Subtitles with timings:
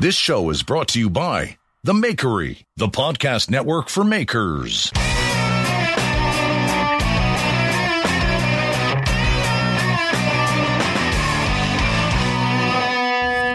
[0.00, 4.92] This show is brought to you by The Makery, the podcast network for makers.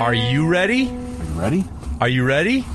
[0.01, 0.89] Are you ready?
[0.89, 1.63] Are you Ready?
[2.01, 2.65] Are you ready?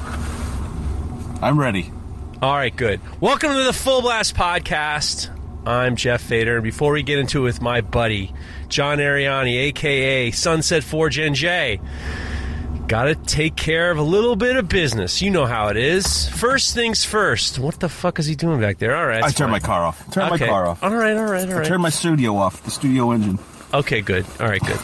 [1.42, 1.92] I'm ready.
[2.40, 3.02] All right, good.
[3.20, 5.28] Welcome to the Full Blast Podcast.
[5.66, 8.32] I'm Jeff Fader, and before we get into it with my buddy,
[8.70, 11.80] John Ariani, aka Sunset Forge NJ,
[12.88, 15.20] gotta take care of a little bit of business.
[15.22, 16.28] You know how it is.
[16.30, 17.58] First things first.
[17.58, 18.96] What the fuck is he doing back there?
[18.96, 19.22] All right.
[19.22, 20.10] I turned my car off.
[20.10, 20.44] Turn Okay.
[20.44, 20.82] my car off.
[20.82, 21.66] All right, all right, all I right.
[21.66, 22.62] turned my studio off.
[22.64, 23.38] The studio engine.
[23.74, 24.24] Okay, good.
[24.40, 24.80] All right, good.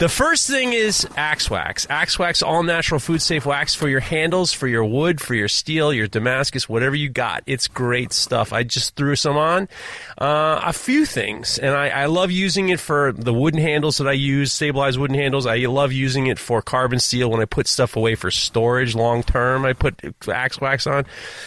[0.00, 1.86] The first thing is Axe Wax.
[1.88, 5.46] Axe Wax, all natural food safe wax for your handles, for your wood, for your
[5.46, 7.44] steel, your Damascus, whatever you got.
[7.46, 8.52] It's great stuff.
[8.52, 9.68] I just threw some on.
[10.16, 14.06] Uh, a few things, and I, I love using it for the wooden handles that
[14.06, 15.44] I use, stabilized wooden handles.
[15.44, 19.24] I love using it for carbon steel when I put stuff away for storage long
[19.24, 19.64] term.
[19.64, 21.04] I put Axe Wax on.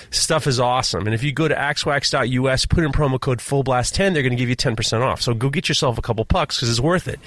[0.09, 1.05] Stuff is awesome.
[1.05, 4.49] And if you go to axewax.us, put in promo code FULLBLAST10, they're going to give
[4.49, 5.21] you 10% off.
[5.21, 7.19] So go get yourself a couple pucks because it's worth it.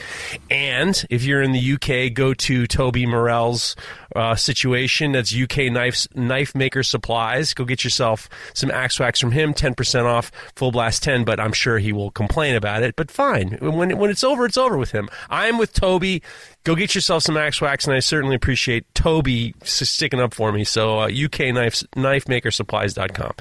[0.50, 3.77] And if you're in the UK, go to Toby Morell's
[4.14, 5.12] uh, situation.
[5.12, 7.55] That's UK Knife, Knife Maker Supplies.
[7.55, 11.52] Go get yourself some Axe Wax from him, 10% off, Full Blast 10, but I'm
[11.52, 12.97] sure he will complain about it.
[12.97, 13.58] But fine.
[13.61, 15.08] When, when it's over, it's over with him.
[15.28, 16.22] I'm with Toby.
[16.64, 20.64] Go get yourself some Axe Wax, and I certainly appreciate Toby sticking up for me.
[20.64, 23.33] So uh, UK Knife, KnifeMakerSupplies.com.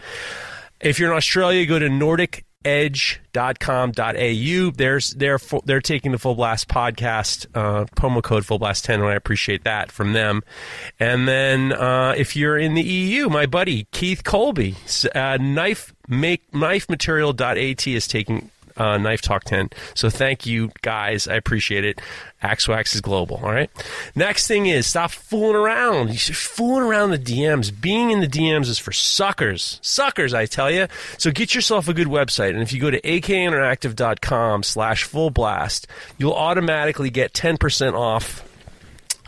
[0.81, 1.89] If you're in Australia, go to
[2.65, 4.71] nordicedge.com.au.
[4.75, 9.09] There's they're they're taking the Full Blast podcast uh, promo code Full Blast 10 and
[9.09, 10.43] I appreciate that from them.
[10.99, 14.75] And then uh, if you're in the EU, my buddy Keith Colby,
[15.15, 18.49] uh, knife make knifematerial.at is taking
[18.80, 19.69] uh, Knife Talk 10.
[19.94, 21.27] So thank you guys.
[21.27, 22.02] I appreciate it.
[22.41, 23.38] Axe Wax is global.
[23.44, 23.69] All right.
[24.16, 26.09] Next thing is stop fooling around.
[26.09, 27.69] You should fooling around the DMs.
[27.80, 29.80] Being in the DMs is for suckers.
[29.81, 30.88] Suckers, I tell you.
[31.17, 32.52] So get yourself a good website.
[32.52, 35.87] And if you go to akinteractive.com slash full blast,
[36.17, 38.48] you'll automatically get 10% off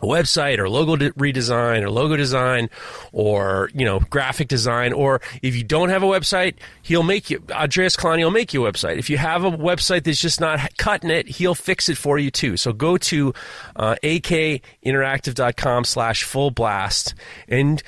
[0.07, 2.69] website or logo de- redesign or logo design
[3.11, 7.41] or you know graphic design or if you don't have a website he'll make you
[7.51, 8.97] andreas Kalani will make you a website.
[8.97, 12.31] If you have a website that's just not cutting it he'll fix it for you
[12.31, 12.57] too.
[12.57, 13.33] So go to
[13.75, 17.13] uh, akinteractive.com slash full blast
[17.47, 17.81] and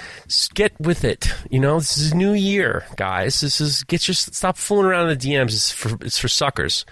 [0.54, 1.34] get with it.
[1.50, 3.42] You know this is new year guys.
[3.42, 6.86] This is get your stop fooling around in the dms it's for it's for suckers.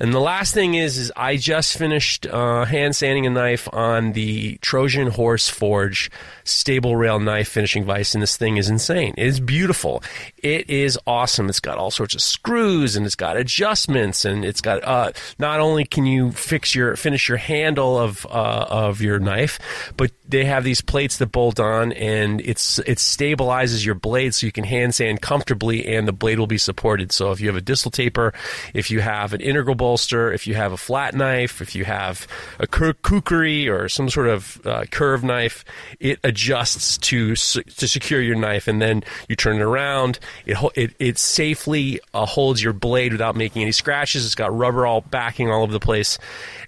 [0.00, 4.12] And the last thing is is i just finished uh, hand sanding a knife on
[4.12, 6.10] the Trojan Horse Forge
[6.44, 9.14] stable rail knife finishing vise, and this thing is insane.
[9.16, 10.02] It is beautiful.
[10.38, 11.48] It is awesome.
[11.48, 14.84] It's got all sorts of screws, and it's got adjustments, and it's got.
[14.84, 19.58] Uh, not only can you fix your finish your handle of uh, of your knife,
[19.96, 24.46] but they have these plates that bolt on, and it's it stabilizes your blade so
[24.46, 27.12] you can hand sand comfortably, and the blade will be supported.
[27.12, 28.32] So if you have a distal taper,
[28.72, 32.26] if you have an integral bolster, if you have a flat knife, if you have
[32.58, 35.64] a kukri or some sort of uh, curved knife,
[36.00, 40.18] it adjusts to to secure your knife, and then you turn it around.
[40.46, 44.24] It it, it safely uh, holds your blade without making any scratches.
[44.24, 46.18] It's got rubber all backing all over the place.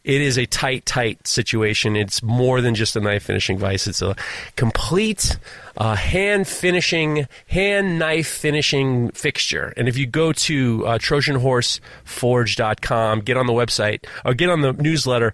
[0.04, 1.96] It is a tight, tight situation.
[1.96, 3.86] It's more than just a knife finishing vice.
[3.86, 4.14] It's a
[4.56, 5.36] complete
[5.76, 9.74] uh, hand finishing, hand knife finishing fixture.
[9.76, 14.72] And if you go to uh, TrojanHorseForge.com, get on the website or get on the
[14.72, 15.32] newsletter,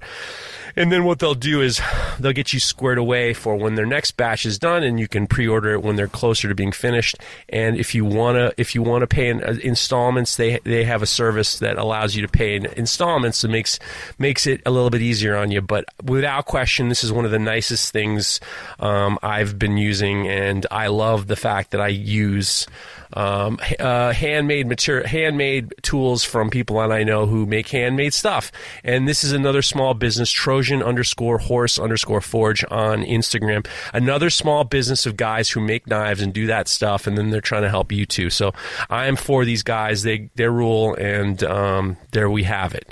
[0.76, 1.80] and then what they'll do is
[2.18, 5.26] they'll get you squared away for when their next batch is done, and you can
[5.26, 7.16] pre-order it when they're closer to being finished.
[7.48, 11.06] And if you wanna, if you wanna pay in uh, installments, they they have a
[11.06, 13.38] service that allows you to pay in installments.
[13.38, 13.78] So makes
[14.18, 15.60] makes it a little bit easier on you.
[15.60, 18.40] But without question, this is one of the nicest things
[18.80, 22.66] um, I've been using, and I love the fact that I use
[23.12, 28.50] um, uh, handmade handmade tools from people that I know who make handmade stuff.
[28.82, 33.66] And this is another small business, Trojan underscore horse underscore forge on Instagram.
[33.92, 37.42] Another small business of guys who make knives and do that stuff, and then they're
[37.42, 38.30] trying to help you too.
[38.30, 38.52] So
[38.88, 40.02] I am for these guys.
[40.02, 42.90] They they rule, and um, there we have it.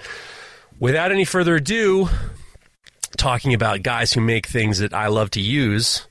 [0.79, 2.11] Without any further ado,
[3.17, 6.07] talking about guys who make things that I love to use.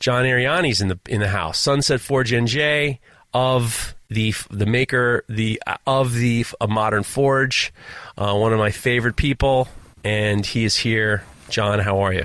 [0.00, 1.58] John Ariani's in the in the house.
[1.58, 2.98] Sunset Forge NJ
[3.32, 7.72] of the the maker the of the a modern forge,
[8.18, 9.68] uh, one of my favorite people,
[10.02, 11.22] and he is here.
[11.50, 12.24] John, how are you?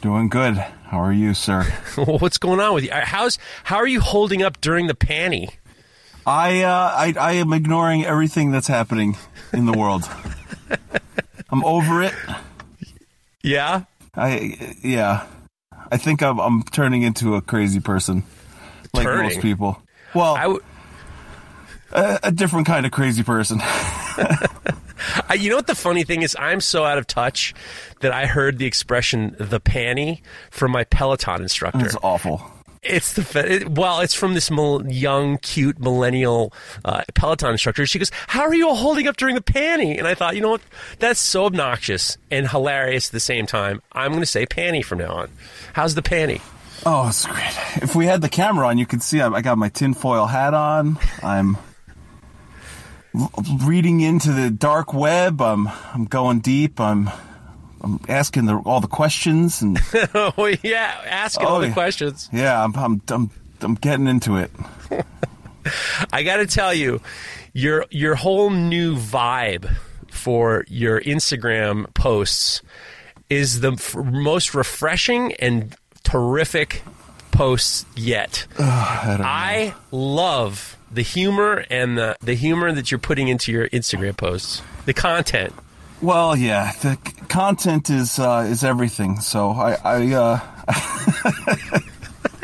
[0.00, 0.54] Doing good.
[0.56, 1.64] How are you, sir?
[1.96, 2.90] What's going on with you?
[2.92, 5.50] How's how are you holding up during the panty?
[6.26, 9.16] I, uh, I I am ignoring everything that's happening
[9.52, 10.04] in the world.
[11.50, 12.14] I'm over it.
[13.42, 13.84] Yeah,
[14.14, 15.26] I yeah.
[15.90, 18.24] I think I'm, I'm turning into a crazy person,
[18.92, 19.30] like Turning?
[19.34, 19.82] most people.
[20.14, 20.62] Well, I w-
[21.92, 23.60] a, a different kind of crazy person.
[23.62, 26.36] I, you know what the funny thing is?
[26.38, 27.54] I'm so out of touch
[28.00, 30.20] that I heard the expression "the panty"
[30.50, 31.86] from my Peloton instructor.
[31.86, 32.42] it's awful.
[32.82, 36.52] It's the it, well, it's from this mil- young, cute millennial
[36.84, 37.86] uh, Peloton instructor.
[37.86, 40.42] She goes, "How are you all holding up during the panty?" And I thought, you
[40.42, 40.62] know what?
[40.98, 43.82] That's so obnoxious and hilarious at the same time.
[43.92, 45.30] I'm going to say panty from now on.
[45.72, 46.40] How's the panty?
[46.86, 47.82] Oh, it's great.
[47.82, 50.54] If we had the camera on, you could see I, I got my tinfoil hat
[50.54, 50.98] on.
[51.22, 51.56] I'm
[53.64, 55.40] reading into the dark web.
[55.40, 56.80] I'm I'm going deep.
[56.80, 57.10] I'm
[57.82, 59.78] I'm asking the, all the questions and
[60.14, 61.72] oh yeah, asking Oh, all the yeah.
[61.74, 62.28] questions.
[62.32, 63.30] yeah, I'm I'm I'm,
[63.60, 64.50] I'm getting into it.
[66.12, 67.00] I got to tell you,
[67.52, 69.74] your your whole new vibe
[70.10, 72.62] for your Instagram posts
[73.28, 76.82] is the f- most refreshing and terrific
[77.30, 78.46] posts yet.
[78.58, 79.16] I.
[79.20, 84.62] I love the humor and the, the humor that you're putting into your Instagram posts.
[84.86, 85.52] The content.
[86.00, 89.20] Well, yeah, the c- content is uh, is everything.
[89.20, 91.80] So I, I uh,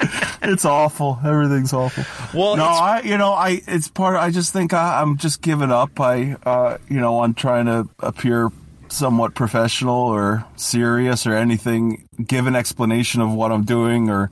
[0.43, 1.21] it's awful.
[1.25, 2.05] Everything's awful.
[2.39, 4.17] Well, no, I, you know, I it's part.
[4.17, 6.01] I just think I, I'm just giving up.
[6.01, 8.51] I, uh, you know, on trying to appear
[8.89, 12.09] somewhat professional or serious or anything.
[12.25, 14.31] Give an explanation of what I'm doing or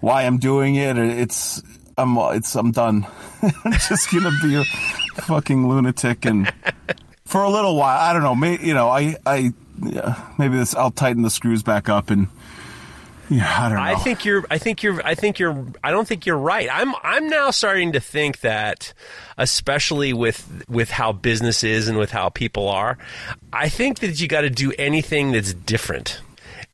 [0.00, 0.98] why I'm doing it.
[0.98, 1.62] It's
[1.96, 3.06] I'm it's I'm done.
[3.42, 4.64] I'm just gonna be a
[5.22, 6.52] fucking lunatic and
[7.28, 7.98] for a little while.
[7.98, 8.34] I don't know.
[8.34, 9.52] May, you know, I I
[9.82, 10.74] yeah, maybe this.
[10.74, 12.28] I'll tighten the screws back up and
[13.30, 13.84] yeah, I don't know.
[13.84, 14.44] I think you're.
[14.50, 15.06] I think you're.
[15.06, 15.66] I think you're.
[15.84, 16.68] I don't think you're right.
[16.72, 16.94] I'm.
[17.02, 18.94] I'm now starting to think that,
[19.36, 22.96] especially with with how business is and with how people are,
[23.52, 26.20] I think that you got to do anything that's different.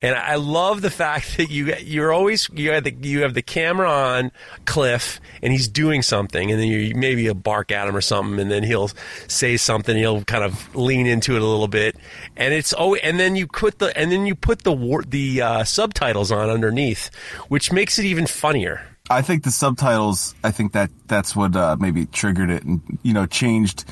[0.05, 3.41] And I love the fact that you you're always you have the you have the
[3.41, 4.33] camera on
[4.67, 8.39] Cliff and he's doing something and then you maybe you'll bark at him or something
[8.39, 8.91] and then he'll
[9.29, 11.97] say something he'll kind of lean into it a little bit
[12.37, 15.41] and it's oh and then you put the and then you put the war, the
[15.41, 17.09] uh, subtitles on underneath
[17.49, 18.83] which makes it even funnier.
[19.09, 20.35] I think the subtitles.
[20.45, 23.87] I think that that's what uh, maybe triggered it and you know changed.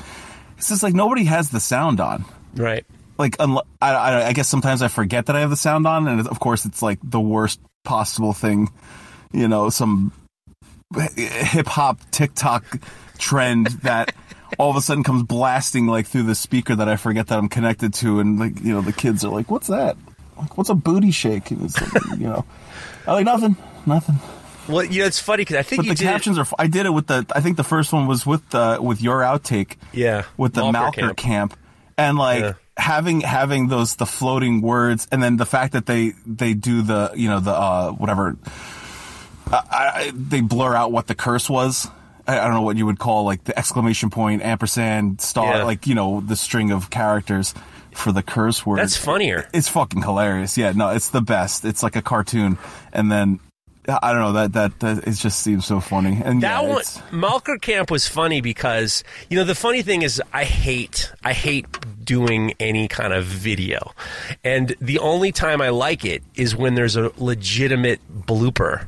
[0.57, 2.23] It's just like nobody has the sound on.
[2.55, 2.85] Right.
[3.17, 6.27] Like I, I, I guess sometimes I forget that I have the sound on, and
[6.27, 8.69] of course it's like the worst possible thing.
[9.31, 10.11] You know, some
[11.15, 12.79] hip hop TikTok
[13.17, 14.13] trend that
[14.59, 17.49] all of a sudden comes blasting like through the speaker that I forget that I'm
[17.49, 19.97] connected to, and like you know the kids are like, "What's that?
[20.37, 22.45] Like, what's a booty shake?" And it's like, you know,
[23.07, 23.55] I like nothing,
[23.85, 24.15] nothing.
[24.67, 26.47] Well, you know it's funny because I think But you the captions are.
[26.57, 27.25] I did it with the.
[27.35, 29.75] I think the first one was with the with your outtake.
[29.91, 31.17] Yeah, With the Malker Malker camp.
[31.17, 31.57] camp.
[31.97, 32.53] and like Yeah.
[32.77, 37.11] Having having those the floating words, and then the fact that they they do the
[37.15, 38.37] you know the uh whatever.
[39.51, 41.87] I, I, they blur out what the curse was.
[42.27, 45.63] I, I don't know what you would call like the exclamation point, ampersand, star, Yeah.
[45.63, 47.53] like you know the string of characters
[47.93, 48.79] for the curse word.
[48.79, 49.47] That's funnier.
[49.53, 50.57] It's fucking hilarious.
[50.57, 51.65] Yeah, no, it's the best.
[51.65, 52.57] It's like a cartoon,
[52.91, 53.39] and then
[53.87, 56.21] I don't know that that, that it just seems so funny.
[56.23, 60.21] And That yeah, one, Malker Camp was funny because you know the funny thing is
[60.31, 61.65] I hate I hate
[62.03, 63.91] doing any kind of video,
[64.43, 68.87] and the only time I like it is when there's a legitimate blooper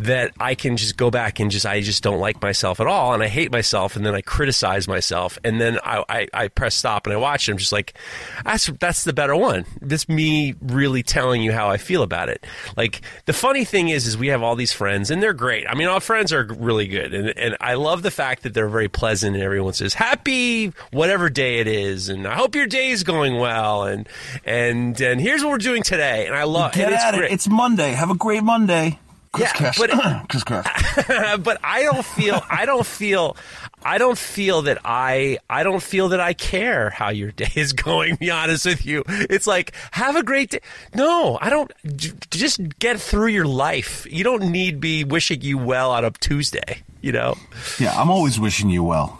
[0.00, 3.12] that I can just go back and just I just don't like myself at all,
[3.12, 6.74] and I hate myself, and then I criticize myself, and then I, I, I press
[6.74, 7.52] stop and I watch it.
[7.52, 7.94] I'm just like,
[8.42, 9.66] that's that's the better one.
[9.80, 12.46] This me really telling you how I feel about it.
[12.76, 15.66] Like the funny thing is, is we have all these friends, and they're great.
[15.68, 18.68] I mean, our friends are really good, and and I love the fact that they're
[18.68, 22.88] very pleasant, and everyone says happy whatever day it is, and I hope your day
[22.88, 24.08] is going well, and
[24.46, 27.30] and and here's what we're doing today, and I love get and it's at great.
[27.30, 27.34] it.
[27.34, 27.92] It's Monday.
[27.92, 28.98] Have a great Monday.
[29.32, 29.78] Chris Yeah, Cash.
[29.78, 29.90] but-
[30.28, 31.38] Chris Cash.
[31.44, 33.36] but I don't feel I don't feel
[33.82, 37.72] I don't feel that I I don't feel that I care how your day is
[37.72, 38.16] going.
[38.16, 40.60] Be honest with you, it's like have a great day.
[40.94, 41.70] No, I don't.
[41.96, 44.06] j- Just get through your life.
[44.10, 46.82] You don't need be wishing you well on a Tuesday.
[47.00, 47.36] You know.
[47.78, 49.18] Yeah, I'm always wishing you well.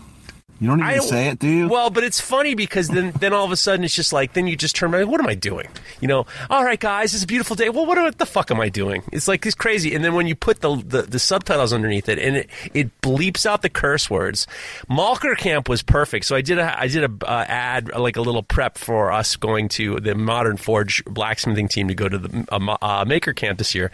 [0.60, 1.68] You don't even say it, do you?
[1.68, 4.46] Well, but it's funny because then, then all of a sudden it's just like then
[4.46, 5.10] you just turn around.
[5.10, 5.68] What am I doing?
[6.00, 6.26] You know?
[6.50, 7.70] All right, guys, it's a beautiful day.
[7.70, 9.02] Well, what, what the fuck am I doing?
[9.10, 9.94] It's like it's crazy.
[9.94, 13.46] And then when you put the the, the subtitles underneath it and it, it bleeps
[13.46, 14.46] out the curse words.
[14.90, 16.26] Malker Camp was perfect.
[16.26, 19.36] So I did a I did a uh, ad like a little prep for us
[19.36, 23.56] going to the Modern Forge blacksmithing team to go to the uh, uh, Maker Camp
[23.56, 23.90] this year.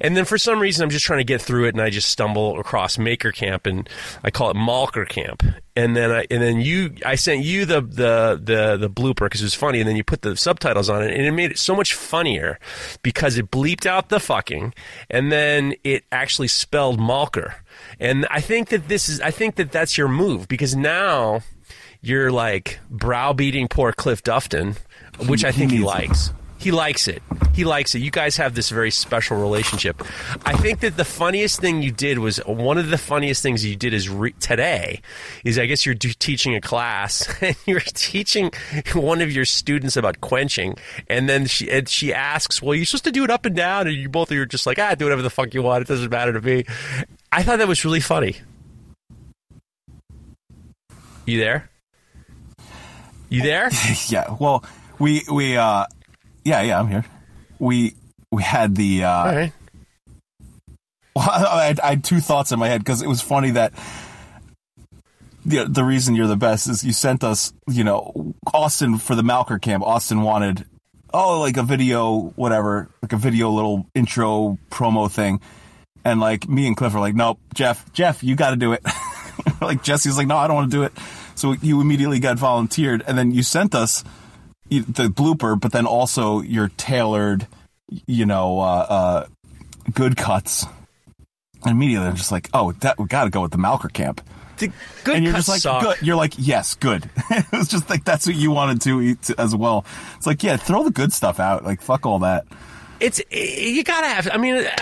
[0.00, 2.08] And then for some reason I'm just trying to get through it and I just
[2.08, 3.86] stumble across Maker Camp and
[4.24, 5.42] I call it Malker Camp
[5.78, 9.40] and then I and then you I sent you the the the the blooper because
[9.40, 11.58] it was funny, and then you put the subtitles on it, and it made it
[11.58, 12.58] so much funnier
[13.04, 14.74] because it bleeped out the fucking,
[15.08, 17.54] and then it actually spelled Malker,
[18.00, 21.42] and I think that this is I think that that's your move because now
[22.00, 24.78] you're like browbeating poor Cliff Dufton,
[25.28, 26.32] which I think he likes.
[26.58, 27.22] He likes it.
[27.54, 28.00] He likes it.
[28.00, 30.02] You guys have this very special relationship.
[30.44, 33.76] I think that the funniest thing you did was one of the funniest things you
[33.76, 35.00] did is re- today
[35.44, 38.50] is I guess you're teaching a class and you're teaching
[38.94, 40.76] one of your students about quenching,
[41.08, 43.86] and then she and she asks, "Well, you're supposed to do it up and down,"
[43.86, 45.82] and you both are just like, "Ah, do whatever the fuck you want.
[45.82, 46.64] It doesn't matter to me."
[47.30, 48.36] I thought that was really funny.
[51.24, 51.70] You there?
[53.28, 53.70] You there?
[54.08, 54.34] yeah.
[54.40, 54.64] Well,
[54.98, 55.86] we we uh,
[56.48, 57.04] yeah, yeah, I'm here.
[57.58, 57.94] We
[58.32, 59.52] we had the uh, right.
[61.14, 63.72] Well, I had, I had two thoughts in my head because it was funny that
[65.44, 69.22] the the reason you're the best is you sent us, you know, Austin for the
[69.22, 69.84] Malker camp.
[69.84, 70.64] Austin wanted
[71.12, 75.40] oh like a video, whatever, like a video little intro promo thing,
[76.04, 78.82] and like me and Cliff are like, nope, Jeff, Jeff, you got to do it.
[79.60, 80.92] like Jesse's like, no, I don't want to do it.
[81.34, 84.02] So you immediately got volunteered, and then you sent us
[84.70, 87.46] the blooper, but then also your tailored,
[88.06, 89.26] you know, uh, uh,
[89.92, 90.64] good cuts.
[91.64, 94.20] And immediately I'm just like, oh, that we got to go with the Malker camp.
[94.58, 94.70] The
[95.04, 95.82] good and you're cuts just like, suck.
[95.82, 96.06] good.
[96.06, 97.08] You're like, yes, good.
[97.30, 99.84] it was just like that's what you wanted to eat as well.
[100.16, 101.64] It's like, yeah, throw the good stuff out.
[101.64, 102.44] Like, fuck all that.
[103.00, 104.28] it's you gotta have.
[104.32, 104.72] I mean, uh,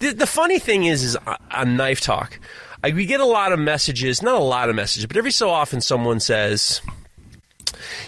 [0.00, 2.40] the, the funny thing is, is on- on knife talk,
[2.82, 4.22] like we get a lot of messages.
[4.22, 6.80] Not a lot of messages, but every so often someone says,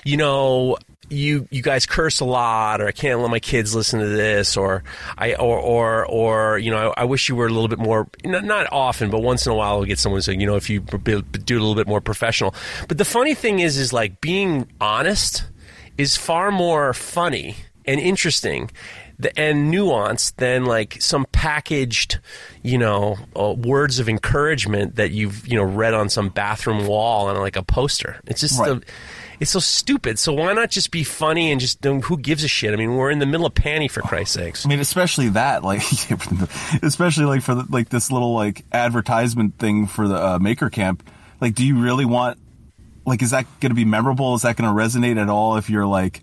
[0.04, 0.76] you know.
[1.10, 4.56] You you guys curse a lot, or I can't let my kids listen to this,
[4.56, 4.82] or
[5.18, 8.08] I or or or you know I, I wish you were a little bit more
[8.24, 10.68] not, not often, but once in a while we get someone saying you know if
[10.70, 12.54] you do a little bit more professional.
[12.88, 15.44] But the funny thing is is like being honest
[15.98, 18.70] is far more funny and interesting
[19.36, 22.18] and nuanced than like some packaged,
[22.62, 27.28] you know, uh, words of encouragement that you've you know read on some bathroom wall
[27.28, 28.20] on like a poster.
[28.26, 28.80] It's just Right.
[28.80, 28.86] the,
[29.44, 30.18] it's so stupid.
[30.18, 32.72] So why not just be funny and just who gives a shit?
[32.72, 34.64] I mean, we're in the middle of panty for Christ's sakes.
[34.64, 35.82] I mean, especially that, like,
[36.82, 41.06] especially like for the, like this little like advertisement thing for the uh, Maker Camp.
[41.42, 42.38] Like, do you really want?
[43.04, 44.34] Like, is that going to be memorable?
[44.34, 45.58] Is that going to resonate at all?
[45.58, 46.22] If you're like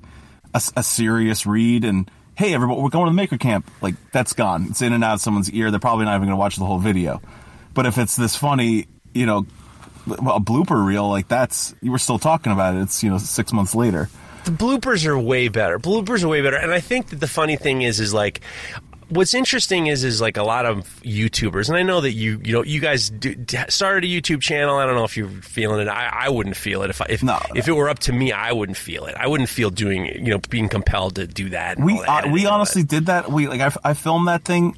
[0.54, 3.70] a serious read and hey, everybody, we're going to the Maker Camp.
[3.82, 4.66] Like, that's gone.
[4.72, 5.70] It's in and out of someone's ear.
[5.70, 7.22] They're probably not even going to watch the whole video.
[7.76, 9.46] But if it's this funny, you know,
[10.08, 12.82] a blooper reel, like that's you were still talking about it.
[12.82, 14.10] It's you know six months later.
[14.46, 15.80] the bloopers are way better.
[15.80, 18.42] Bloopers are way better, and I think that the funny thing is, is like.
[19.10, 22.54] What's interesting is, is like a lot of YouTubers, and I know that you, you
[22.54, 23.36] know, you guys do,
[23.68, 24.78] started a YouTube channel.
[24.78, 25.90] I don't know if you're feeling it.
[25.90, 28.32] I, I wouldn't feel it if, I, if, No, if it were up to me.
[28.32, 29.16] I wouldn't feel it.
[29.16, 31.78] I wouldn't feel doing, you know, being compelled to do that.
[31.78, 33.30] we that uh, we honestly did that.
[33.30, 34.78] We like I, I filmed that thing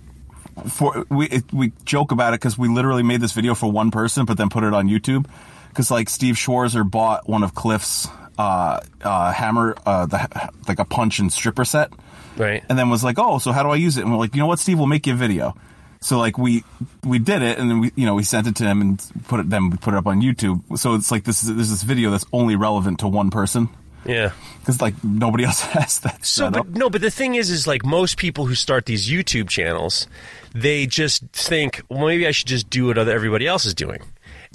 [0.69, 3.91] for we it, we joke about it because we literally made this video for one
[3.91, 5.27] person, but then put it on YouTube
[5.69, 8.07] because like Steve Schwarzer bought one of Cliff's
[8.37, 11.91] uh, uh, hammer uh, the like a punch and stripper set,
[12.37, 12.63] right.
[12.69, 14.01] and then was like, oh, so how do I use it?
[14.01, 15.55] And we're like, you know what, Steve, we'll make you a video.
[16.01, 16.63] So like we
[17.03, 19.39] we did it, and then we you know we sent it to him and put
[19.39, 20.77] it then we put it up on YouTube.
[20.77, 23.69] So it's like this is this video that's only relevant to one person
[24.05, 24.31] Yeah.
[24.59, 26.25] because like nobody else has that.
[26.25, 26.67] So, but up.
[26.69, 30.07] no, but the thing is, is like most people who start these YouTube channels,
[30.53, 34.01] they just think, well, maybe I should just do what other everybody else is doing.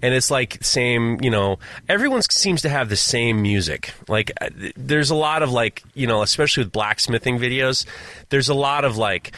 [0.00, 3.92] And it's like same, you know, everyone seems to have the same music.
[4.06, 7.84] Like, uh, there's a lot of like, you know, especially with blacksmithing videos,
[8.28, 9.34] there's a lot of like,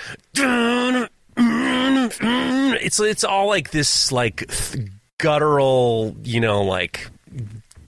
[1.37, 4.89] it's it's all like this like th-
[5.19, 7.09] guttural, you know, like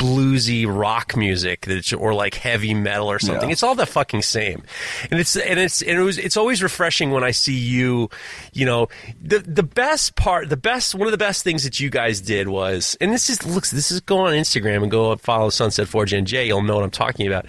[0.02, 3.48] bluesy rock music that's or like heavy metal or something.
[3.48, 3.52] Yeah.
[3.52, 4.64] It's all the fucking same.
[5.10, 8.10] And it's and it's and it was it's always refreshing when I see you,
[8.52, 8.88] you know,
[9.22, 12.48] the the best part the best one of the best things that you guys did
[12.48, 16.12] was and this is looks this is go on Instagram and go follow Sunset Forge
[16.12, 17.46] and NJ, you'll know what I'm talking about.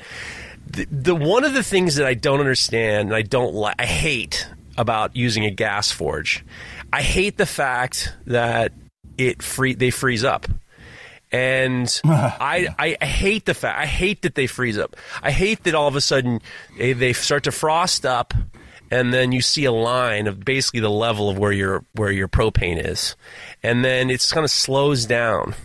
[0.67, 3.85] The, the one of the things that I don't understand and I don't like I
[3.85, 6.45] hate about using a gas forge.
[6.91, 8.73] I hate the fact that
[9.17, 10.47] it free they freeze up
[11.33, 14.95] and I, I I hate the fact I hate that they freeze up.
[15.21, 16.39] I hate that all of a sudden
[16.77, 18.33] they, they start to frost up,
[18.91, 22.27] and then you see a line of basically the level of where your where your
[22.27, 23.15] propane is,
[23.63, 25.55] and then it's kind of slows down.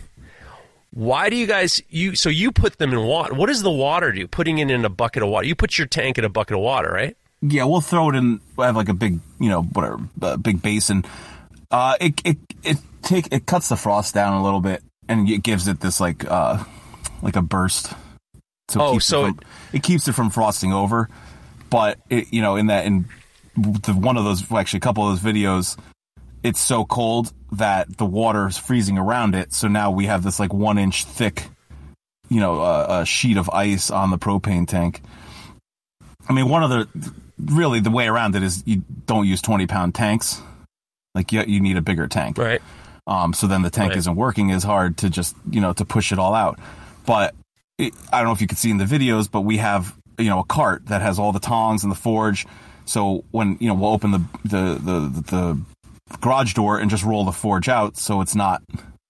[0.91, 3.35] Why do you guys you so you put them in water?
[3.35, 4.27] What does the water do?
[4.27, 5.45] Putting it in a bucket of water.
[5.45, 7.15] You put your tank in a bucket of water, right?
[7.41, 8.41] Yeah, we'll throw it in.
[8.57, 11.05] We have like a big, you know, whatever, uh, big basin.
[11.71, 15.43] Uh, it it it take it cuts the frost down a little bit, and it
[15.43, 16.63] gives it this like uh
[17.21, 17.91] like a burst.
[18.69, 19.39] So it Oh, keeps so it, from,
[19.73, 21.09] it keeps it from frosting over.
[21.69, 23.05] But it, you know, in that in
[23.57, 25.77] the one of those actually a couple of those videos,
[26.43, 29.53] it's so cold that the water is freezing around it.
[29.53, 31.43] So now we have this like one inch thick,
[32.29, 35.01] you know, uh, a sheet of ice on the propane tank.
[36.27, 39.67] I mean, one of the really the way around it is you don't use twenty
[39.67, 40.41] pound tanks.
[41.15, 42.37] Like you, you need a bigger tank.
[42.37, 42.61] Right.
[43.09, 43.97] Um, so then the tank Right.
[43.97, 46.59] isn't working as hard to just you know to push it all out.
[47.07, 47.33] But
[47.79, 50.29] it, I don't know if you could see in the videos, but we have you
[50.29, 52.45] know a cart that has all the tongs and the forge.
[52.85, 55.59] So when you know we'll open the the the, the
[56.21, 58.61] garage door and just roll the forge out, so it's not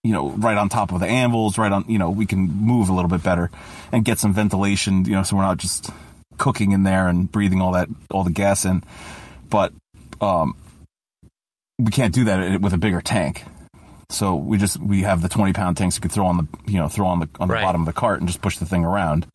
[0.04, 2.88] you know right on top of the anvils, right on you know we can move
[2.88, 3.52] a little bit better
[3.92, 5.04] and get some ventilation.
[5.04, 5.90] You know, so we're not just
[6.38, 8.82] cooking in there and breathing all that all the gas in.
[9.50, 9.74] But
[10.22, 10.56] um,
[11.78, 13.44] we can't do that with a bigger tank.
[14.12, 16.78] So we just we have the twenty pound tanks you could throw on the you
[16.80, 17.64] know throw on the on the Right.
[17.64, 19.28] bottom of the cart and just push the thing around.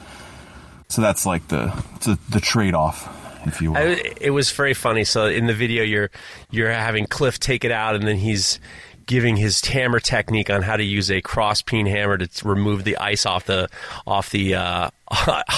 [0.88, 1.66] So that's like the
[2.04, 3.08] the, the trade off,
[3.46, 3.78] if you will.
[3.78, 5.04] I, it was very funny.
[5.04, 6.10] So in the video, you're
[6.50, 8.58] you're having Cliff take it out, and then he's
[9.06, 12.96] giving his hammer technique on how to use a cross peen hammer to remove the
[12.98, 13.68] ice off the
[14.06, 14.90] off the uh,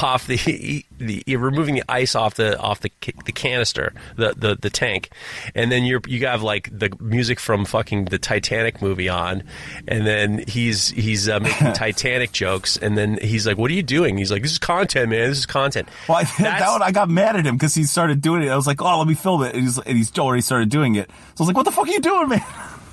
[0.02, 2.90] off the the removing the ice off the off the
[3.24, 5.10] the canister the, the the tank,
[5.54, 9.44] and then you're you have like the music from fucking the Titanic movie on,
[9.86, 13.82] and then he's he's uh, making Titanic jokes, and then he's like, "What are you
[13.82, 15.28] doing?" He's like, "This is content, man.
[15.28, 18.20] This is content." Well, I, that one I got mad at him because he started
[18.20, 18.48] doing it.
[18.48, 20.96] I was like, "Oh, let me film it," and he's and he's already started doing
[20.96, 21.08] it.
[21.08, 22.42] So I was like, "What the fuck are you doing, man?"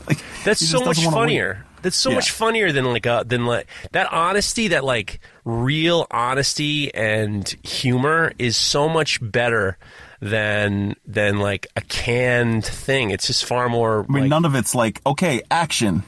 [0.08, 1.66] Like, That's so much funnier.
[1.82, 2.16] That's so Yeah.
[2.16, 8.32] much funnier than like a than like that honesty, that like real honesty and humor
[8.40, 9.78] is so much better
[10.22, 13.12] than than like a canned thing.
[13.12, 14.06] It's just far more.
[14.08, 16.04] I mean, like, none of it's like, "Okay, action,"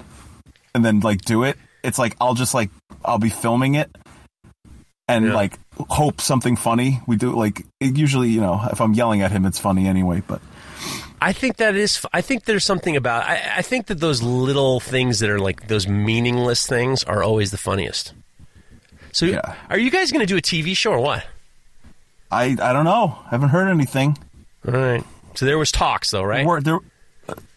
[0.73, 1.57] and then like do it.
[1.83, 2.69] It's like I'll just like
[3.03, 3.93] I'll be filming it
[5.09, 5.33] and Yeah.
[5.35, 5.59] like
[5.89, 7.01] hope something funny.
[7.05, 10.23] We do like it usually, you know, if I'm yelling at him, it's funny anyway.
[10.25, 10.41] But
[11.22, 12.05] I think that is.
[12.13, 13.24] I think there's something about.
[13.24, 17.51] I, I think that those little things that are like those meaningless things are always
[17.51, 18.13] the funniest.
[19.12, 19.56] So, Yeah.
[19.69, 21.25] are you guys going to do a TV show or what?
[22.32, 23.17] I I don't know.
[23.25, 24.17] I haven't heard anything.
[24.67, 25.04] All right.
[25.36, 26.45] So there was talks though, right?
[26.45, 26.80] We're, there,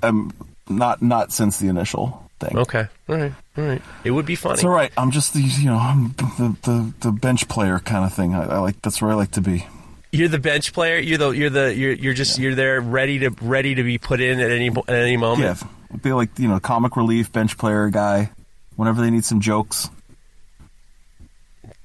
[0.03, 0.33] um,
[0.69, 2.57] not not since the initial thing.
[2.57, 2.87] Okay.
[3.09, 3.33] All right.
[3.57, 3.83] All right.
[4.05, 4.55] It would be funny.
[4.55, 4.93] It's all right.
[4.97, 8.35] I'm just the you know I'm the the, the bench player kind of thing.
[8.35, 9.67] I, I like that's where I like to be.
[10.11, 10.99] You're the bench player.
[10.99, 14.21] You're the you're the you're you're just you're there ready to ready to be put
[14.21, 15.61] in at any at any moment.
[15.61, 18.31] Yeah, be like you know comic relief bench player guy.
[18.77, 19.91] Whenever they need some jokes,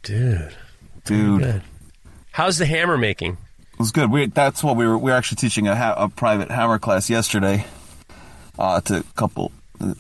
[0.04, 0.54] Dude,
[1.06, 1.62] dude.
[2.32, 3.38] How's the hammer making?
[3.74, 4.12] it was good.
[4.12, 7.10] We that's what we were we were actually teaching a, ha- a private hammer class
[7.10, 7.66] yesterday.
[8.58, 9.52] Uh, to a couple.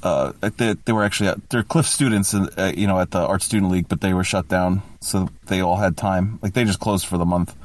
[0.03, 3.41] Uh, they, they were actually at, they're Cliff students, uh, you know, at the Art
[3.41, 6.38] Student League, but they were shut down, so they all had time.
[6.43, 7.55] Like they just closed for the month.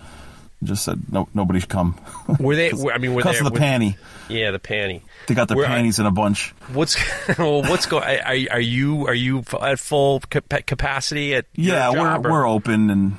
[0.62, 1.96] Just said no, nobody should come.
[2.40, 2.72] Were they?
[2.74, 3.96] were- I mean, were because of the were- panty.
[4.28, 5.02] Yeah, the panty.
[5.28, 6.50] They got their Where- panties in a bunch.
[6.72, 6.96] What's
[7.38, 8.02] well, what's going?
[8.02, 11.46] Are, are you are you at full capacity at?
[11.54, 13.16] Yeah, job, we're or- we're open, and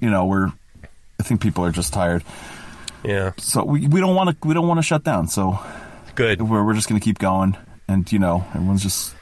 [0.00, 0.52] you know we're.
[1.18, 2.24] I think people are just tired,
[3.04, 3.32] yeah.
[3.36, 5.28] so we, we don't want to we don't want to shut down.
[5.28, 5.58] So
[6.14, 6.40] Good.
[6.40, 9.14] we're we're just gonna keep going, and you know everyone's just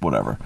[0.00, 0.36] whatever.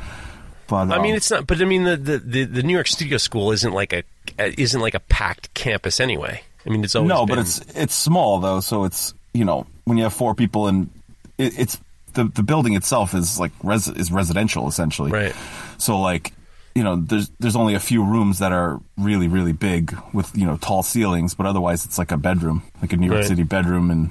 [0.67, 1.47] But I um, mean, it's not.
[1.47, 4.05] But I mean, the, the, the, the New York Studio School isn't like a
[4.39, 6.43] Uh, isn't like a packed campus anyway.
[6.67, 9.67] I mean, it's always no, been- but it's it's small though, so it's you know
[9.85, 10.91] when you have four people and
[11.39, 11.79] it, it's
[12.15, 15.35] the the building itself is like res, is residential essentially, Right.
[15.79, 16.33] So like
[16.75, 20.47] you know there's there's only a few rooms that are really really big with you
[20.47, 23.27] know tall ceilings, but otherwise it's like a bedroom, like a New York Right.
[23.29, 24.11] City bedroom, and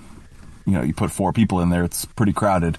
[0.66, 2.78] you know you put four people in there, it's pretty crowded.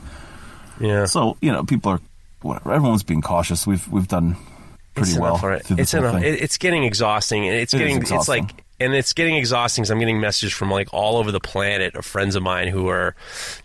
[0.81, 1.07] yeah.
[1.07, 2.01] So you know people are
[2.43, 2.73] whatever.
[2.73, 3.67] Everyone's being cautious.
[3.67, 4.37] We've we've done
[4.95, 5.71] pretty it's well enough, right?
[5.79, 6.15] It's enough.
[6.15, 6.25] thing.
[6.25, 9.83] It, it's getting exhausting, it's It getting it's like and it's getting exhausting.
[9.83, 12.89] Because I'm getting messages from like all over the planet of friends of mine who
[12.89, 13.15] are,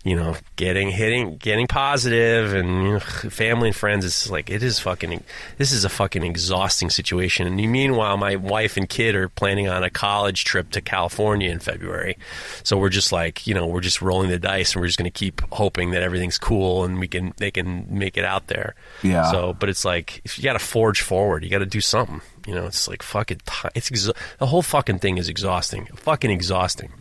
[0.04, 3.00] you know, getting hitting getting positive, and you know,
[3.30, 4.04] family and friends.
[4.04, 5.22] It's like it is fucking.
[5.58, 7.46] This is a fucking exhausting situation.
[7.46, 11.58] And meanwhile, my wife and kid are planning on a college trip to California in
[11.58, 12.16] February,
[12.62, 15.10] so we're just like you know we're just rolling the dice, and we're just going
[15.10, 18.74] to keep hoping that everything's cool and we can they can make it out there.
[19.02, 19.30] Yeah.
[19.30, 22.20] So, but it's like if you got to forge forward, you got to do something.
[22.46, 23.40] You know, it's like fucking.
[23.44, 25.86] T- it's exa- the whole fucking thing is exhausting.
[25.96, 26.92] Fucking exhausting.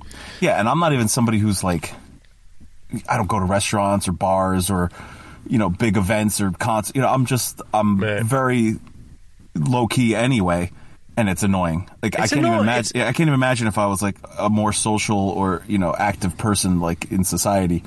[0.41, 1.93] Yeah, and I'm not even somebody who's like,
[3.07, 4.89] I don't go to restaurants or bars or,
[5.47, 6.95] you know, big events or concerts.
[6.95, 8.23] You know, I'm just, I'm Right.
[8.23, 8.79] very
[9.53, 10.71] low key anyway,
[11.15, 11.89] and it's annoying.
[12.01, 12.53] Like I can't annoying.
[12.63, 13.01] even It's- imagine.
[13.07, 16.37] I can't even imagine if I was like a more social or you know active
[16.37, 17.83] person like in society.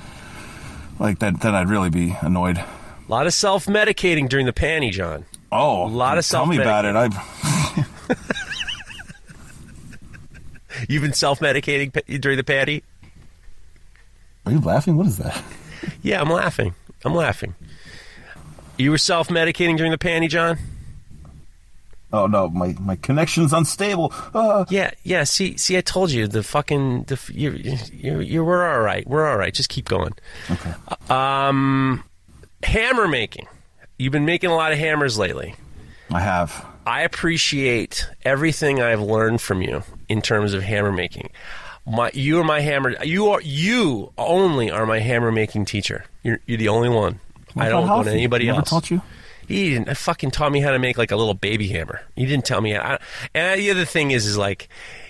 [1.00, 2.58] Like that, then I'd really be annoyed.
[2.58, 2.66] A
[3.08, 5.24] lot of self medicating during the panty, John.
[5.50, 6.94] Oh, A lot of tell me about it.
[6.96, 7.14] I've
[10.88, 12.82] You've been self medicating during the panty?
[14.46, 14.96] are you laughing?
[14.96, 15.42] What is that?
[16.02, 16.74] Yeah, I'm laughing.
[17.04, 17.54] I'm laughing.
[18.76, 20.58] You were self medicating during the panty, John?
[22.12, 24.12] Oh no, my my connection's unstable.
[24.32, 25.24] Uh, Yeah, yeah.
[25.24, 27.50] See, see, I told you the fucking the you
[27.92, 29.06] you you we're all right.
[29.06, 29.52] We're all right.
[29.52, 30.12] Just keep going.
[30.50, 30.72] okay.
[31.10, 32.04] Um,
[32.62, 33.46] hammer making.
[33.98, 35.54] You've been making a lot of hammers lately.
[36.10, 36.64] I have.
[36.86, 41.30] I appreciate everything I've learned from you in terms of hammer making.
[41.86, 43.02] My, you are my hammer.
[43.02, 46.04] You are you only are my hammer making teacher.
[46.22, 47.20] You're you're the only one.
[47.56, 48.70] I don't want anybody Never else.
[48.70, 49.02] taught you?
[49.48, 52.02] He didn't fucking taught me how to make like a little baby hammer.
[52.14, 52.72] He didn't tell me.
[52.72, 52.98] How,
[53.34, 54.68] and the other thing is, is like,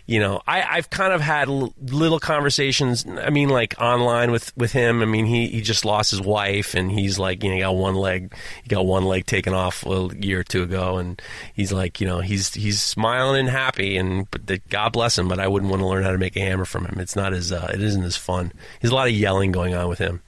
[0.08, 3.04] you know, I, I've kind of had l- little conversations.
[3.06, 5.02] I mean, like online with with him.
[5.02, 7.76] I mean, he he just lost his wife, and he's like, you know, he got
[7.76, 11.20] one leg, he got one leg taken off a year or two ago, and
[11.52, 15.28] he's like, you know, he's he's smiling and happy, and but the, God bless him.
[15.28, 16.98] But I wouldn't want to learn how to make a hammer from him.
[16.98, 18.50] It's not as uh, it isn't as fun.
[18.80, 20.22] There's a lot of yelling going on with him.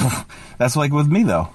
[0.58, 1.50] That's like with me though.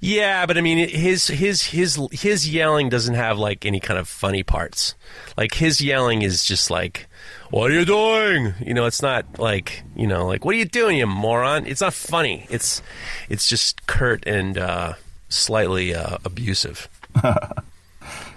[0.00, 4.08] Yeah, but I mean, his his his his yelling doesn't have like any kind of
[4.08, 4.94] funny parts.
[5.36, 7.06] Like his yelling is just like,
[7.50, 10.64] "What are you doing?" You know, it's not like you know, like "What are you
[10.64, 12.46] doing, you moron?" It's not funny.
[12.50, 12.82] It's
[13.28, 14.94] it's just curt and uh,
[15.28, 16.88] slightly uh, abusive.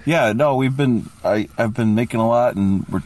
[0.06, 3.04] Yeah, no, we've been I I've been making a lot, and we're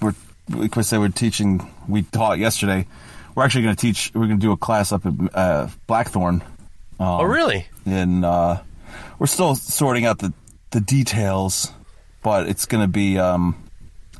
[0.00, 0.14] we're
[0.50, 1.68] like I said, we're teaching.
[1.88, 2.86] We taught yesterday.
[3.34, 4.10] We're actually going to teach.
[4.14, 6.42] We're going to do a class up at uh, Blackthorn.
[7.00, 7.66] Um, oh, really?
[7.86, 8.60] and uh,
[9.18, 10.32] we're still sorting out the
[10.70, 11.72] the details,
[12.22, 13.62] but it's going to be um,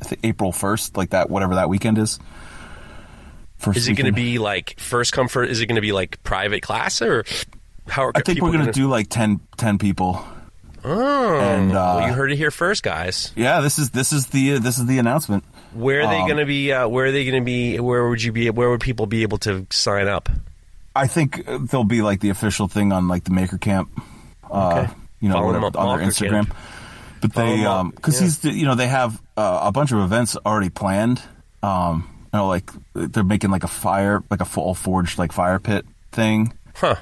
[0.03, 2.19] I think April first, like that, whatever that weekend is.
[3.59, 5.51] First Is it going to be like first come first?
[5.53, 7.25] Is it going to be like private class or
[7.87, 8.07] how?
[8.07, 10.25] Are I think we're going to do like 10, 10 people.
[10.85, 13.31] Oh, and, uh, well, you heard it here first, guys.
[13.37, 15.45] Yeah, this is this is the this is the announcement.
[15.75, 16.73] Where are they Um, going to be?
[16.73, 17.79] Uh, where are they going to be?
[17.79, 18.51] Where would you be?
[18.51, 20.29] Where would people be able to sign up?
[20.97, 23.91] I think uh, there'll be like the official thing on like the Maker Camp,
[24.51, 24.93] uh, Okay.
[25.21, 26.47] you know, Follow whatever, on their Instagram.
[26.47, 26.55] Camp.
[27.23, 28.27] But they, up, um, because yeah.
[28.27, 31.23] he's, you know, they have uh, a bunch of events already planned.
[31.63, 35.59] Um, you know, like they're making like a fire, like a full forged like fire
[35.59, 36.97] pit thing, Huh.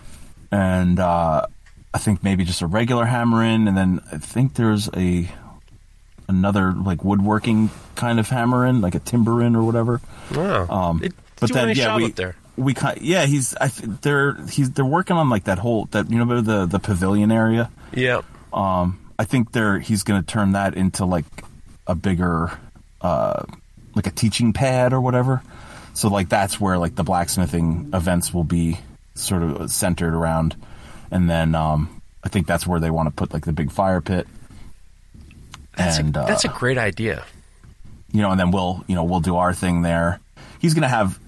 [0.53, 1.47] and uh,
[1.95, 5.29] I think maybe just a regular hammer in, and then I think there's a
[6.29, 10.01] another like woodworking kind of hammer in, like a timber in or whatever.
[10.35, 10.67] Wow.
[10.69, 12.37] Um, It- but then yeah, we there.
[12.59, 13.69] we kind yeah he's I
[14.03, 17.71] they're he's they're working on like that whole that you know the the pavilion area.
[17.95, 18.21] Yeah.
[18.53, 21.27] Um, I think they're he's going to turn that into like
[21.87, 22.51] a bigger
[23.03, 23.45] uh
[23.95, 25.43] like a teaching pad or whatever.
[25.93, 28.79] So like that's where like the blacksmithing events will be
[29.15, 30.57] sort of centered around,
[31.11, 34.01] and then um I think that's where they want to put like the big fire
[34.01, 34.27] pit.
[35.77, 37.25] That's and a, uh, that's a great idea.
[38.13, 40.21] you know, and then we'll, you know, we'll do our thing there.
[40.61, 41.19] He's going to have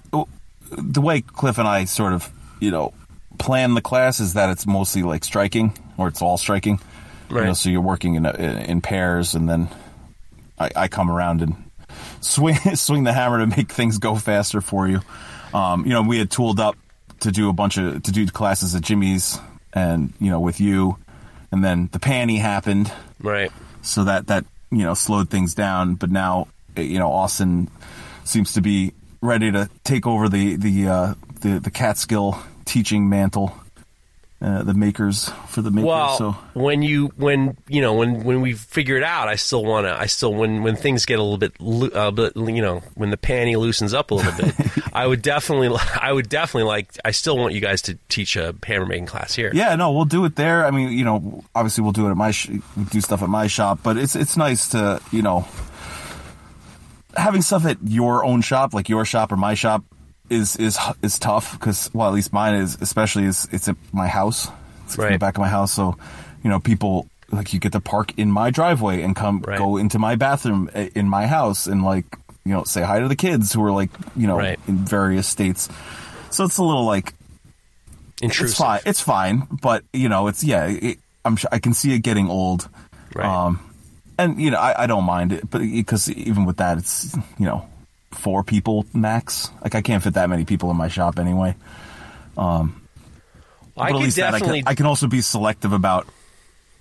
[0.71, 2.29] the way Cliff and I sort of,
[2.59, 2.93] you know,
[3.39, 6.79] plan the class is that it's mostly like striking or it's all striking.
[7.29, 9.69] You know, so you're working in, in pairs and then
[10.59, 11.55] I, I come around and
[12.21, 15.01] swing, swing the hammer to make things go faster for you.
[15.53, 16.75] Um, you know, we had tooled up
[17.21, 19.39] to do a bunch of, to do classes at Jimmy's
[19.73, 20.97] and, you know, with you.
[21.51, 23.51] And then the panty happened Right.
[23.83, 25.93] so that that you know slowed things down.
[25.95, 27.69] But now eh, you know Austin
[28.23, 33.55] seems to be ready to take over the the uh, the, the Catskill teaching mantle,
[34.43, 35.87] uh, the makers for the makers.
[35.87, 39.63] Well, so when you when you know when when we figure it out, I still
[39.63, 39.97] want to.
[39.97, 41.53] I still when when things get a little bit,
[41.95, 44.53] uh, bit you know when the panty loosens up a little bit,
[44.93, 46.89] I would definitely I would definitely like.
[47.05, 49.49] I still want you guys to teach a hammer making class here.
[49.53, 50.65] yeah, no, we'll do it there.
[50.65, 53.29] I mean, you know, obviously we'll do it at my sh- we do stuff at
[53.29, 55.47] my shop, but it's it's nice to you know
[57.15, 59.83] having stuff at your own shop, like your shop or my shop,
[60.29, 64.07] is is is tough because well, at least mine is, especially is it's at my
[64.07, 64.47] house,
[64.85, 65.71] it's in the back of my house.
[65.73, 65.97] So,
[66.43, 69.57] you know, people like you get to park in my driveway and come Right.
[69.57, 72.05] go into my bathroom in my house and like
[72.45, 74.59] you know say hi to the kids who are like you know Right.
[74.67, 75.67] in various states.
[76.29, 77.13] So it's a little like
[78.21, 78.45] Intrusive.
[78.51, 78.79] it's fine.
[78.85, 80.67] It's fine, but you know, it's yeah.
[80.67, 82.69] It, I'm sure I can see it getting old.
[83.15, 83.25] Right.
[83.25, 83.59] Um,
[84.17, 87.45] and you know, I, I don't mind it, but because even with that, it's you
[87.45, 87.67] know,
[88.13, 89.49] four people max.
[89.61, 91.55] Like I can't fit that many people in my shop anyway.
[93.77, 94.61] I but at least that I definitely.
[94.63, 96.07] can, I can also be selective about,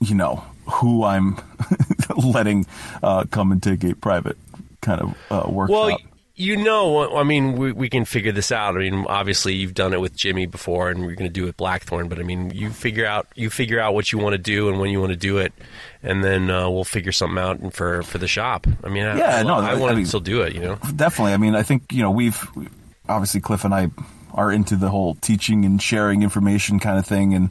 [0.00, 1.38] you know, who I'm
[2.16, 2.66] letting
[3.02, 4.36] uh, come and take a private
[4.80, 5.86] kind of uh, workshop.
[5.86, 5.98] Well,
[6.42, 8.74] you know, I mean, we, we can figure this out.
[8.74, 11.46] I mean, obviously, you've done it with Jimmy before, and we're going to do it
[11.46, 12.08] with Blackthorn.
[12.08, 14.80] But I mean, you figure out you figure out what you want to do and
[14.80, 15.52] when you want to do it,
[16.02, 18.66] and then uh, we'll figure something out for for the shop.
[18.82, 20.54] I mean, I, Yeah, I, no, I I want to mean- still do it.
[20.54, 21.32] You know, definitely.
[21.32, 22.44] I mean, I think you know we've
[23.08, 23.90] obviously Cliff and I
[24.34, 27.50] are into the whole teaching and sharing information kind of thing, and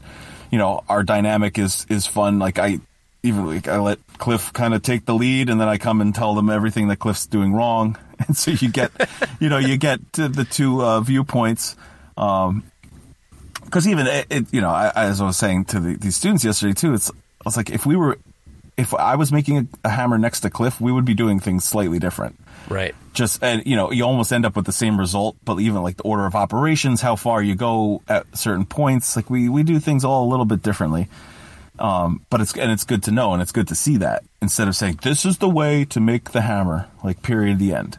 [0.50, 2.38] you know our dynamic is is fun.
[2.38, 2.78] Like I
[3.22, 6.14] even like I let Cliff kind of take the lead, and then I come and
[6.14, 8.90] tell them everything that Cliff's doing wrong, and so you get
[9.40, 11.76] you know you get to the two uh, viewpoints.
[12.16, 12.64] Um,
[13.64, 16.44] because even it, it, you know, I, as I was saying to the, these students
[16.44, 17.14] yesterday too, it's I
[17.46, 18.18] was like if we were,
[18.76, 21.64] if I was making a, a hammer next to Cliff, we would be doing things
[21.64, 22.94] slightly different right?
[23.12, 25.96] just and you know you almost end up with the same result but even like
[25.96, 29.78] the order of operations how far you go at certain points like we we do
[29.78, 31.08] things all a little bit differently
[31.82, 34.68] um but it's and it's good to know and it's good to see that instead
[34.68, 37.98] of saying this is the way to make the hammer like period the end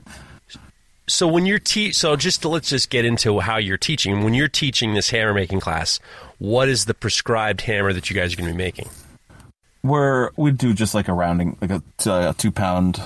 [1.08, 4.24] So when you're te- so just let's just get into how you're teaching.
[4.24, 6.00] When you're teaching this hammer making class,
[6.40, 8.88] what is the prescribed hammer that you guys are going to be making?
[9.82, 13.02] where we do just like a rounding like a, a two pound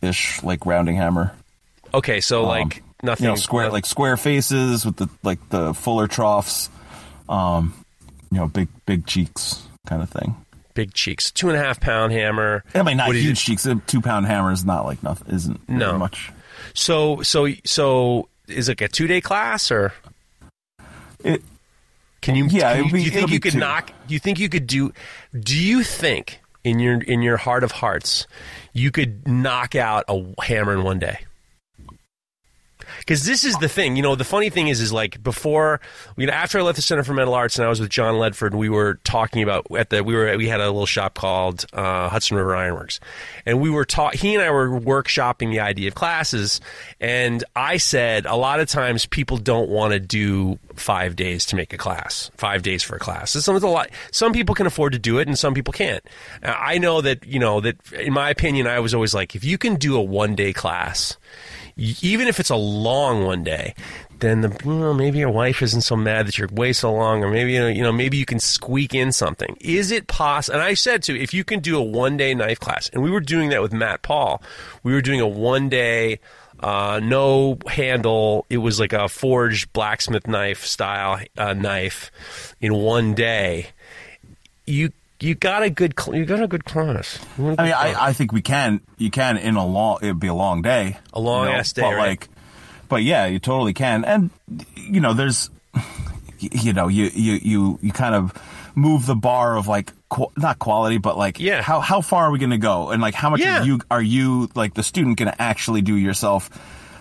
[0.00, 1.32] ish like rounding hammer
[1.92, 3.26] Okay, so like nothing.
[3.26, 6.70] Um, you know square like square faces with the like the fuller troughs
[7.28, 7.74] um
[8.30, 10.36] you know big big cheeks kind of thing
[10.74, 12.62] big cheeks, two and a half pound hammer.
[12.74, 13.64] I mean, not What huge cheeks.
[13.64, 15.34] A two pound hammer is not like nothing.
[15.34, 15.96] Isn't No.
[15.98, 16.30] much.
[16.74, 19.92] So so so is it like a two day class or
[21.24, 21.42] It
[22.20, 22.46] can you?
[22.46, 23.58] Yeah, can you, be- do you think you could two.
[23.58, 23.90] knock?
[24.06, 24.92] Do you think you could do?
[25.38, 28.26] Do you think in your in your heart of hearts
[28.72, 31.20] you could knock out a hammer in one day?
[32.98, 34.14] Because this is the thing, you know.
[34.14, 35.80] The funny thing is, is like before,
[36.16, 38.14] you know, after I left the Center for Metal Arts and I was with John
[38.14, 41.66] Ledford, we were talking about at the we were we had a little shop called
[41.72, 43.00] uh, Hudson River Ironworks,
[43.44, 44.14] and we were taught.
[44.14, 46.60] He and I were workshopping the idea of classes,
[47.00, 51.56] and I said a lot of times people don't want to do five days to
[51.56, 53.32] make a class, five days for a class.
[53.32, 53.90] So Some a lot.
[54.12, 56.04] Some people can afford to do it, and some people can't.
[56.42, 57.76] I know that you know that.
[57.92, 61.16] In my opinion, I was always like, if you can do a one day class
[61.76, 63.74] even if it's a long one day,
[64.20, 67.22] then the, you know, maybe your wife isn't so mad that you're way so long,
[67.22, 69.56] or maybe you know, you know maybe you can squeak in something.
[69.60, 70.58] Is it possible?
[70.58, 73.10] And I said to if you can do a one day knife class, and we
[73.10, 74.42] were doing that with Matt Paul.
[74.82, 76.20] We were doing a one day.
[76.58, 78.46] Uh, no handle.
[78.48, 82.10] It was like a forged blacksmith knife style uh, knife
[82.62, 83.66] in one day.
[84.64, 87.18] You you got a good cl- you got a good class.
[87.38, 87.96] You a I mean, class.
[87.96, 88.80] I, I think we can.
[88.98, 89.98] You can in a long.
[90.02, 90.98] It'd be a long day.
[91.12, 92.08] A long ass day, But right?
[92.10, 92.28] like,
[92.88, 94.04] but yeah, you totally can.
[94.04, 94.30] And
[94.76, 95.50] you know, there's,
[96.38, 98.32] you know, you you you you kind of
[98.74, 101.62] move the bar of like qu- not quality, but like Yeah.
[101.62, 103.60] how how far are we going to go, and like how much Yeah.
[103.60, 106.50] are you are you like the student going to actually do yourself?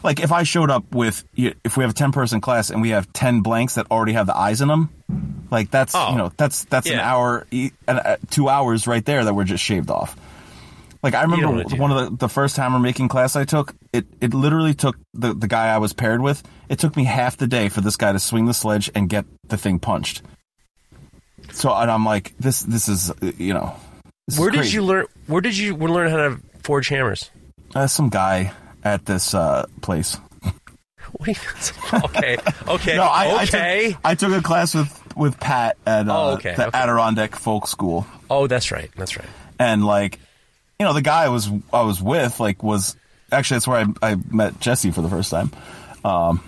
[0.06, 2.90] Like if I showed up with if we have a ten person class and we
[2.92, 4.90] have ten blanks that already have the eyes in them,
[5.52, 6.12] like that's Oh.
[6.12, 9.44] you know that's that's an hour, e- an, uh, two hours right there that were
[9.44, 10.16] just shaved off.
[11.02, 14.34] Like I remember one of the, the first hammer making class I took, it, it
[14.34, 17.70] literally took the, the guy I was paired with, it took me half the day
[17.70, 20.24] for this guy to swing the sledge and get the thing punched.
[21.52, 23.76] So and I'm like, this this is uh, you know,
[24.38, 25.06] Where did you learn?
[25.28, 27.30] Where did you learn how to forge hammers?
[27.74, 28.52] Uh, some guy
[28.86, 30.18] at this uh, place.
[31.12, 33.88] What do you, okay, okay, No, I, okay.
[33.88, 36.78] I, took, I took a class with with Pat at uh, Oh, okay, the okay.
[36.78, 38.06] Adirondack Folk School.
[38.30, 38.90] oh, that's right.
[38.98, 39.28] That's right.
[39.60, 40.20] and like
[40.80, 42.96] you know the guy I was I was with like was
[43.32, 45.52] actually that's where I, I met Jesse for the first time.
[46.04, 46.42] Um,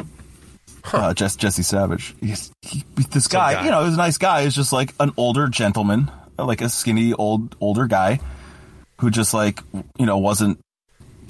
[0.92, 2.14] uh, Jess, Jesse Savage.
[2.20, 3.66] He's, he, this guy, guy.
[3.66, 4.44] you know, he was a nice guy.
[4.44, 8.20] He's just like an older gentleman, like a skinny old older guy
[9.00, 9.62] who just like
[9.98, 10.60] you know wasn't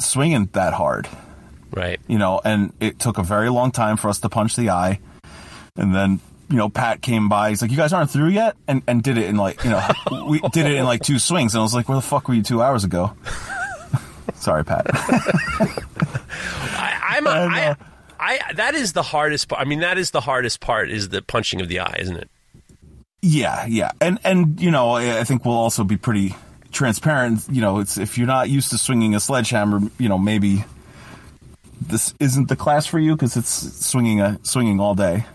[0.02, 1.08] swinging that hard,
[1.72, 2.00] Right.
[2.08, 2.40] you know.
[2.44, 5.00] And it took a very long time for us to punch the eye,
[5.76, 6.20] and then.
[6.50, 7.50] You know, Pat came by.
[7.50, 9.86] He's like, "You guys aren't through yet," and and did it in like, you know,
[10.30, 11.54] we did it in like two swings.
[11.54, 13.12] And I was like, "Where the fuck were you two hours ago?"
[14.36, 14.86] Sorry, Pat.
[14.94, 17.28] I, I'm.
[17.28, 17.76] A, And, I, uh,
[18.18, 18.40] I.
[18.56, 19.62] That is the hardest part.
[19.62, 20.90] I mean, that is the hardest part.
[20.90, 22.30] Is the punching of the eye, isn't it?
[23.22, 26.34] Yeah, yeah, and and you know, I I think we'll also be pretty
[26.72, 27.46] transparent.
[27.50, 30.64] You know, it's if you're not used to swinging a sledgehammer, you know, maybe
[31.82, 35.26] this isn't the class for you because it's swinging a swinging all day.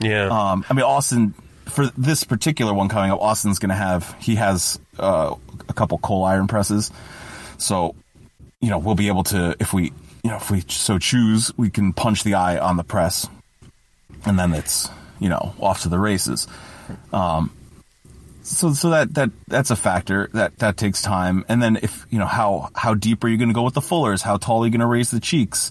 [0.00, 0.26] Yeah.
[0.26, 1.34] Um, I mean, Austin
[1.66, 5.34] for this particular one coming up, Austin's going to have he has uh,
[5.68, 6.90] a couple coal iron presses,
[7.58, 7.94] so
[8.60, 9.92] you know we'll be able to if we
[10.22, 13.28] you know if we so choose, we can punch the eye on the press,
[14.24, 16.46] and then it's you know off to the races.
[17.12, 17.52] Um,
[18.42, 22.18] so so that that that's a factor that that takes time, and then if you
[22.18, 24.22] know how how deep are you going to go with the fullers?
[24.22, 25.70] How tall are you going to raise the cheeks?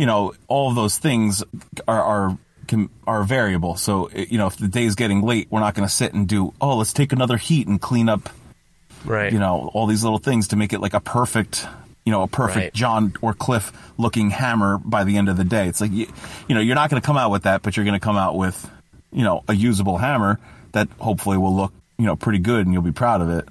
[0.00, 1.44] you know, all of those things
[1.86, 3.76] are are can, are variable.
[3.76, 6.54] So you know, if the day's getting late, we're not going to sit and do.
[6.58, 8.30] Oh, let's take another heat and clean up.
[9.04, 9.30] Right.
[9.30, 11.66] You know, all these little things to make it like a perfect.
[12.06, 12.72] You know, a perfect Right.
[12.72, 15.68] John or Cliff looking hammer by the end of the day.
[15.68, 16.06] It's like you,
[16.48, 18.16] you know, you're not going to come out with that, but you're going to come
[18.16, 18.70] out with,
[19.12, 20.40] you know, a usable hammer
[20.72, 23.48] that hopefully will look, you know, pretty good, and you'll be proud of it.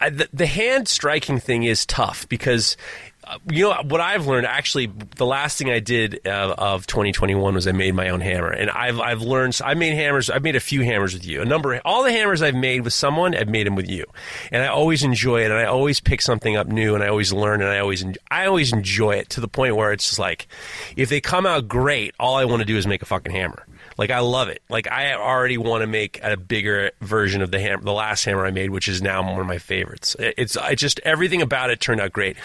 [0.00, 2.76] I, the, the hand striking thing is tough because
[3.22, 4.46] uh, you know what I've learned.
[4.46, 8.50] Actually, the last thing I did uh, of 2021 was I made my own hammer,
[8.50, 9.60] and I've I've learned.
[9.62, 10.30] I made hammers.
[10.30, 11.42] I've made a few hammers with you.
[11.42, 11.80] A number.
[11.84, 14.06] All the hammers I've made with someone, I've made them with you,
[14.50, 15.50] and I always enjoy it.
[15.50, 18.46] And I always pick something up new, and I always learn, and I always I
[18.46, 20.48] always enjoy it to the point where it's just like,
[20.96, 23.66] if they come out great, all I want to do is make a fucking hammer.
[24.00, 24.62] Like I love it.
[24.70, 28.46] Like I already want to make a bigger version of the hammer, the last hammer
[28.46, 30.16] I made, which is now one of my favorites.
[30.18, 32.38] It's I just everything about it turned out great.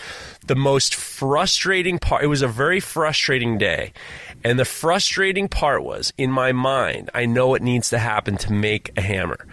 [0.45, 2.25] The most frustrating part.
[2.25, 3.93] It was a very frustrating day,
[4.43, 7.09] and the frustrating part was in my mind.
[7.13, 9.47] I know what needs to happen to make a hammer.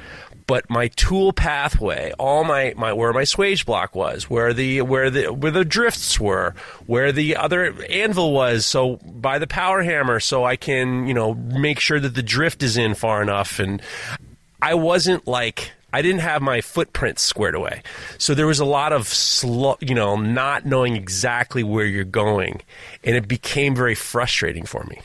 [0.47, 5.11] But my tool pathway, all my, my where my swage block was, where the where
[5.11, 6.55] the where the drifts were,
[6.87, 11.35] where the other anvil was, so by the power hammer, so I can you know
[11.35, 13.81] make sure that the drift is in far enough, and
[14.61, 17.83] I wasn't like I didn't have my footprint squared away,
[18.19, 22.63] so there was a lot of slow, you know, not knowing exactly where you're going,
[23.05, 25.01] and it became very frustrating for me.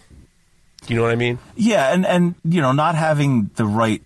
[0.88, 1.40] You know what I mean?
[1.56, 4.02] Yeah, and and you know, not having the right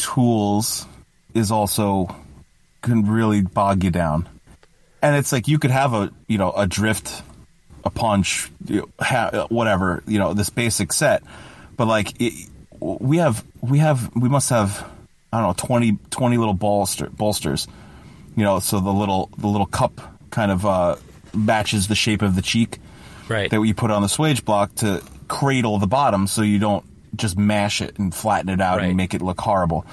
[0.00, 0.86] tools
[1.34, 2.14] is also
[2.82, 4.28] can really bog you down.
[5.02, 7.22] And it's like you could have a you know a drift,
[7.84, 11.22] a punch, you know, ha- whatever you know this basic set,
[11.76, 12.48] but like it,
[12.80, 14.84] we have we have we must have
[15.32, 17.68] I don't know 20, 20 little bolster bolsters,
[18.36, 20.96] you know, so the little the little cup kind of uh,
[21.34, 22.78] matches the shape of the cheek
[23.28, 23.48] Right.
[23.50, 26.84] that you put on the swage block to cradle the bottom so you don't
[27.16, 28.88] just mash it and flatten it out Right.
[28.88, 29.84] and make it look horrible.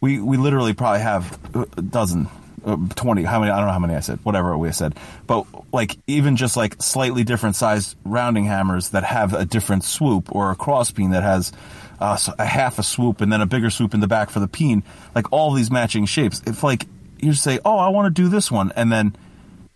[0.00, 1.38] We we literally probably have
[1.76, 2.28] a dozen,
[2.64, 3.24] uh, twenty.
[3.24, 3.50] How many?
[3.50, 4.20] I don't know how many I said.
[4.22, 4.94] Whatever we said,
[5.26, 10.34] but like even just like slightly different sized rounding hammers that have a different swoop
[10.34, 11.52] or a cross peen that has.
[12.00, 14.46] Uh, a half a swoop and then a bigger swoop in the back for the
[14.46, 14.84] peen,
[15.16, 16.40] like all these matching shapes.
[16.46, 16.86] If like
[17.18, 19.16] you say, "Oh, I want to do this one," and then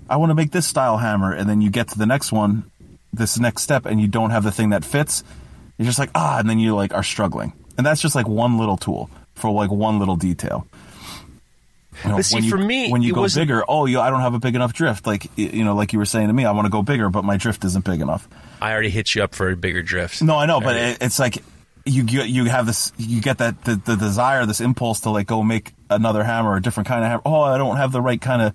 [0.09, 2.62] I want to make this style hammer, and then you get to the next one,
[3.12, 5.24] this next step, and you don't have the thing that fits,
[5.78, 8.58] you're just like ah, and then you like are struggling, and that's just like one
[8.58, 10.66] little tool for like one little detail.
[12.04, 14.00] You know, But see, when you, for me, when you go wasn't- bigger, oh, you,
[14.00, 15.06] I don't have a big enough drift.
[15.06, 17.22] Like you know, like you were saying to me, I want to go bigger, but
[17.24, 18.26] my drift isn't big enough.
[18.61, 20.22] I already hit you up for a bigger drift.
[20.22, 20.92] No, I know, but Already.
[20.92, 21.42] it, it's like
[21.85, 25.26] you get you have this you get that the, the desire, this impulse to like
[25.26, 27.22] go make another hammer, a different kind of hammer.
[27.26, 28.54] Oh, I don't have the right kind of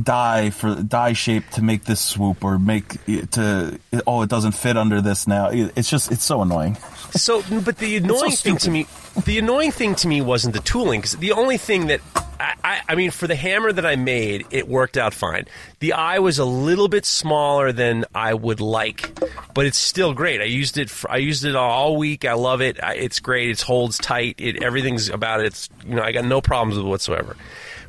[0.00, 4.76] die for die shape to make this swoop or make to oh it doesn't fit
[4.76, 5.50] under this now.
[5.50, 6.76] It's just it's so annoying.
[7.12, 8.86] So, but the annoying thing to me,
[9.24, 11.00] the annoying thing to me wasn't the tooling.
[11.00, 12.00] Because the only thing that
[12.40, 15.46] I, I, I mean, for the hammer that I made, it worked out fine.
[15.80, 19.18] The eye was a little bit smaller than I would like,
[19.54, 20.40] but it's still great.
[20.40, 20.90] I used it.
[20.90, 22.24] For, I used it all week.
[22.24, 22.82] I love it.
[22.82, 23.50] I, it's great.
[23.50, 24.36] It holds tight.
[24.38, 25.46] It everything's about it.
[25.46, 27.36] It's you know I got no problems with it whatsoever.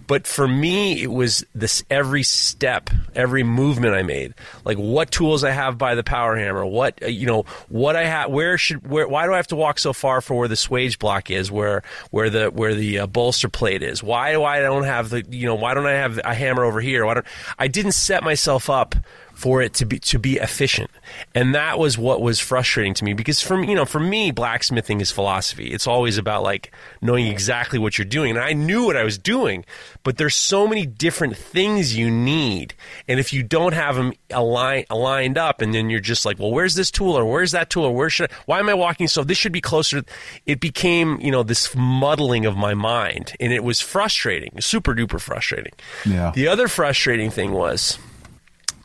[0.07, 4.33] But for me, it was this every step, every movement I made,
[4.65, 8.05] like what tools I have by the power hammer, what uh, you know, what I
[8.05, 10.55] have, where should, where, why do I have to walk so far for where the
[10.55, 14.03] swage block is, where where the where the uh, bolster plate is?
[14.03, 16.81] Why do I don't have the, you know, why don't I have a hammer over
[16.81, 17.05] here?
[17.05, 17.25] Why don't
[17.57, 18.95] I didn't set myself up
[19.33, 20.89] for it to be to be efficient.
[21.35, 25.01] And that was what was frustrating to me because from you know for me blacksmithing
[25.01, 25.67] is philosophy.
[25.67, 28.31] It's always about like knowing exactly what you're doing.
[28.31, 29.65] And i knew what i was doing
[30.03, 32.73] but there's so many different things you need.
[33.07, 36.51] And if you don't have them align, aligned up and then you're just like well
[36.51, 39.07] where's this tool or where's that tool or where should I, why am i walking
[39.07, 40.03] so this should be closer
[40.45, 43.33] it became you know this muddling of my mind.
[43.39, 45.73] And it was frustrating super duper frustrating.
[46.05, 46.31] Yeah.
[46.35, 47.97] the other frustrating thing was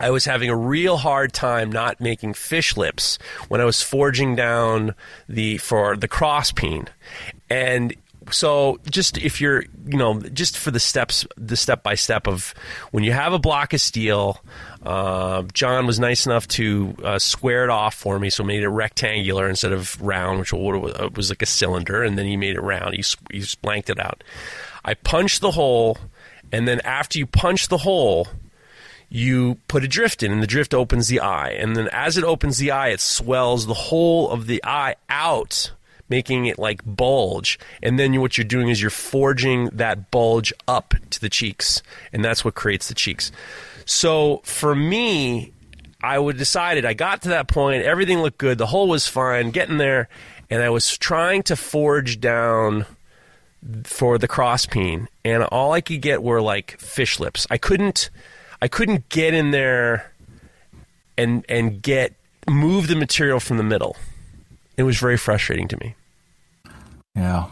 [0.01, 4.37] I was having a real hard time not making fish lips when I was forging
[4.37, 4.95] down
[5.29, 6.87] the for the cross peen.
[7.51, 7.95] And
[8.31, 12.55] so just if you're, you know, just for the steps, the step by step of
[12.91, 14.42] when you have a block of steel,
[14.83, 18.69] uh, John was nice enough to uh, square it off for me, so made it
[18.69, 22.61] rectangular instead of round, which was was like a cylinder, and then he made it
[22.61, 22.94] round.
[22.94, 24.23] He, he blanked it out.
[24.85, 25.99] I punched the hole,
[26.53, 28.29] and then after you punch the hole,
[29.09, 31.50] you put a drift in and the drift opens the eye.
[31.50, 35.73] And then as it opens the eye it swells the whole of the eye out
[36.11, 37.59] making it like bulge.
[37.83, 41.83] And then what you're doing is you're forging that bulge up to the cheeks
[42.13, 43.31] and that's what creates the cheeks.
[43.85, 45.52] So for me
[46.02, 49.50] I would decided I got to that point, everything looked good, the hole was fine,
[49.50, 50.09] getting there,
[50.48, 52.87] and I was trying to forge down
[53.85, 57.46] for the cross peen, and all I could get were like fish lips.
[57.50, 58.11] I couldn't,
[58.61, 60.13] I couldn't get in there
[61.17, 62.15] and and get
[62.48, 63.96] move the material from the middle.
[64.77, 65.94] It was very frustrating to me.
[67.15, 67.46] Yeah,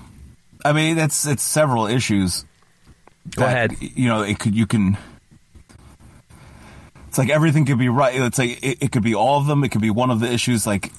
[0.64, 2.44] I mean it's it's several issues.
[3.34, 3.76] Go that, ahead.
[3.80, 4.96] You know, it could you can.
[7.08, 8.20] It's like everything could be right.
[8.20, 9.64] It's like it, it could be all of them.
[9.64, 10.92] It could be one of the issues, like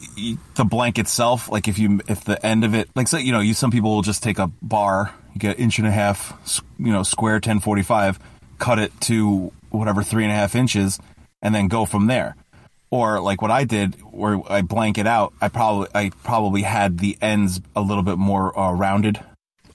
[0.55, 1.49] the blank itself.
[1.49, 3.93] Like if you if the end of it, like so, you know, you some people
[3.93, 7.59] will just take a bar, you get inch and a half, you know, square ten
[7.59, 8.19] forty five,
[8.57, 10.99] cut it to whatever three and a half inches,
[11.41, 12.35] and then go from there.
[12.89, 15.33] Or like what I did, where I blank it out.
[15.41, 19.19] I probably I probably had the ends a little bit more uh, rounded.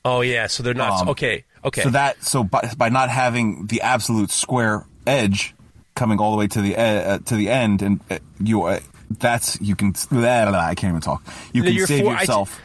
[0.04, 1.44] Oh yeah, so they're not Um, okay.
[1.64, 5.54] Okay, So that so by, by not having the absolute square edge
[5.94, 8.80] coming all the way to the e- uh, to the end, and uh, you uh,
[9.20, 11.22] that's you can blah, blah, I can't even talk.
[11.52, 12.60] You can save for- yourself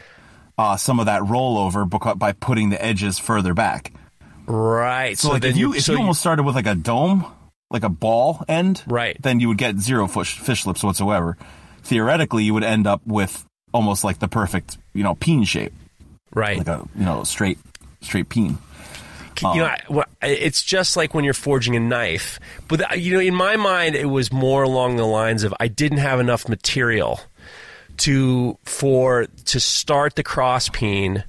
[0.56, 3.92] uh, some of that rollover by putting the edges further back.
[4.48, 5.16] Right.
[5.18, 7.24] So, like then if you if so you almost started with like a dome,
[7.70, 9.16] like a ball end, Right.
[9.22, 11.36] then you would get zero fish, fish lips whatsoever.
[11.82, 15.72] Theoretically, you would end up with almost like the perfect you know peen shape,
[16.34, 16.58] right.
[16.58, 17.58] like a you know straight
[18.00, 18.58] straight peen.
[19.54, 22.40] you know, well, it's just like when you're forging a knife.
[22.66, 25.68] But uh, you know, in my mind, it was more along the lines of I
[25.68, 27.20] didn't have enough material
[27.98, 31.22] to for to start the cross peen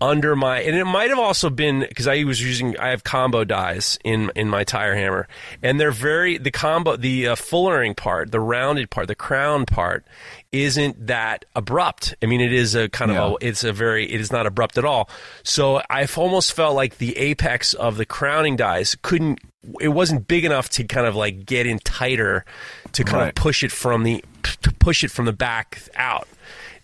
[0.00, 3.44] under my and it might have also been because I was using I have combo
[3.44, 5.28] dies in in my tire hammer
[5.62, 10.06] and they're very the combo the uh, fullering part the rounded part the crown part
[10.52, 13.22] isn't that abrupt I mean it is a kind Yeah.
[13.22, 15.08] of a it's a very it is not abrupt at all
[15.42, 19.40] so I've almost felt like the apex of the crowning dies couldn't
[19.80, 22.46] it wasn't big enough to kind of like get in tighter
[22.92, 23.28] to kind Right.
[23.28, 24.24] of push it from the
[24.62, 26.26] to push it from the back out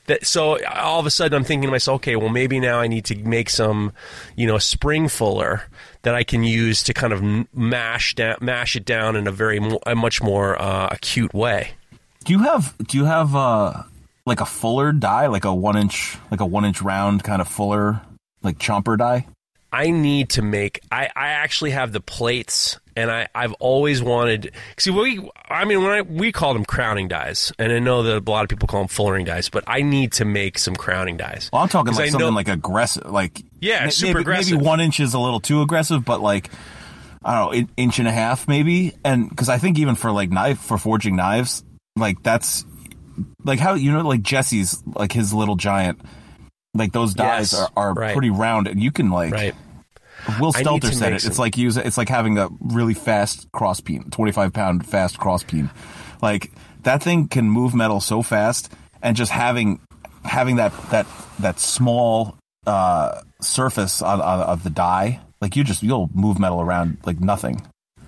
[0.07, 2.87] that so all of a sudden I'm thinking to myself, okay, well maybe now I
[2.87, 3.93] need to make some,
[4.37, 5.65] you know, spring fuller
[6.03, 7.23] that I can use to kind of
[7.55, 11.71] mash down, mash it down in a very a much more uh, acute way.
[12.25, 13.83] Do you have do you have uh
[14.25, 17.49] like a fuller die, like a one inch like a one inch round kind of
[17.49, 18.01] fuller
[18.43, 19.27] like chomper die?
[19.73, 20.81] I need to make.
[20.91, 24.53] I, I actually have the plates, and I I've always wanted.
[24.79, 28.27] See, we I mean when I we call them crowning dies, and I know that
[28.27, 31.17] a lot of people call them fullering dies, but I need to make some crowning
[31.17, 31.51] dies.
[31.53, 34.53] Well, I'm talking like I something know- like aggressive, like Yeah, super maybe, aggressive.
[34.57, 36.51] Maybe one inch is a little too aggressive, but like
[37.25, 38.95] I don't know, an inch and a half maybe.
[39.05, 41.65] And because I think even for like knife for forging knives,
[41.97, 42.65] like that's
[43.45, 46.01] like how you know like Jesse's like his little giant.
[46.75, 48.13] Like those dies Yes, are, are right.
[48.13, 49.55] pretty round, and you can like Right.
[50.41, 51.25] Will Stelter said it.
[51.25, 55.19] It's like use it's like having a really fast cross peen, twenty five pound fast
[55.19, 55.71] cross peen.
[56.23, 56.53] Like
[56.83, 58.73] that thing can move metal so fast,
[59.03, 59.81] and just having
[60.25, 61.07] having that that
[61.39, 66.61] that small uh, surface on, on of the die, like you just you'll move metal
[66.61, 67.63] around like nothing.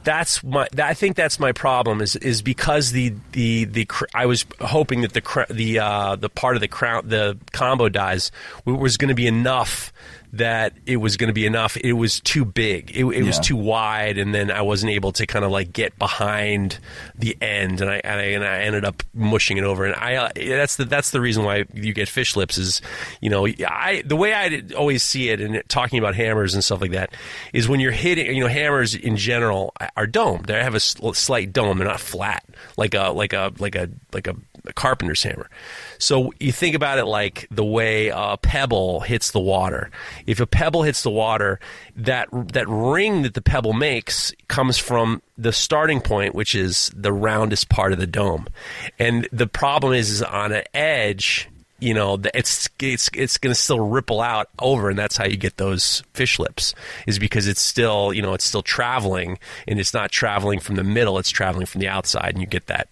[0.05, 4.07] that's my that, I think that's my problem is is because the the the cr-
[4.15, 7.89] I was hoping that the cr- the uh, the part of the crown the combo
[7.89, 8.31] dies
[8.65, 9.93] was going to be enough
[10.33, 11.77] that it was going to be enough.
[11.77, 12.91] It was too big.
[12.91, 15.99] It, it was too wide and then I wasn't able to kind of like get
[15.99, 16.79] behind
[17.15, 19.85] the end and I and I, and I ended up mushing it over.
[19.85, 22.83] And I uh, that's the that's the reason why you get fish lips is
[23.21, 26.81] you know I the way I always see it and talking about hammers and stuff
[26.81, 27.15] like that
[27.53, 30.47] is when you're hitting you know hammers in general are domed.
[30.47, 31.79] They have a slight dome.
[31.79, 32.45] They're not flat
[32.77, 35.49] like a like a like a like a, a carpenter's hammer
[35.99, 39.91] so you think about it like the way a pebble hits the water.
[40.27, 41.61] If a pebble hits the water
[41.97, 47.13] that that ring that the pebble makes comes from the starting point which is the
[47.13, 48.47] roundest part of the dome.
[48.99, 51.49] And the problem is, is on an edge
[51.81, 55.37] you know it's it's it's going to still ripple out over and that's how you
[55.37, 56.75] get those fish lips
[57.07, 60.83] is because it's still you know it's still traveling and it's not traveling from the
[60.83, 62.89] middle it's traveling from the outside and you get that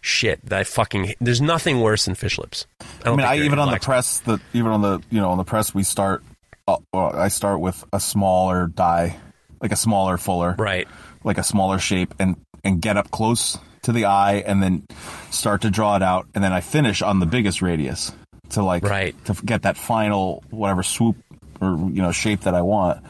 [0.00, 2.66] shit that fucking there's nothing worse than fish lips
[3.04, 5.38] i, I mean, I even on the press, the even on the you know on
[5.38, 6.22] the press, we start.
[6.68, 9.16] Uh, well, I start with a smaller die,
[9.60, 10.86] like a smaller fuller, right
[11.24, 14.84] like a smaller shape, and and get up close to the eye, and then
[15.30, 18.12] start to draw it out, and then I finish on the biggest radius
[18.50, 19.14] to like Right.
[19.24, 21.16] to get that final whatever swoop
[21.60, 23.02] or you know shape that I want.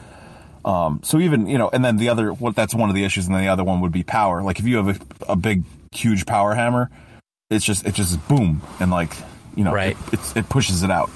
[0.63, 3.25] Um, so even you know, and then the other what that's one of the issues,
[3.27, 4.41] and then the other one would be power.
[4.43, 6.89] Like if you have a, a big, huge power hammer,
[7.49, 9.13] it's just it just boom and like
[9.55, 9.97] you know Right.
[10.07, 11.09] it, it's, it pushes it out.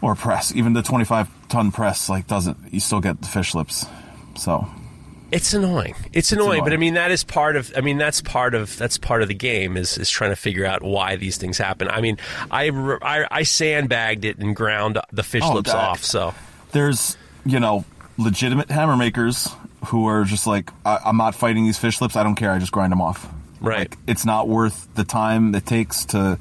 [0.00, 2.56] Or press, even the twenty five ton press like doesn't.
[2.72, 3.84] You still get the fish lips.
[4.36, 4.68] So
[5.32, 5.96] It's annoying.
[6.12, 7.72] It's annoying, but I mean that is part of.
[7.76, 10.64] I mean that's part of that's part of the game is is trying to figure
[10.64, 11.88] out why these things happen.
[11.88, 12.16] I mean,
[12.48, 12.68] I
[13.02, 15.84] I, I sandbagged it and ground the fish Oh, lips God.
[15.84, 16.04] off.
[16.04, 16.32] So
[16.70, 17.84] There's, you know,
[18.18, 19.48] legitimate hammer makers
[19.86, 22.14] who are just like, I- I'm not fighting these fish lips.
[22.14, 22.52] I don't care.
[22.52, 23.26] I just grind them off.
[23.60, 23.90] Right.
[23.90, 26.38] Like, it's not worth the time it takes to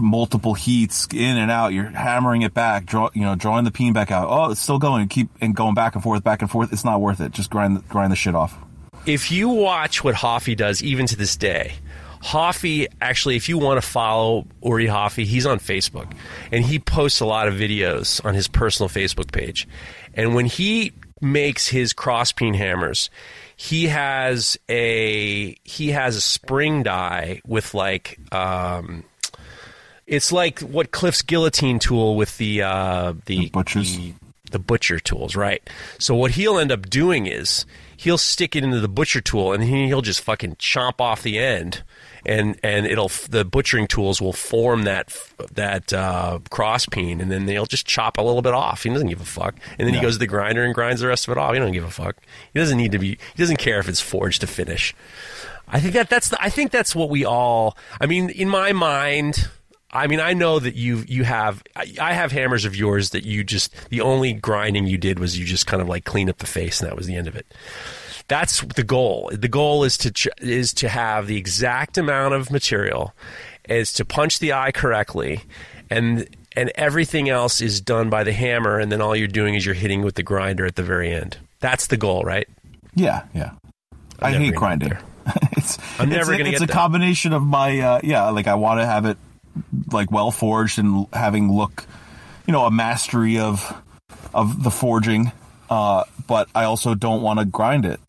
[0.00, 1.72] multiple heats in and out.
[1.72, 4.28] You're hammering it back, draw, you know, drawing the peen back out.
[4.28, 5.06] Oh, it's still going.
[5.08, 6.72] Keep and going back and forth, back and forth.
[6.72, 7.32] It's not worth it.
[7.32, 8.56] Just grind, grind the shit off.
[9.06, 11.74] if you watch what Hofi does, even to this day,
[12.22, 16.12] Hofi actually, if you want to follow Uri Hofi, he's on Facebook,
[16.50, 19.68] and he posts a lot of videos on his personal Facebook page.
[20.14, 23.10] And when he makes his crosspeen hammers,
[23.56, 29.04] he has a he has a spring die with like um,
[30.06, 33.96] it's like what Cliff's guillotine tool with the uh, the, The butchers.
[33.96, 34.12] the
[34.52, 35.68] the butcher tools, right?
[35.98, 37.66] So what he'll end up doing is
[37.96, 41.38] he'll stick it into the butcher tool and he- he'll just fucking chomp off the
[41.38, 41.82] end,
[42.24, 45.14] and and it'll the butchering tools will form that
[45.52, 48.82] that uh, cross peen, and then they'll just chop a little bit off.
[48.82, 51.08] He doesn't give a fuck, and then he goes to the grinder and grinds the
[51.08, 51.52] rest of it off.
[51.52, 52.16] He doesn't give a fuck.
[52.52, 53.10] He doesn't need to be.
[53.10, 54.94] He doesn't care if it's forged to finish.
[55.68, 57.76] I think that that's the, I think that's what we all.
[58.00, 59.48] I mean, in my mind,
[59.92, 63.24] I mean, I know that you you have I, I have hammers of yours that
[63.24, 66.38] you just the only grinding you did was you just kind of like clean up
[66.38, 67.46] the face and that was the end of it.
[68.28, 69.30] That's the goal.
[69.32, 73.14] The goal is to ch- is to have the exact amount of material,
[73.68, 75.42] is to punch the eye correctly,
[75.88, 76.26] and
[76.56, 79.74] and everything else is done by the hammer, and then all you're doing is you're
[79.76, 81.36] hitting with the grinder at the very end.
[81.60, 82.48] That's the goal, right?
[82.96, 83.52] Yeah, yeah.
[84.20, 84.92] I never hate grinding.
[85.52, 86.74] it's I'm it's never a, gonna It's get a there.
[86.74, 89.18] combination of my uh, yeah, like I want to have it
[89.92, 91.86] like well forged and having look,
[92.46, 93.82] you know, a mastery of
[94.34, 95.32] of the forging,
[95.70, 98.00] uh, but I also don't want to grind it.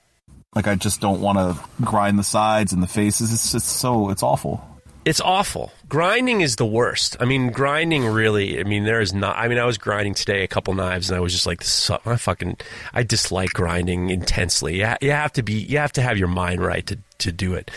[0.55, 3.31] Like I just don't want to grind the sides and the faces.
[3.33, 4.63] It's just so it's awful.
[5.07, 5.71] It's awful.
[5.87, 7.15] Grinding is the worst.
[7.21, 8.59] I mean, grinding really.
[8.59, 9.37] I mean, there is not.
[9.37, 11.89] I mean, I was grinding today a couple knives, and I was just like, this
[11.89, 12.57] I fucking,
[12.93, 14.79] I dislike grinding intensely.
[14.79, 17.53] You, you have to be, you have to have your mind right to to do
[17.53, 17.71] it.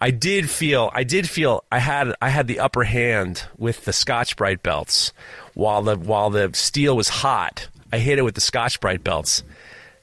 [0.00, 3.92] I did feel, I did feel, I had, I had the upper hand with the
[3.92, 5.12] Scotch Brite belts,
[5.54, 7.68] while the while the steel was hot.
[7.92, 9.44] I hit it with the Scotch Brite belts.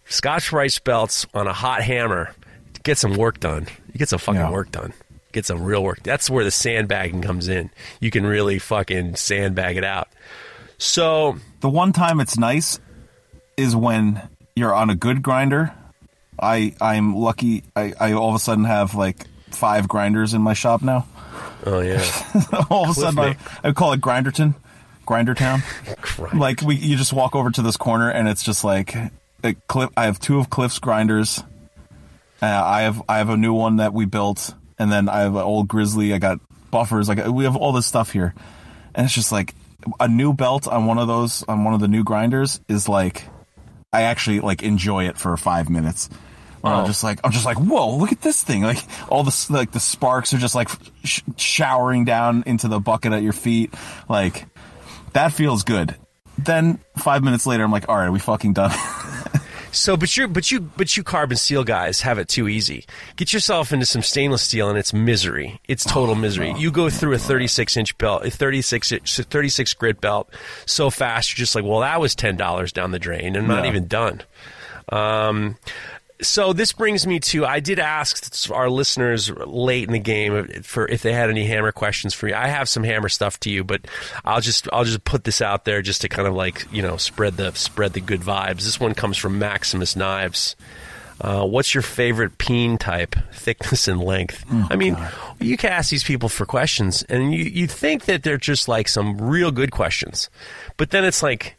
[0.05, 2.33] Scotch Brite belts on a hot hammer.
[2.83, 3.67] Get some work done.
[3.91, 4.49] You get some fucking Yeah.
[4.51, 4.93] work done
[5.31, 6.01] get some real work.
[6.03, 7.69] That's where the sandbagging comes in.
[7.99, 10.07] You can really fucking sandbag it out.
[10.77, 12.79] So The one time it's nice
[13.57, 14.21] is when
[14.55, 15.73] you're on a good grinder.
[16.41, 17.63] I I'm lucky.
[17.75, 21.05] I, I all of a sudden have like five grinders in my shop now.
[21.65, 22.01] Oh yeah,
[22.69, 24.55] all of a sudden I, I call it Grinderton,
[25.05, 25.61] Grindertown.
[26.37, 28.95] Like we, you just walk over to this corner and it's just like
[29.43, 29.89] a Cliff.
[29.97, 31.43] I have two of Cliff's grinders.
[32.41, 35.35] Uh, I have I have a new one that we built, and then I have
[35.35, 36.13] an old Grizzly.
[36.13, 36.39] I got
[36.71, 37.07] buffers.
[37.09, 38.33] Like we have all this stuff here,
[38.95, 39.53] and it's just like
[39.99, 43.23] a new belt on one of those on one of the new grinders is like
[43.93, 46.09] I actually like enjoy it for five minutes.
[46.61, 46.87] Where I'm Oh.
[46.87, 49.79] just like I'm just like whoa look at this thing like all the like the
[49.79, 50.67] sparks are just like
[51.05, 53.73] sh- showering down into the bucket at your feet
[54.09, 54.45] like
[55.13, 55.95] that feels good.
[56.37, 58.71] Then five minutes later I'm like all right are we fucking done?
[59.71, 62.85] so but you but you but you carbon steel guys have it too easy.
[63.15, 65.59] Get yourself into some stainless steel and it's misery.
[65.67, 66.53] It's total misery.
[66.57, 70.29] You go through a 36 inch belt, a 36 inch- 36 grit belt
[70.65, 71.31] so fast.
[71.31, 73.69] You're just like, well, that was ten dollars down the drain, and not Yeah.
[73.71, 74.21] even done.
[74.91, 75.57] Um,
[76.21, 80.87] so this brings me to I did ask our listeners late in the game for
[80.87, 82.33] if they had any hammer questions for me.
[82.33, 83.87] I have some hammer stuff to you, but
[84.25, 86.97] I'll just I'll just put this out there just to kind of like you know
[86.97, 88.63] spread the spread the good vibes.
[88.63, 90.55] This one comes from Maximus Knives.
[91.21, 94.45] Uh, what's your favorite peen type, thickness and length?
[94.71, 94.97] I mean,
[95.39, 98.87] you can ask these people for questions, and you you think that they're just like
[98.87, 100.29] some real good questions,
[100.77, 101.57] but then it's like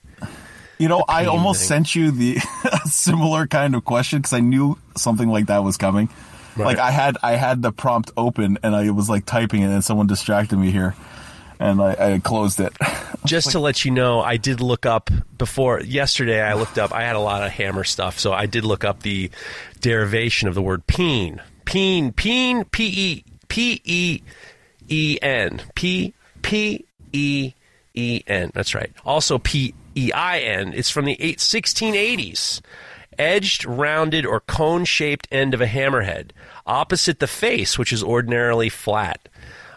[0.80, 1.68] You know, I almost thing.
[1.68, 2.38] sent you the
[2.86, 6.08] similar kind of question because I knew something like that was coming.
[6.56, 9.84] Like I had I had the prompt open and I was like typing it and
[9.84, 10.94] someone distracted me here,
[11.58, 12.72] and I, I closed it.
[13.26, 16.40] just to let you know, I did look up before yesterday.
[16.40, 16.92] I looked up.
[16.92, 19.30] I had a lot of hammer stuff, so I did look up the
[19.80, 21.42] derivation of the word peen.
[21.66, 24.22] Peen, peen, p e p e
[24.88, 27.52] e n, p p e
[27.94, 28.50] e n.
[28.54, 28.92] That's right.
[29.04, 29.74] Also p
[30.06, 30.72] e i n.
[30.72, 32.60] It's from the eight, 1680s.
[33.18, 36.30] Edged, rounded, or cone shaped end of a hammerhead,
[36.66, 39.28] opposite the face, which is ordinarily flat.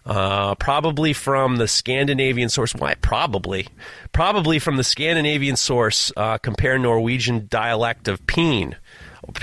[0.06, 2.74] Uh, probably from the Scandinavian source.
[2.76, 2.96] Why?
[2.96, 3.68] Probably.
[4.12, 6.12] Probably from the Scandinavian source.
[6.16, 8.76] Uh, compare Norwegian dialect of peen.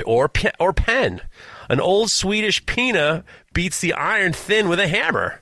[0.04, 1.22] or or pen.
[1.70, 3.24] An old Swedish pina
[3.54, 5.40] beats the iron thin with a hammer.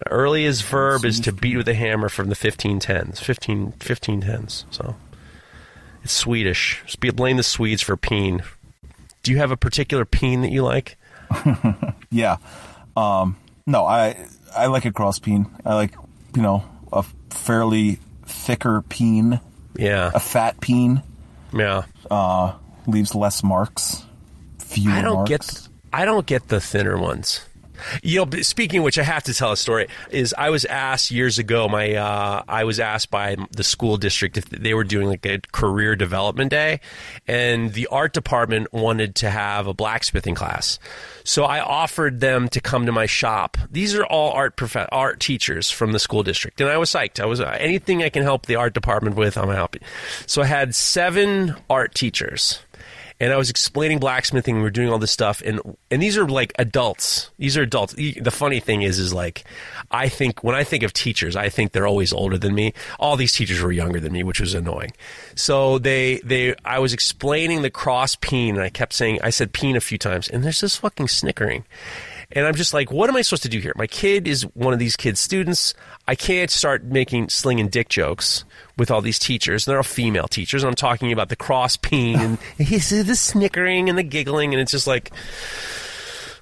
[0.00, 3.18] The earliest verb is to beat with a hammer from the 1510s.
[3.20, 4.64] 15, 1510s.
[4.70, 4.94] So
[6.04, 6.82] it's Swedish.
[7.14, 8.42] Blame the Swedes for peen.
[9.22, 10.96] Do you have a particular peen that you like?
[12.10, 12.38] Yeah.
[12.96, 13.36] Um,
[13.66, 14.16] no, I
[14.56, 15.44] I like a cross peen.
[15.66, 15.94] I like
[16.34, 19.40] you know a fairly thicker peen,
[19.76, 20.10] Yeah.
[20.14, 21.02] a fat peen
[21.52, 21.82] Yeah.
[22.10, 22.54] uh,
[22.86, 24.04] leaves less marks.
[24.58, 25.28] Fewer I don't marks.
[25.28, 27.44] get I don't get the thinner ones.
[28.02, 29.88] You know, speaking which, I have to tell a story.
[30.10, 31.68] Is I was asked years ago.
[31.68, 35.40] My uh, I was asked by the school district if they were doing like a
[35.52, 36.80] career development day,
[37.26, 40.78] and the art department wanted to have a blacksmithing class.
[41.24, 43.58] So I offered them to come to my shop.
[43.70, 47.20] These are all art prof- art teachers from the school district, and I was psyched.
[47.20, 49.80] I was uh, anything I can help the art department with, I'm happy.
[50.26, 52.60] So I had seven art teachers
[53.20, 54.56] and I was explaining blacksmithing.
[54.56, 55.60] We were doing all this stuff, and
[55.90, 57.30] and these are like adults.
[57.38, 57.94] These are adults.
[57.94, 59.44] The the funny thing is, is like,
[59.90, 62.74] I think when I think of teachers, I think they're always older than me.
[62.98, 64.92] All these teachers were younger than me, which was annoying.
[65.34, 69.52] So they they I was explaining the cross peen, and I kept saying I said
[69.52, 71.64] peen a few times, and there's this fucking snickering.
[72.30, 73.72] And I'm just like, what am I supposed to do here?
[73.74, 75.72] My kid is one of these kids' students.
[76.06, 78.44] I can't start making slinging dick jokes
[78.76, 79.66] with all these teachers.
[79.66, 80.62] And they're all female teachers.
[80.62, 84.72] And I'm talking about the cross peen and the snickering and the giggling, and it's
[84.72, 85.10] just like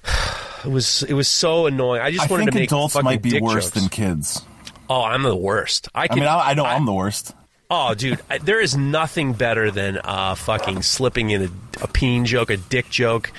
[0.65, 1.03] it was.
[1.03, 2.01] It was so annoying.
[2.01, 3.79] I just I wanted think to make adults might be worse jokes.
[3.79, 4.41] than kids.
[4.89, 5.87] Oh, I'm the worst.
[5.95, 6.19] I I can.
[6.19, 7.33] mean, I, I know I, am the worst.
[7.69, 11.49] Oh, dude, I, there is nothing better than uh, fucking slipping in a,
[11.83, 13.31] a peen joke, a dick joke,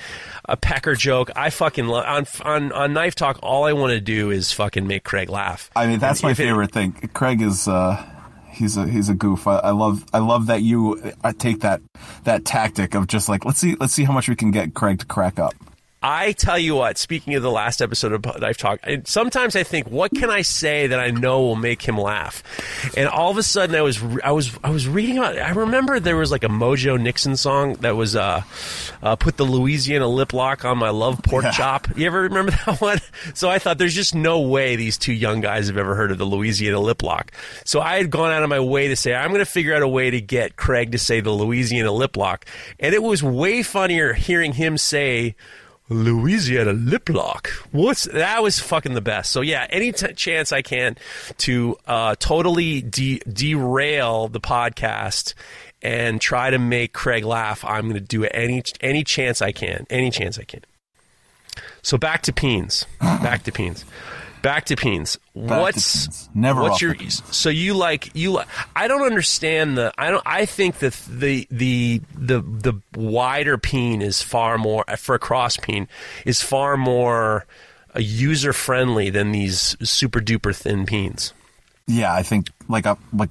[0.48, 1.30] a pecker joke.
[1.36, 3.38] I fucking love on on on knife talk.
[3.42, 5.70] All I want to do is fucking make Craig laugh.
[5.76, 6.92] I mean, that's And my if it- favorite thing.
[7.14, 8.04] Craig is uh,
[8.50, 9.46] he's a he's a goof.
[9.46, 11.80] I, I love I love that you uh, take that
[12.24, 14.98] that tactic of just like let's see let's see how much we can get Craig
[15.00, 15.54] to crack up.
[16.00, 19.90] I tell you what, speaking of the last episode of Knife Talk, sometimes I think,
[19.90, 22.42] what can I say that I know will make him laugh?
[22.96, 25.36] And all of a sudden, I was I was I was reading about.
[25.38, 28.42] I remember there was like a Mojo Nixon song that was uh,
[29.02, 31.50] uh, put the Louisiana lip lock on my love pork Yeah.
[31.50, 31.88] chop.
[31.96, 32.98] You ever remember that one?
[33.34, 36.18] So I thought there's just no way these two young guys have ever heard of
[36.18, 37.32] the Louisiana lip lock.
[37.64, 39.82] So I had gone out of my way to say I'm going to figure out
[39.82, 42.44] a way to get Craig to say the Louisiana lip lock,
[42.78, 45.34] and it was way funnier hearing him say.
[45.88, 47.48] Louisiana lip lock.
[47.72, 49.30] What's that was fucking the best.
[49.30, 50.96] So yeah, any t- chance I can
[51.38, 55.34] to uh, totally de- derail the podcast
[55.80, 59.52] and try to make Craig laugh, I'm going to do it any any chance I
[59.52, 59.86] can.
[59.88, 60.62] Any chance I can.
[61.82, 62.84] So back to peens.
[63.00, 63.84] Back to peens.
[64.48, 65.18] Back to peens.
[65.34, 66.30] to what's peens.
[66.34, 66.96] Never what's your
[67.30, 68.44] so you like you li-
[68.74, 74.00] I don't understand the I don't I think that the the the the wider peen
[74.00, 75.86] is far more for a cross peen
[76.24, 77.44] is far more
[77.94, 81.34] uh, user friendly than these super duper thin peens.
[81.86, 83.28] Yeah, I think like a like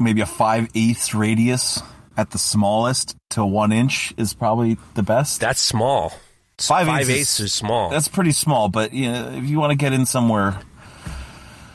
[0.00, 1.80] maybe a five eighths radius
[2.16, 5.40] at the smallest to one inch is probably the best.
[5.40, 6.14] That's small.
[6.58, 7.88] Five, Five eighths eighths is small.
[7.90, 10.58] That's pretty small, but you know, if you want to get in somewhere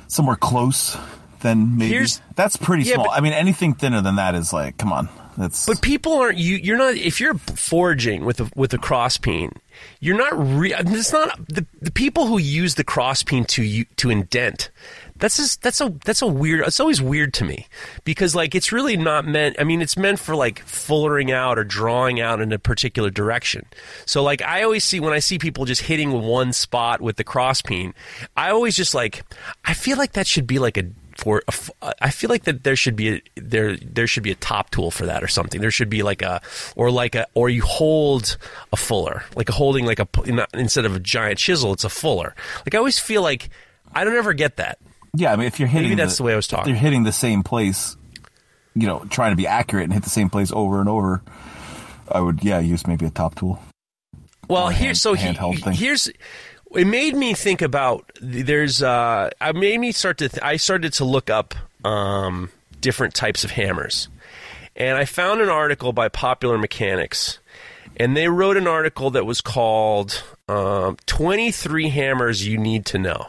[0.08, 0.98] somewhere close,
[1.42, 3.06] then maybe Here's- that's pretty Yeah, small.
[3.08, 6.38] but- I mean, anything thinner than that is like, come on, that's But people aren't
[6.38, 6.58] you.
[6.58, 9.54] You're not if you're foraging with a with a cross peen.
[10.00, 10.32] You're not.
[10.36, 14.70] Re, it's not the the people who use the cross peen to to indent.
[15.18, 16.66] That's just, that's a that's a weird.
[16.68, 17.68] It's always weird to me
[18.04, 19.56] because like it's really not meant.
[19.60, 23.66] I mean, it's meant for like fullering out or drawing out in a particular direction.
[24.06, 27.24] So like I always see when I see people just hitting one spot with the
[27.24, 27.94] cross peen,
[28.36, 29.24] I always just like
[29.64, 30.86] I feel like that should be like a
[31.18, 31.44] for
[32.02, 34.92] I feel like that there should be a, there there should be a top tool
[34.92, 35.62] for that or something.
[35.62, 36.42] There should be like a
[36.76, 38.38] or like a or you hold
[38.72, 40.08] a fuller, like a holding like a
[40.54, 42.36] instead of a giant chisel, it's a fuller.
[42.66, 43.50] Like I always feel like
[43.94, 44.80] I don't ever get that.
[45.16, 45.32] Yeah.
[45.34, 46.70] I mean, if you're hitting, maybe that's the way I was if talking.
[46.70, 47.96] You're hitting the same place,
[48.76, 51.22] you know, trying to be accurate and hit the same place over and over.
[52.10, 53.60] I would, yeah, use maybe a top tool.
[54.48, 55.74] Well, here hand- so he, handheld thing.
[55.74, 56.10] here's
[56.76, 60.94] it made me think about there's uh I made me start to th- I started
[60.94, 61.56] to look up
[61.86, 62.50] um
[62.82, 64.10] different types of hammers.
[64.76, 67.40] And I found an article by Popular Mechanics
[67.98, 73.28] and they wrote an article that was called um, 23 hammers you need to know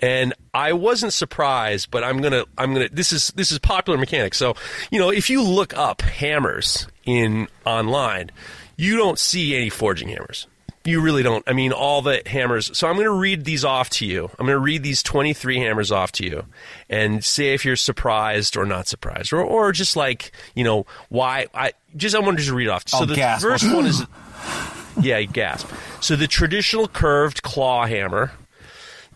[0.00, 4.38] and I wasn't surprised, but I'm gonna I'm gonna this is this is popular mechanics.
[4.38, 4.54] So
[4.90, 8.30] you know if you look up hammers in online,
[8.76, 10.46] you don't see any forging hammers.
[10.82, 11.44] You really don't.
[11.46, 12.76] I mean, all the hammers.
[12.76, 14.30] So I'm going to read these off to you.
[14.38, 16.46] I'm going to read these 23 hammers off to you,
[16.88, 21.48] and say if you're surprised or not surprised, or or just like you know why.
[21.52, 22.88] I just I want to just read off.
[22.88, 23.42] So I'll the gasp.
[23.42, 24.06] first one is
[25.00, 25.68] yeah, you gasp.
[26.00, 28.32] So the traditional curved claw hammer.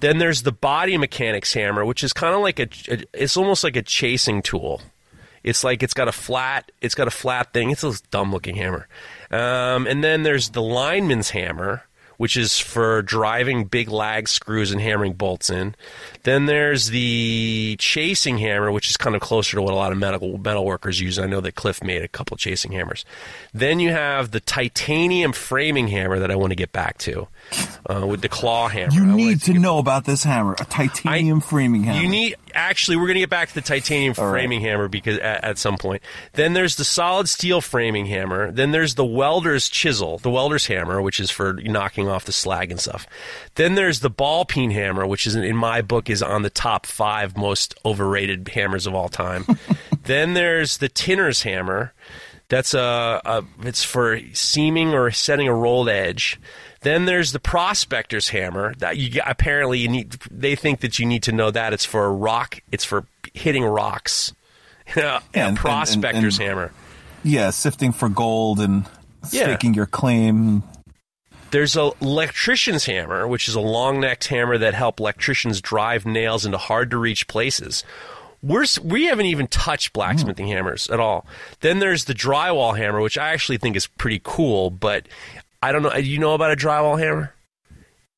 [0.04, 3.64] Then there's the body mechanics hammer, which is kind of like a, a- it's almost
[3.64, 4.82] like a chasing tool.
[5.42, 7.70] It's like it's got a flat, it's got a flat thing.
[7.70, 8.86] It's a dumb looking hammer.
[9.30, 11.84] Um, and then there's the lineman's hammer,
[12.18, 15.74] which is for driving big lag screws and hammering bolts in.
[16.24, 19.96] Then there's the chasing hammer, which is kind of closer to what a lot of
[19.98, 21.18] metal metal workers use.
[21.18, 23.06] I know that Cliff made a couple chasing hammers.
[23.54, 27.26] Then you have the titanium framing hammer that I want to get back to,
[27.88, 28.92] uh, with the claw hammer.
[28.92, 32.00] You I need to know about this hammer, a titanium framing hammer.
[32.00, 32.96] you need actually.
[32.96, 34.32] We're going to get back to the titanium All right.
[34.32, 36.02] framing hammer because at, at some point.
[36.32, 38.50] Then there's the solid steel framing hammer.
[38.50, 42.70] Then there's the welder's chisel, the welder's hammer, which is for knocking off the slag
[42.70, 43.06] and stuff.
[43.56, 46.86] Then there's the ball peen hammer, which is in my book is on the top
[46.86, 49.44] five most overrated hammers of all time.
[50.04, 51.92] then there's the tinner's hammer.
[52.48, 56.38] That's a, a it's for seaming or setting a rolled edge.
[56.84, 60.12] Then there's the prospector's hammer that you apparently you need.
[60.30, 62.60] They think that you need to know that it's for a rock.
[62.70, 64.32] It's for hitting rocks.
[64.94, 66.72] Yeah, and- and- prospector's and- hammer.
[67.22, 68.84] yeah, sifting for gold and
[69.30, 69.44] Yeah.
[69.44, 70.62] staking your claim.
[71.52, 76.44] There's a electrician's hammer, which is a long necked hammer that help electricians drive nails
[76.44, 77.82] into hard to reach places.
[78.42, 80.52] We're, we haven't even touched blacksmithing hmm.
[80.52, 81.24] hammers at all.
[81.60, 85.08] Then there's the drywall hammer, which I actually think is pretty cool, but
[85.64, 85.90] I don't know.
[85.90, 87.32] Do you know about a drywall hammer?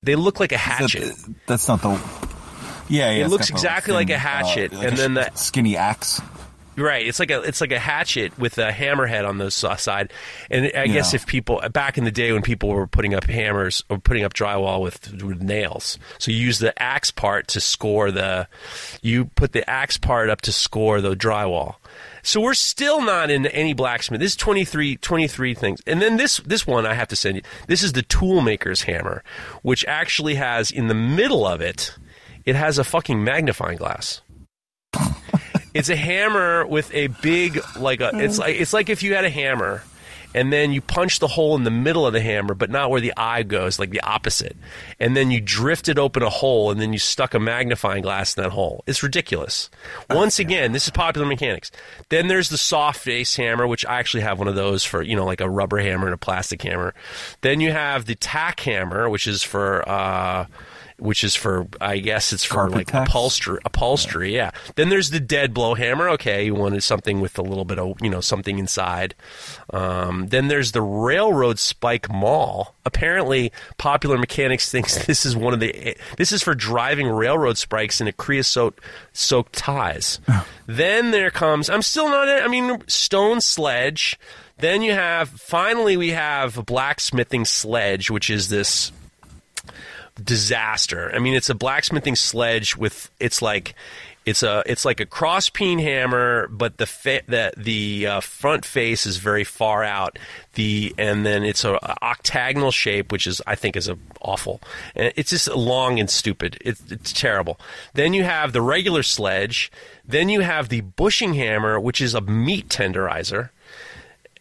[0.03, 1.15] They look like a That- hatchet.
[1.47, 1.91] that's not the.
[2.89, 3.25] Yeah, yeah.
[3.25, 6.21] It looks exactly like a uh, hatchet, like and a then the- skinny axe.
[6.79, 10.13] Right, it's like a it's like a hatchet with a hammerhead on the uh, side,
[10.51, 11.17] and I guess Yeah.
[11.17, 14.35] if people back in the day when people were putting up hammers or putting up
[14.35, 18.47] drywall with, with nails, so you use the axe part to score the,
[19.01, 21.77] you put the axe part up to score the drywall.
[22.27, 24.21] So we're still not in any blacksmith.
[24.21, 27.43] This is 23, 23 things, and then this this one I have to send you.
[27.69, 29.23] This is the toolmaker's hammer,
[29.63, 31.97] which actually has in the middle of it,
[32.45, 34.23] it has a fucking magnifying glass.
[35.73, 39.25] It's a hammer with a big like a it's like it's like if you had
[39.25, 39.85] a hammer
[40.37, 43.01] and then you punch the hole in the middle of the hammer but not where
[43.01, 44.55] the eye goes like the opposite.
[45.01, 48.43] And then you drifted open a hole and then you stuck a magnifying glass in
[48.43, 48.85] that hole.
[48.87, 49.71] It's ridiculous.
[50.11, 51.73] Once again this is popular mechanics.
[52.11, 55.17] Then there's the soft face hammer which i actually have one of those for you
[55.17, 56.93] know like a rubber hammer and a plastic hammer.
[57.41, 60.47] Then you have the tack hammer which is for uh
[60.99, 64.51] which is for I guess it's for Carpet like upholstery upholstery, yeah.
[64.77, 66.09] Then there's the dead blow hammer.
[66.11, 69.15] Okay, you wanted something with a little bit of you know something inside.
[69.71, 72.75] Um, then there's the railroad spike maul.
[72.85, 78.01] Apparently, Popular Mechanics thinks this is one of the this is for driving railroad spikes
[78.01, 78.79] into creosote
[79.13, 80.21] soaked ties.
[80.67, 84.19] then there comes I'm still not I mean stone sledge.
[84.59, 88.91] Then you have finally we have blacksmithing sledge, which is this
[90.23, 91.11] disaster.
[91.15, 93.75] I mean, it's a blacksmithing sledge with it's like
[94.27, 98.65] it's a it's like a cross peen hammer, but the fa- the the uh, front
[98.65, 100.19] face is very far out.
[100.55, 104.61] The and then it's a, a octagonal shape, which is I think is a awful.
[104.97, 106.59] And it's just long and stupid.
[106.61, 107.61] It's it's terrible.
[107.95, 109.71] Then you have the regular sledge.
[110.05, 113.51] Then you have the bushing hammer, which is a meat tenderizer.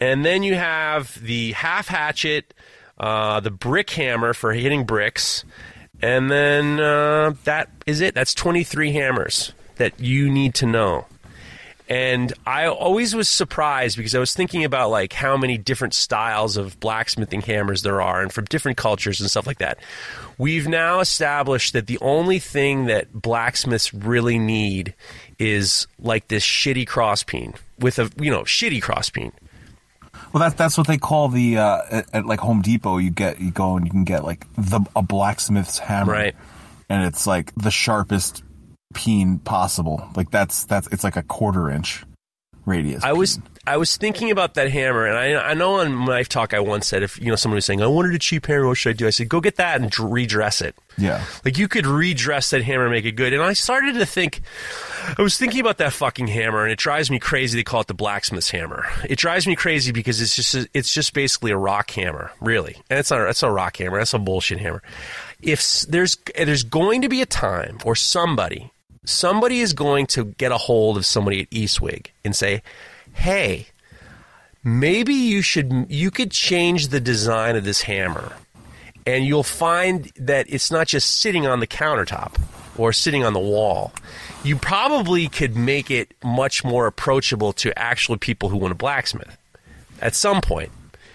[0.02, 2.54] And then you have the half hatchet,
[2.98, 5.44] uh, the brick hammer for hitting bricks,
[6.02, 8.14] and then uh, that is it.
[8.14, 11.06] That's 23 hammers that you need to know.
[11.88, 16.58] And I always was surprised because I was thinking about like how many different styles
[16.58, 19.78] of blacksmithing hammers there are and from different cultures and stuff like that.
[20.40, 24.96] We've now established that the only thing that blacksmiths really need
[25.38, 29.32] is like this shitty crosspeen with a you know shitty crosspeen.
[30.36, 32.98] Well, that's that's what they call the uh, at, at like Home Depot.
[32.98, 36.36] You get you go and you can get like the a blacksmith's hammer, Right.
[36.90, 38.44] And it's like the sharpest
[38.94, 40.06] peen possible.
[40.14, 42.04] Like that's that's it's like a quarter inch
[42.66, 43.02] radius.
[43.02, 43.44] I was peen.
[43.68, 46.88] I was thinking about that hammer, and I I know on Knife Talk I once
[46.88, 48.94] said if you know someone was saying I wanted a cheap hammer, what should I
[48.94, 49.08] do?
[49.08, 50.76] I said go get that and dr- redress it.
[50.98, 51.24] yeah.
[51.44, 53.34] Like you could redress that hammer and make it good.
[53.34, 54.42] And I started to think,
[55.18, 57.58] I was thinking about that fucking hammer, and it drives me crazy.
[57.58, 58.86] They call it the blacksmith's hammer.
[59.10, 62.76] It drives me crazy because it's just it's just basically a rock hammer, really.
[62.90, 63.98] And it's not it's a rock hammer.
[63.98, 64.82] That's a bullshit hammer.
[65.42, 68.72] If there's there's going to be a time or somebody
[69.08, 72.62] somebody is going to get a hold of somebody at Estwing and say,
[73.16, 73.68] hey.
[74.64, 78.36] Maybe you should you could change the design of this hammer
[79.06, 82.42] and you'll find that it's not just sitting on the countertop
[82.78, 83.94] or sitting on the wall.
[84.44, 89.38] You probably could make it much more approachable to actual people who want a blacksmith
[90.02, 90.72] at some point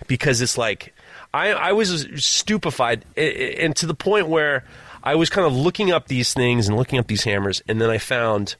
[0.06, 0.94] because it's like
[1.34, 4.64] I, I was stupefied and to the point where
[5.02, 7.88] I was kind of looking up these things and looking up these hammers, and then
[7.88, 8.56] I found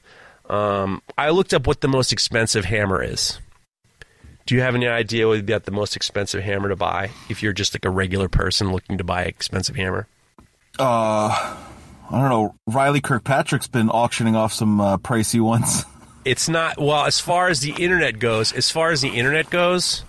[0.51, 3.39] um, I looked up what the most expensive hammer is.
[4.45, 7.41] Do you have any idea what would be the most expensive hammer to buy if
[7.41, 10.07] you're just like a regular person looking to buy an expensive hammer?
[10.77, 11.57] Uh, I
[12.11, 12.55] don't know.
[12.67, 15.85] Riley Kirkpatrick's been auctioning off some uh, pricey ones.
[16.23, 18.53] It's not well as far as the internet goes.
[18.53, 20.03] As far as the internet goes,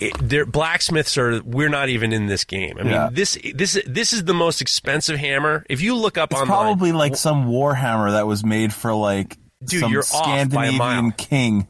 [0.00, 1.42] it, there blacksmiths are.
[1.42, 2.78] We're not even in this game.
[2.80, 3.10] I mean, Yeah.
[3.12, 5.62] this this this is the most expensive hammer.
[5.68, 9.36] If you look up It's online, probably like some warhammer that was made for like
[9.64, 11.12] Dude, some you're off by a Scandinavian mile.
[11.16, 11.66] king.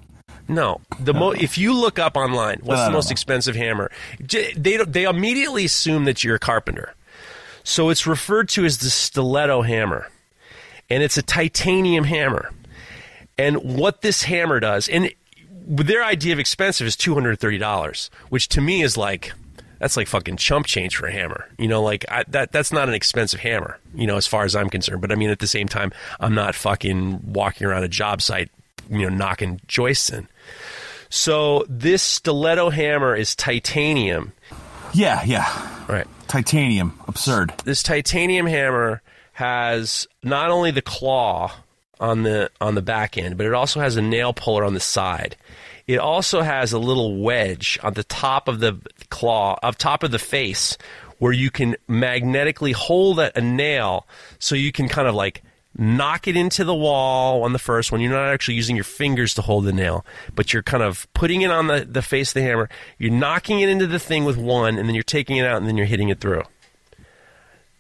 [0.49, 3.91] No, the mo- if you look up online, what's the most expensive hammer?
[4.27, 6.95] J- They don't- they immediately assume that you're a carpenter,
[7.65, 10.09] so it's referred to as the stiletto hammer,
[10.91, 12.51] and it's a titanium hammer.
[13.39, 15.11] And what this hammer does, and
[15.67, 19.33] their idea of expensive is two hundred thirty dollars, which to me is like
[19.83, 21.49] that's like fucking chump change for a hammer.
[21.59, 23.81] You know, like I, that that's not an expensive hammer.
[23.97, 25.01] You know, as far as I'm concerned.
[25.01, 28.49] But I mean, at the same time, I'm not fucking walking around a job site,
[28.89, 30.29] you know, knocking joists in.
[31.09, 34.33] So this stiletto hammer is titanium.
[34.95, 35.87] Yeah, yeah.
[35.89, 36.07] Right.
[36.29, 37.01] Titanium.
[37.09, 37.53] Absurd.
[37.65, 39.03] This titanium hammer
[39.33, 41.53] has not only the claw
[41.99, 44.81] on the on the back end, but it also has a nail puller on the
[44.81, 45.35] side.
[45.87, 48.81] It also has a little wedge on the top of the
[49.11, 50.77] claw, up top of the face,
[51.19, 54.07] where you can magnetically hold a, a nail,
[54.39, 55.43] so you can kind of like
[55.77, 58.01] knock it into the wall on the first one.
[58.01, 60.05] You're not actually using your fingers to hold the nail,
[60.35, 62.69] but you're kind of putting it on the, the face of the hammer.
[62.99, 65.67] You're knocking it into the thing with one, and then you're taking it out, and
[65.67, 66.43] then you're hitting it through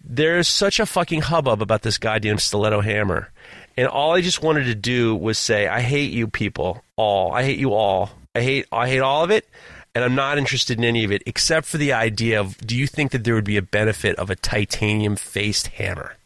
[0.04, 3.30] there's such a fucking hubbub about this goddamn stiletto hammer.
[3.76, 7.32] And all I just wanted to do was say, I hate you people all.
[7.32, 8.10] I hate you all.
[8.34, 9.46] I hate I hate all of it,
[9.94, 12.86] and I'm not interested in any of it except for the idea of do you
[12.86, 16.16] think that there would be a benefit of a titanium faced hammer?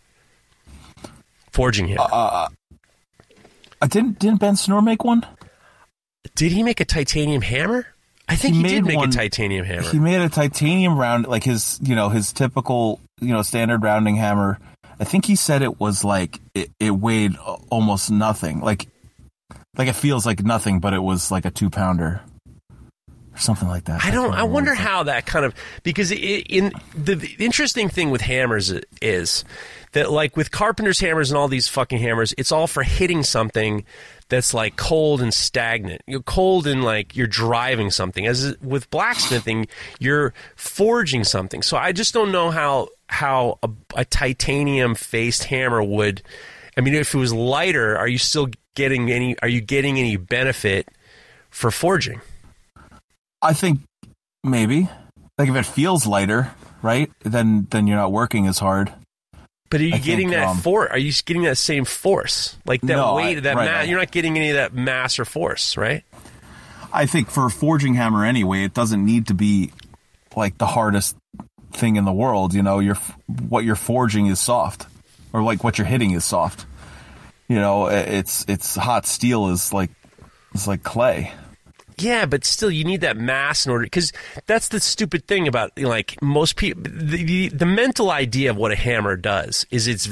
[1.52, 2.06] Forging hammer.
[2.12, 2.48] Uh,
[3.88, 5.24] didn't didn't Ben Snore make one?
[6.34, 7.86] did he make a titanium hammer?
[8.28, 9.88] I think He he, did make one- a titanium hammer.
[9.88, 14.16] He made a titanium round, like his, you know, his typical, you know, standard rounding
[14.16, 14.58] hammer.
[14.98, 17.36] I think he said it was like it, it weighed
[17.70, 18.88] almost nothing, like,
[19.76, 22.22] like it feels like nothing, but it was like a two pounder
[23.36, 24.04] or something like that.
[24.04, 24.32] I don't.
[24.32, 28.22] I wonder it how that kind of because i in the, the interesting thing with
[28.22, 28.72] hammers
[29.02, 29.44] is
[29.92, 33.84] that like with carpenter's hammers and all these fucking hammers, it's all for hitting something
[34.28, 36.02] that's like cold and stagnant.
[36.06, 38.26] You're cold and like you're driving something.
[38.26, 39.68] As with blacksmithing,
[39.98, 41.62] you're forging something.
[41.62, 46.22] So I just don't know how how a, a titanium faced hammer would.
[46.76, 49.38] I mean, if it was lighter, are you still getting any?
[49.40, 50.88] Are you getting any benefit
[51.50, 52.20] for forging?
[53.42, 53.80] I think
[54.42, 54.88] maybe
[55.38, 56.52] like if it feels lighter,
[56.82, 57.10] right?
[57.22, 58.92] Then then you're not working as hard.
[59.68, 60.88] But are you I getting think, that um, for?
[60.90, 63.80] Are you getting that same force, like that No, weight, I- that right, mass?
[63.84, 66.04] I- You're not getting any of that mass or force, right?
[66.92, 69.72] I think for a forging hammer anyway, it doesn't need to be
[70.36, 71.16] like the hardest
[71.72, 72.54] thing in the world.
[72.54, 72.98] You know, you're
[73.48, 74.86] what you're forging is soft,
[75.32, 76.64] or like what you're hitting is soft.
[77.48, 79.90] You know, it's it's hot steel is like
[80.54, 81.32] it's like clay.
[81.98, 84.12] Yeah, but still, you need that mass in order because
[84.44, 86.82] that's the stupid thing about you know, like most people.
[86.82, 90.06] The, the the mental idea of what a hammer does is it's.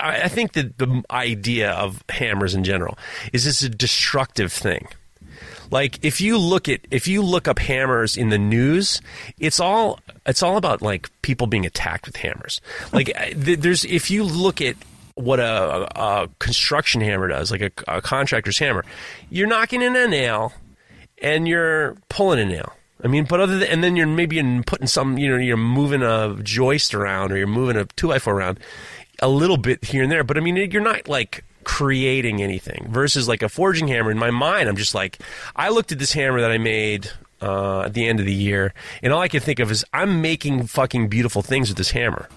[0.00, 2.98] I think that the idea of hammers in general
[3.32, 4.88] is it's a destructive thing.
[5.70, 9.00] Like if you look at if you look up hammers in the news,
[9.38, 12.60] it's all it's all about like people being attacked with hammers.
[12.92, 14.76] Like there's if you look at
[15.14, 18.84] what a, a construction hammer does, like a, a contractor's hammer,
[19.30, 20.52] you're knocking in a nail
[21.22, 22.72] and you're pulling a nail.
[23.02, 25.56] I mean, but other than, and then you're maybe in putting some, you know, you're
[25.56, 28.58] moving a joist around or you're moving a two by four around
[29.20, 30.24] a little bit here and there.
[30.24, 34.10] But I mean, you're not like creating anything versus like a forging hammer.
[34.10, 35.18] In my mind, I'm just like,
[35.54, 37.10] I looked at this hammer that I made
[37.40, 40.20] uh, at the end of the year, and all I can think of is I'm
[40.20, 42.28] making fucking beautiful things with this hammer.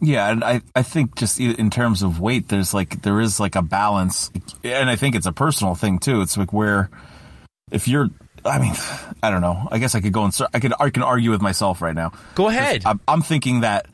[0.00, 3.56] Yeah, and I I think just in terms of weight, there's like there is like
[3.56, 4.30] a balance,
[4.62, 6.20] and I think it's a personal thing too.
[6.20, 6.90] It's like where
[7.70, 8.08] if you're,
[8.44, 8.74] I mean,
[9.22, 9.68] I don't know.
[9.70, 12.12] I guess I could go and I could I can argue with myself right now.
[12.34, 12.82] Go ahead.
[12.86, 13.86] I'm, I'm thinking that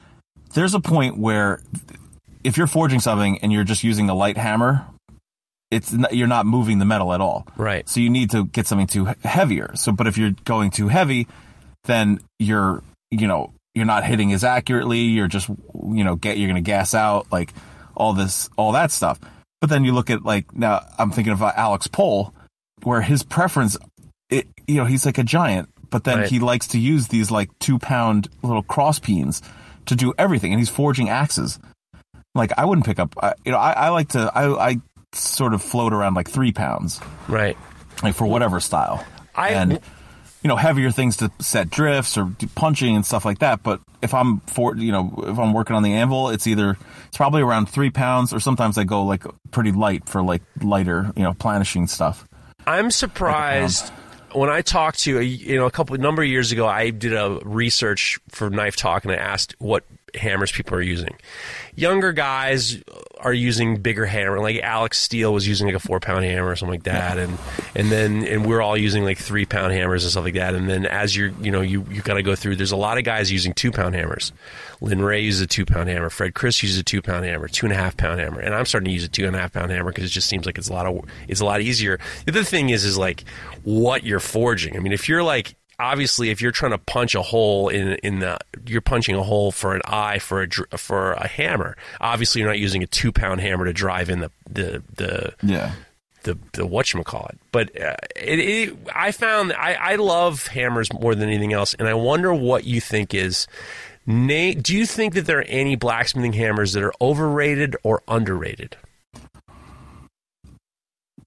[0.54, 1.60] there's a point where
[2.42, 4.86] if you're forging something and you're just using a light hammer,
[5.70, 7.46] it's not, you're not moving the metal at all.
[7.56, 7.88] Right.
[7.88, 9.70] So you need to get something too heavier.
[9.74, 11.26] So, but if you're going too heavy,
[11.84, 15.00] then you're you know you're not hitting as accurately.
[15.00, 17.52] You're just you know get you're gonna gas out like
[17.96, 19.18] all this all that stuff.
[19.60, 22.34] But then you look at like now I'm thinking of uh, Alex Pole,
[22.82, 23.76] where his preference,
[24.30, 26.28] it you know he's like a giant, but then Right.
[26.28, 29.42] he likes to use these like two pound little cross peens
[29.86, 31.58] to do everything, and he's forging axes.
[32.34, 34.80] Like I wouldn't pick up, I, you know, I, I like to I I
[35.12, 37.56] sort of float around like three pounds, Right.
[38.02, 39.04] like for whatever style,
[39.34, 39.80] I- and
[40.44, 43.62] you know heavier things to set drifts or do punching and stuff like that.
[43.62, 46.76] But if I'm for you know if I'm working on the anvil, it's either
[47.08, 51.10] it's probably around three pounds, or sometimes I go like pretty light for like lighter
[51.16, 52.28] you know planishing stuff.
[52.66, 53.88] I'm surprised
[54.32, 56.68] when I talked to you you know a couple number of years ago.
[56.68, 59.84] I did a research for Knife Talk and I asked what
[60.14, 61.16] hammers people are using.
[61.74, 62.82] Younger guys
[63.18, 66.56] are using bigger hammer, like Alex Steele was using like a four pound hammer or
[66.56, 67.38] something like that, and
[67.74, 70.54] and then and we're all using like three pound hammers and stuff like that.
[70.54, 72.56] And then as you're you know you you got to go through.
[72.56, 74.32] There's a lot of guys using two pound hammers.
[74.80, 76.10] Lynn Ray uses a two pound hammer.
[76.10, 78.66] Fred Crist uses a two pound hammer, two and a half pound hammer, and I'm
[78.66, 80.58] starting to use a two and a half pound hammer because it just seems like
[80.58, 81.98] it's a lot of it's a lot easier.
[82.26, 83.24] The other thing is is like
[83.62, 84.76] what you're forging.
[84.76, 88.20] I mean, if you're like obviously if you're trying to punch a hole in in
[88.20, 91.76] the you're punching a hole for an eye for a for a hammer.
[92.00, 95.72] Obviously, you're not using a two pound hammer to drive in the the the Yeah.
[96.22, 97.36] the the whatchamacallit.
[97.52, 101.86] But uh, it, it, I found I, I love hammers more than anything else, and
[101.88, 103.46] I wonder what you think is.
[104.06, 108.76] Nate, do you think that there are any blacksmithing hammers that are overrated or underrated?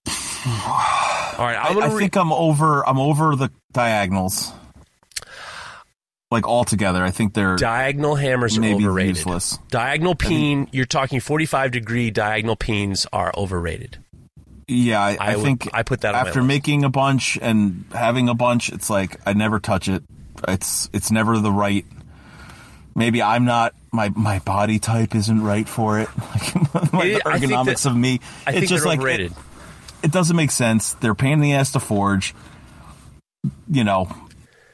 [1.37, 2.87] All right, I'm I, I re- think I'm over.
[2.87, 4.51] I'm over the diagonals.
[6.29, 9.15] Like altogether, I think they're diagonal hammers are maybe overrated.
[9.15, 9.57] useless.
[9.69, 13.97] Diagonal peen, you're talking 45 degree diagonal peens are overrated.
[14.67, 18.27] Yeah, I, I, I would- think I put that after making a bunch and having
[18.27, 20.03] a bunch, it's like I never touch it.
[20.49, 21.85] It's it's never the right.
[22.93, 26.09] Maybe I'm not my my body type isn't right for it.
[26.33, 29.31] Like my I ergonomics that- of me, I it's think just they're like overrated.
[29.31, 29.37] it,
[30.03, 30.93] it doesn't make sense.
[30.93, 32.33] They're pain in the ass to forge.
[33.69, 34.09] You know,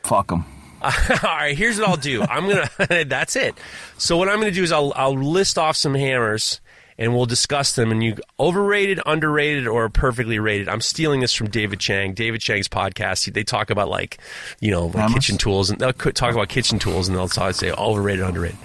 [0.04, 0.46] fuck them.
[0.82, 0.92] All
[1.24, 2.24] right, here's what I'll do.
[2.24, 3.06] I'm gonna.
[3.06, 3.56] that's it.
[3.98, 6.60] So what I'm gonna do is I'll I'll list off some hammers
[6.98, 7.92] and we'll discuss them.
[7.92, 10.68] And you overrated, underrated, or perfectly rated.
[10.68, 12.14] I'm stealing this from David Chang.
[12.14, 13.32] David Chang's podcast.
[13.34, 14.18] They talk about like
[14.60, 17.72] you know like kitchen tools and they'll talk about kitchen tools and they'll talk, say
[17.72, 18.58] overrated, underrated.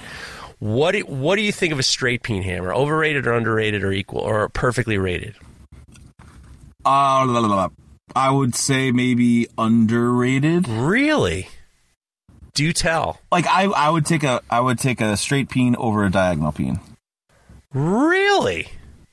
[0.59, 2.75] What do, what do you think of a straight peen hammer?
[2.75, 5.37] Overrated or underrated or equal or perfectly rated?
[6.85, 7.69] Uh, la, la, la, la.
[8.15, 10.69] I would say maybe underrated.
[10.69, 11.49] Really?
[12.55, 13.21] Do tell.
[13.31, 16.53] Like I, I would take a I would take a straight peen over a diagonal
[16.53, 16.81] peen.
[17.73, 18.69] Really?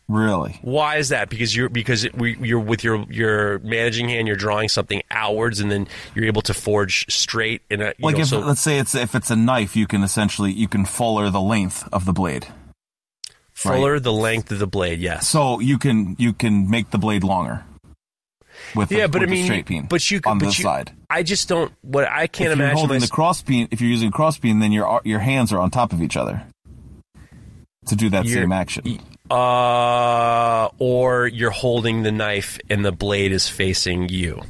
[0.08, 0.60] Really.
[0.62, 1.30] Why is that?
[1.30, 5.60] Because you're because it, we, you're with your your managing hand, you're drawing something outwards,
[5.60, 8.62] and then you're able to forge straight in a you Like know, if so let's
[8.62, 12.06] say it's if it's a knife, you can essentially you can fuller the length of
[12.06, 12.48] the blade.
[13.56, 15.00] Fuller the length of the blade.
[15.00, 15.28] Yes.
[15.28, 17.64] So you can you can make the blade longer.
[18.74, 19.86] With yeah, but I mean, straight peen.
[19.88, 20.92] but you on but the you, side.
[21.10, 21.74] I just don't.
[21.82, 22.78] What I can't if you're imagine.
[22.78, 25.60] holding the cross peen, if you're using a cross peen, then your your hands are
[25.60, 26.44] on top of each other
[27.88, 29.00] to do that same action.
[29.30, 34.42] uh, or you're holding the knife and the blade is facing you.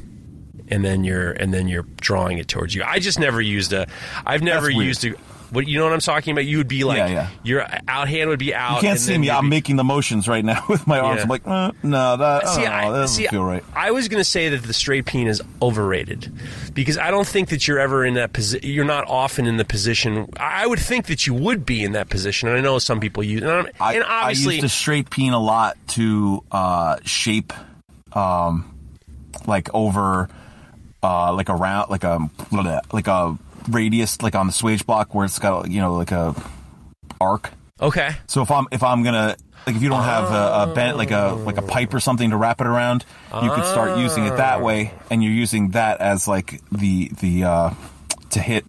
[0.68, 2.82] And then you're and then you're drawing it towards you.
[2.84, 3.86] I just never used a.
[4.24, 5.14] I've never used a.
[5.50, 6.44] What you know what I'm talking about?
[6.44, 7.28] You would be like Yeah, yeah.
[7.44, 8.76] your out hand would be out.
[8.76, 9.30] You can't see me.
[9.30, 11.18] I'm making the motions right now with my arms.
[11.18, 11.22] Yeah.
[11.22, 13.64] I'm like, uh, no, that, See, I don't that doesn't see, feel right.
[13.74, 16.32] I was going to say that the straight peen is overrated
[16.74, 18.68] because I don't think that you're ever in that position.
[18.68, 20.28] You're not often in the position.
[20.36, 22.48] I would think that you would be in that position.
[22.48, 25.32] And I know some people use, and, I'm- I, and I used a straight peen
[25.32, 27.52] a lot to uh, shape,
[28.12, 28.74] um,
[29.46, 30.28] like over,
[31.02, 32.28] uh, like a round, like a
[32.92, 33.38] like a
[33.68, 36.34] radius, like on the swage block where it's got you know like a
[37.20, 37.50] arc.
[37.80, 39.36] okay, So if I'm if I'm gonna
[39.66, 42.30] like if you don't have a, a bent like a like a pipe or something
[42.30, 43.04] to wrap it around,
[43.42, 47.44] you could start using it that way, and you're using that as like the the
[47.44, 47.70] uh,
[48.30, 48.64] to hit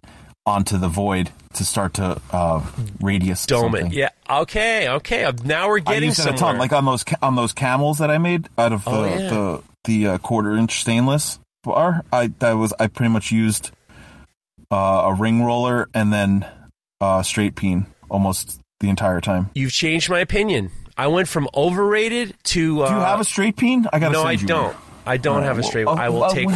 [0.46, 2.64] onto the void to start to uh,
[3.00, 3.86] radius dome something.
[3.88, 3.92] it.
[3.92, 5.30] Yeah, okay, okay.
[5.44, 6.52] Now we're I getting use it a somewhere.
[6.52, 9.04] ton, like on those ca- on those camels that I made out of the Oh,
[9.04, 9.28] yeah.
[9.30, 12.02] the the uh, quarter inch stainless bar.
[12.12, 13.70] I that was I pretty much used
[14.70, 16.46] uh, a ring roller and then
[17.00, 19.50] uh, straight peen almost the entire time.
[19.54, 20.70] You've changed my opinion.
[20.96, 22.82] I went from overrated to.
[22.82, 23.86] Uh, Do you have a straight peen?
[23.92, 24.76] I got No, I don't.
[25.06, 25.98] I don't have a straight one.
[25.98, 26.54] I will take one.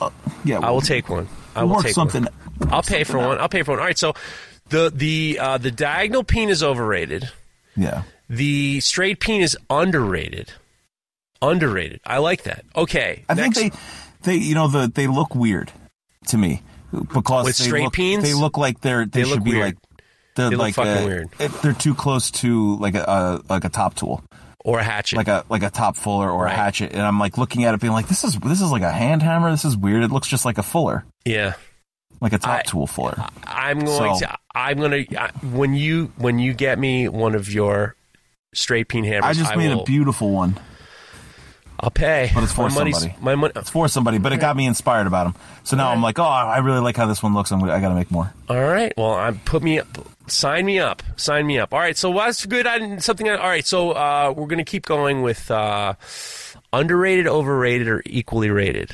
[0.00, 0.10] Uh,
[0.44, 1.26] yeah, I will take one.
[1.56, 2.24] I will take something.
[2.24, 2.72] One.
[2.72, 3.38] I'll pay for one.
[3.38, 3.80] I'll pay for one.
[3.80, 3.98] All right.
[3.98, 4.14] So
[4.68, 7.28] the the uh, the diagonal peen is overrated.
[7.76, 10.52] Yeah, The straight peen is underrated.
[11.40, 12.00] Underrated.
[12.04, 12.64] I like that.
[12.74, 13.24] Okay.
[13.28, 13.58] I next.
[13.58, 13.74] think
[14.22, 15.72] they they you know the they look weird
[16.26, 16.62] to me
[16.92, 18.22] because With they straight look, peens?
[18.22, 19.64] They look like they're they, They should look be weird.
[19.64, 19.76] like
[20.36, 21.28] they're They look like fucking a- weird.
[21.38, 23.04] it- they're too close to like a,
[23.48, 24.22] a like a top tool,
[24.64, 25.16] or a hatchet.
[25.16, 26.52] like a like a top fuller or Right.
[26.52, 28.82] a hatchet, and I'm like looking at it, being like, this is this is like
[28.82, 29.50] a hand hammer.
[29.50, 30.02] This is weird.
[30.04, 31.54] It looks just like a fuller, yeah.
[32.20, 33.16] like a top I- tool fuller.
[33.46, 34.36] I'm going So- to.
[34.54, 35.20] I'm going to.
[35.20, 37.94] I- When you when you get me one of your
[38.54, 40.58] straight peen hammers, I just made will, a beautiful one.
[41.80, 42.30] I'll pay.
[42.34, 43.14] But it's for my somebody.
[43.20, 43.52] My money.
[43.54, 45.42] It's for somebody, but it got me inspired about them.
[45.62, 47.52] So now I'm like, oh, I really like how this one looks.
[47.52, 48.32] I'm, I got to make more.
[48.48, 48.92] All right.
[48.96, 49.86] Well, I'm put me up.
[50.26, 51.02] Sign me up.
[51.16, 51.72] Sign me up.
[51.72, 51.96] All right.
[51.96, 52.66] So what's good?
[52.66, 53.28] I, something.
[53.28, 53.66] All right.
[53.66, 55.94] So uh, we're going to keep going with uh,
[56.72, 58.90] underrated, overrated, or equally rated.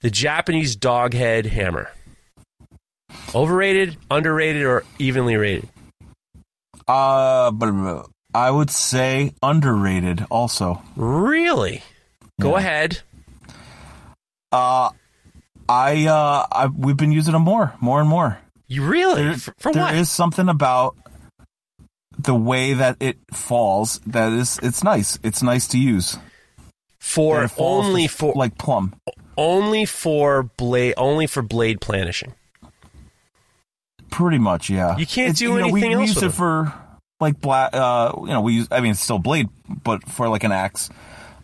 [0.00, 1.90] The Japanese dog head hammer.
[3.34, 5.68] Overrated, underrated, or evenly rated.
[6.86, 10.26] Uh, but I would say underrated.
[10.30, 11.82] Also, Really?
[12.40, 12.58] Go Yeah.
[12.58, 13.00] ahead.
[14.50, 14.90] uh,
[15.68, 18.38] I uh, I, we've been using them more, more and more.
[18.68, 19.22] You really?
[19.22, 19.94] There- for there what?
[19.94, 20.96] is something about
[22.18, 25.18] the way that it falls that is it's nice.
[25.22, 26.18] It's nice to use.
[27.00, 28.94] For only for like plum.
[29.36, 32.32] only for blade only for blade planishing.
[34.10, 34.96] Pretty much, yeah.
[34.96, 36.72] You can't It's- do you know, anything we, else We use with it for
[37.22, 37.70] like black.
[37.74, 38.68] Uh, you know, we use.
[38.70, 39.48] I mean, it's still blade,
[39.82, 40.90] but for like an axe.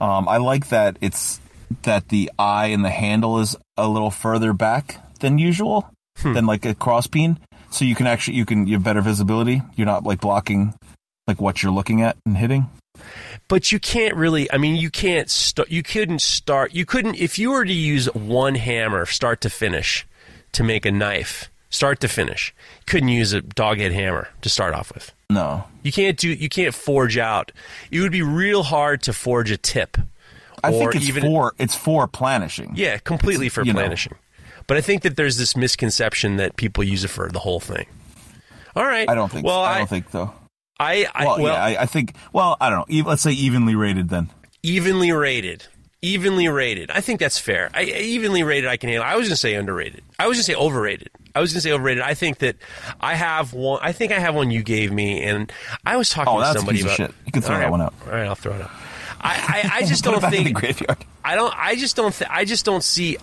[0.00, 1.40] Um, I like that it's
[1.82, 6.34] that the eye and the handle is a little further back than usual, Hmm.
[6.34, 7.38] than like a cross peen.
[7.70, 9.62] So you can actually you can you have better visibility.
[9.76, 10.74] You're not like blocking
[11.26, 12.70] like what you're looking at and hitting.
[13.48, 14.50] But you can't really.
[14.52, 15.70] I mean, you can't start.
[15.70, 16.74] You couldn't start.
[16.74, 20.06] You couldn't if you were to use one hammer, start to finish,
[20.52, 22.54] to make a knife, start to finish.
[22.86, 25.12] Couldn't use a doghead hammer to start off with.
[25.30, 26.28] No, You can't do.
[26.30, 27.52] You can't forge out.
[27.90, 29.98] It would be real hard to forge a tip.
[30.64, 32.72] I or think it's even, for it's for planishing.
[32.74, 33.80] Yeah, completely for you know.
[33.80, 34.14] planishing.
[34.66, 37.86] But I think that there's this misconception that people use it for the whole thing.
[38.74, 39.08] All right.
[39.08, 39.46] I don't think.
[39.46, 40.32] Well, I, I, don't think though.
[40.80, 42.14] I, I Well, well, yeah, I, I think.
[42.32, 43.02] Well, I don't know.
[43.04, 44.30] Let's say evenly rated then.
[44.62, 45.66] evenly rated.
[46.00, 46.90] Evenly rated.
[46.92, 47.70] I think that's fair.
[47.74, 49.04] I, evenly rated, I can handle.
[49.04, 50.02] I was going to say underrated.
[50.18, 51.10] I was going to say overrated.
[51.34, 52.02] I was going to say overrated.
[52.04, 52.54] I think that
[53.00, 53.80] I have one.
[53.82, 55.52] I think I have one you gave me, and
[55.84, 56.96] I was talking Oh, to somebody about.
[56.96, 57.12] shit.
[57.26, 57.94] You can throw All that one out.
[58.06, 58.70] All right, I'll throw it out.
[59.20, 60.54] I, I, I just don't think.
[60.54, 60.98] graveyard.
[61.24, 61.52] I don't.
[61.56, 62.14] I just don't.
[62.14, 63.16] Th- I just don't see.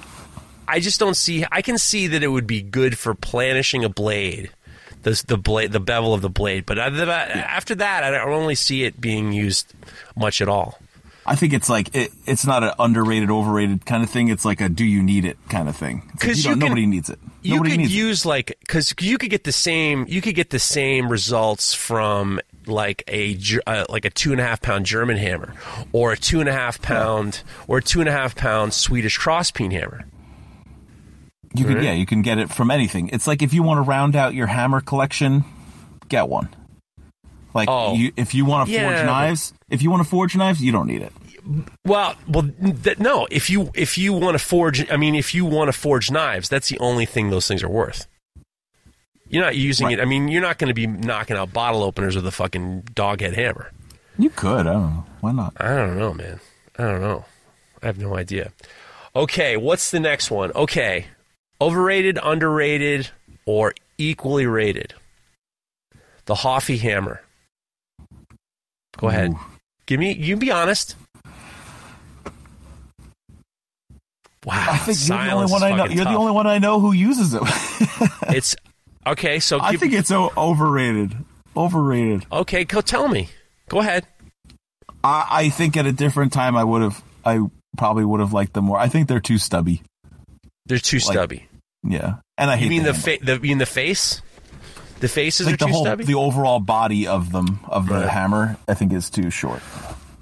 [0.67, 1.45] I just don't see.
[1.49, 4.49] I can see that it would be good for planishing a blade,
[5.03, 6.65] the the blade, the bevel of the blade.
[6.65, 9.73] But than that- after that, I don't really see it being used
[10.17, 10.77] much at all.
[11.27, 14.27] I think it's like it, it's not an underrated, overrated kind of thing.
[14.27, 16.03] It's like a do you need it kind of thing.
[16.11, 17.19] Because like 'Cause you you don't- can- nobody needs it.
[17.41, 17.95] You Nobody could needs it.
[17.97, 20.05] use like because you could get the same.
[20.07, 24.43] You could get the same results from like a uh, like a two and a
[24.43, 25.53] half pound German hammer,
[25.91, 29.17] or a two and a half pound or a two and a half pound Swedish
[29.17, 30.05] cross crosspeen hammer.
[31.55, 33.09] You can yeah, you can get it from anything.
[33.09, 35.45] It's like if you want to round out your hammer collection,
[36.09, 36.49] get one.
[37.55, 37.93] Like Oh.
[37.95, 40.61] you, if you want to Yeah, forge but- knives, if you want to forge knives,
[40.61, 41.13] you don't need it.
[41.85, 42.49] Well, well,
[42.83, 43.27] th- no.
[43.31, 46.49] If you if you want to forge, I mean, if you want to forge knives,
[46.49, 48.07] that's the only thing those things are worth.
[49.29, 49.97] You're not using Right.
[49.97, 50.01] it.
[50.01, 53.33] I mean, you're not going to be knocking out bottle openers with a fucking doghead
[53.35, 53.71] hammer.
[54.17, 54.67] You could.
[54.67, 55.05] I don't know.
[55.21, 55.53] Why not?
[55.59, 56.39] I don't know, man.
[56.77, 57.25] I don't know.
[57.81, 58.51] I have no idea.
[59.15, 60.51] Okay, what's the next one?
[60.53, 61.05] Okay,
[61.61, 63.09] overrated, underrated,
[63.45, 64.93] or equally rated?
[66.25, 67.21] The Hofi hammer.
[68.97, 69.31] Go ahead.
[69.31, 69.39] Ooh.
[69.85, 70.13] Give me.
[70.13, 70.95] You be honest.
[74.45, 75.85] Wow, I think you're the only one I know.
[75.85, 77.41] You're the only one I know who uses it.
[78.29, 78.55] It's
[79.07, 79.39] okay.
[79.39, 81.15] So I give- think it's overrated.
[81.55, 82.25] Overrated.
[82.31, 82.63] okay.
[82.65, 83.29] Go tell me.
[83.69, 84.05] Go ahead.
[85.03, 87.03] I, I think at a different time I would have.
[87.23, 87.39] I
[87.77, 88.77] probably would have liked them more.
[88.77, 89.81] I think they're too stubby.
[90.65, 91.47] They're too Like, stubby.
[91.87, 94.21] Yeah, and I hate You mean the, fa- the you mean the face?
[95.05, 96.03] The faces like are the too whole stubby.
[96.05, 98.09] the overall body of them of the Right.
[98.09, 98.57] hammer.
[98.67, 99.61] I think is too short.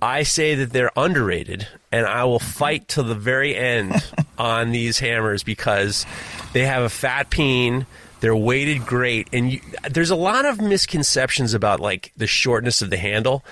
[0.01, 3.93] I say that they're underrated, and I will fight to the very end
[4.38, 6.05] on these hammers because
[6.51, 7.85] they have a fat peen.
[8.19, 12.89] They're weighted great, and you, there's a lot of misconceptions about like the shortness of
[12.89, 13.43] the handle.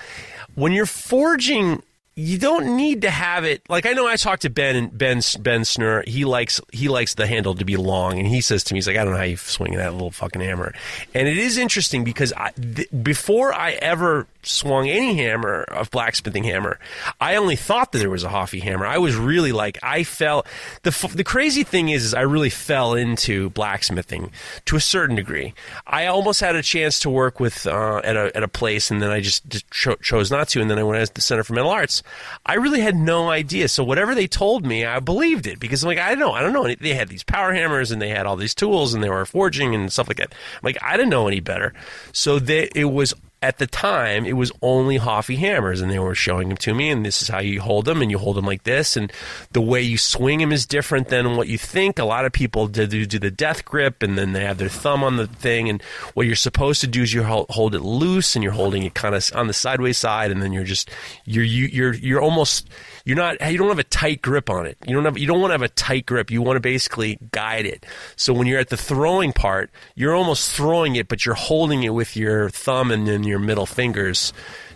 [0.54, 1.82] When you're forging,
[2.14, 3.62] you don't need to have it.
[3.68, 6.06] Like I know I talked to Ben and Ben Ben Snur.
[6.06, 8.86] He likes he likes the handle to be long, and he says to me, he's
[8.86, 10.74] like, I don't know how you swing that little fucking hammer.
[11.14, 16.44] And it is interesting because I, th- before I ever swung any hammer, of blacksmithing
[16.44, 16.78] hammer.
[17.20, 18.86] I only thought that there was a Hofi hammer.
[18.86, 20.46] I was really like, I fell.
[20.82, 24.32] The, the crazy thing is, is I really fell into blacksmithing
[24.66, 25.54] to a certain degree.
[25.86, 29.00] I almost had a chance to work with uh, at, a, at a place, and
[29.00, 30.60] then I just, cho- chose not to.
[30.60, 32.02] And then I went to the Center for Metal Arts.
[32.44, 33.68] I really had no idea.
[33.68, 36.32] So whatever they told me, I believed it because I'm like, I don't know.
[36.32, 36.74] I don't know.
[36.74, 39.74] They had these power hammers and they had all these tools and they were forging
[39.74, 40.32] and stuff like that.
[40.32, 41.74] I'm like, I didn't know any better.
[42.12, 46.14] So they, it was at the time, it was only Hofi hammers, and they were
[46.14, 46.90] showing them to me.
[46.90, 49.12] And this is how you hold them, and you hold them like this, and
[49.50, 51.98] the way you swing them is different than what you think.
[51.98, 55.02] A lot of people do, do the death grip, and then they have their thumb
[55.02, 55.68] on the thing.
[55.68, 55.82] And
[56.14, 59.14] what you're supposed to do is you hold it loose, and you're holding it kind
[59.14, 60.88] of on the sideways side, and then you're just
[61.24, 62.68] you're you, you're you're almost
[63.04, 64.76] you're not you don't have a tight grip on it.
[64.86, 66.30] You don't have you don't want to have a tight grip.
[66.30, 67.84] You want to basically guide it.
[68.16, 71.90] So when you're at the throwing part, you're almost throwing it, but you're holding it
[71.90, 74.32] with your thumb and then your middle fingers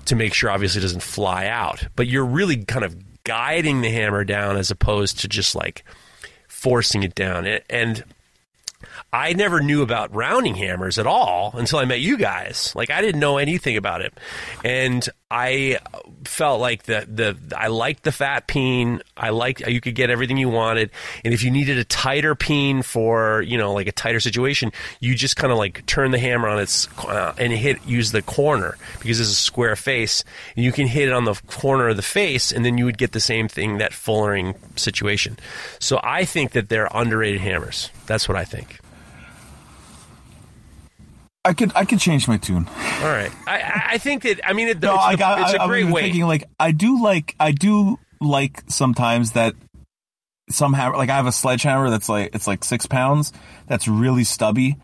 [0.07, 1.87] to make sure obviously it doesn't fly out.
[1.97, 5.85] But you're really kind of guiding the hammer down as opposed to just like
[6.49, 7.47] forcing it down.
[7.69, 8.05] And
[9.13, 12.73] I never knew about rounding hammers at all until I met you guys.
[12.75, 14.13] Like I didn't know anything about it,
[14.65, 15.79] and I
[16.25, 19.03] felt like the the I liked the fat peen.
[19.17, 20.91] I liked you could get everything you wanted,
[21.25, 24.71] and if you needed a tighter peen for you know like a tighter situation,
[25.01, 28.23] you just kind of like turn the hammer on its uh, and hit use the
[28.23, 30.23] corner because it's a square face,
[30.55, 32.99] and you can hit it on the corner of the face, and then you would
[32.99, 35.37] get the same thing that fullering situation.
[35.81, 37.91] So I think that they're underrated hammers.
[38.07, 38.79] That's what I think.
[41.47, 42.67] I could I could change my tune.
[43.03, 45.63] All right, I I think that I mean it, no, it's, I got, it's a
[45.63, 46.03] I, great way.
[46.03, 49.55] Thinking like I do like I do like sometimes that
[50.51, 53.33] some hammer like I have a sledgehammer that's like it's like six pounds
[53.69, 54.77] that's really stubby,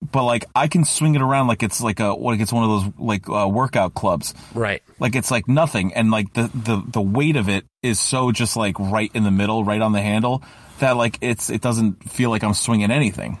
[0.00, 2.70] but like I can swing it around like it's like a like it's one of
[2.70, 4.32] those like uh, workout clubs.
[4.54, 4.84] Right.
[5.00, 8.56] Like it's like nothing, and like the the the weight of it is so just
[8.56, 10.44] like right in the middle, right on the handle
[10.78, 13.40] that like it's it doesn't feel like I'm swinging anything.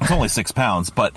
[0.00, 1.16] It's only six pounds, but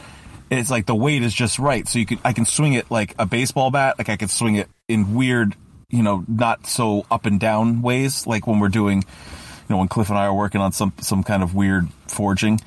[0.59, 1.87] it's like the weight is just right.
[1.87, 3.97] So you can I can swing it like a baseball bat.
[3.97, 5.55] Like I could swing it in weird,
[5.89, 8.27] you know, not so up and down ways.
[8.27, 11.23] Like when we're doing, you know, when Cliff and I are working on some some
[11.23, 12.59] kind of weird forging.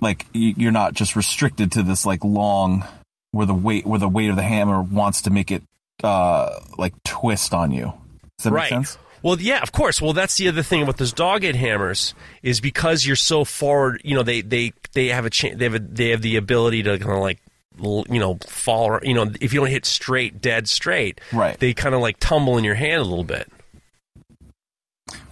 [0.00, 2.84] Like you're not just restricted to this like long
[3.32, 5.62] where the weight where the weight of the hammer wants to make it
[6.04, 7.92] uh like twist on you.
[8.38, 8.70] Does that right.
[8.70, 8.98] make sense?
[9.22, 10.02] Well, yeah, of course.
[10.02, 14.00] Well, that's the other thing about those dog head hammers is because you're so forward.
[14.04, 15.58] You know, they they they have a chance.
[15.58, 17.38] They have a, they have the ability to kind of like
[17.80, 18.98] you know fall.
[19.02, 21.58] You know, if you don't hit straight, dead straight, right?
[21.58, 23.48] They kind of like tumble in your hand a little bit.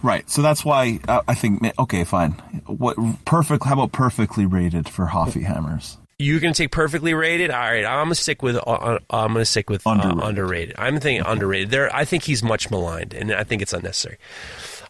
[0.03, 0.29] Right.
[0.29, 2.31] So that's why uh, I think okay, fine.
[2.65, 3.65] What perfect?
[3.65, 5.97] How about perfectly rated for Hofi hammers?
[6.21, 7.51] You're gonna take perfectly rated.
[7.51, 8.55] All right, I'm gonna stick with.
[8.55, 10.23] Uh, uh I'm gonna stick with uh, underrated.
[10.23, 10.75] underrated.
[10.77, 11.71] I'm thinking underrated.
[11.71, 14.17] There, I think he's much maligned, and I think it's unnecessary.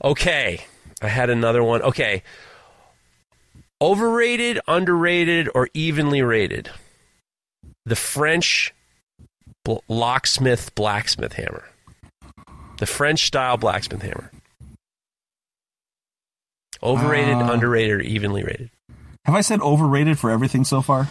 [0.03, 0.65] Okay,
[1.01, 1.81] I had another one.
[1.81, 2.23] Okay,
[3.81, 6.69] overrated, underrated, or evenly rated.
[7.85, 8.73] The French
[9.63, 11.65] bl- locksmith blacksmith hammer.
[12.77, 14.31] The French style blacksmith hammer.
[16.83, 18.71] Overrated, uh, underrated, or evenly rated.
[19.25, 21.07] Have I said overrated for everything so far?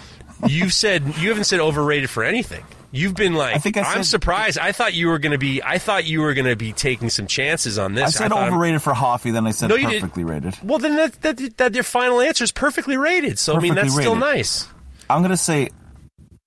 [0.47, 2.65] You've said you haven't said overrated for anything.
[2.93, 4.59] You've been like, I think I am surprised.
[4.59, 5.63] I thought you were going to be.
[5.63, 8.05] I thought you were going to be taking some chances on this.
[8.05, 10.57] I said I overrated for Hofi, then I said no, perfectly rated.
[10.63, 13.39] Well, then that, that, that your final answer is perfectly rated.
[13.39, 14.03] So perfectly I mean, that's rated.
[14.03, 14.67] still nice.
[15.09, 15.69] I'm going to say,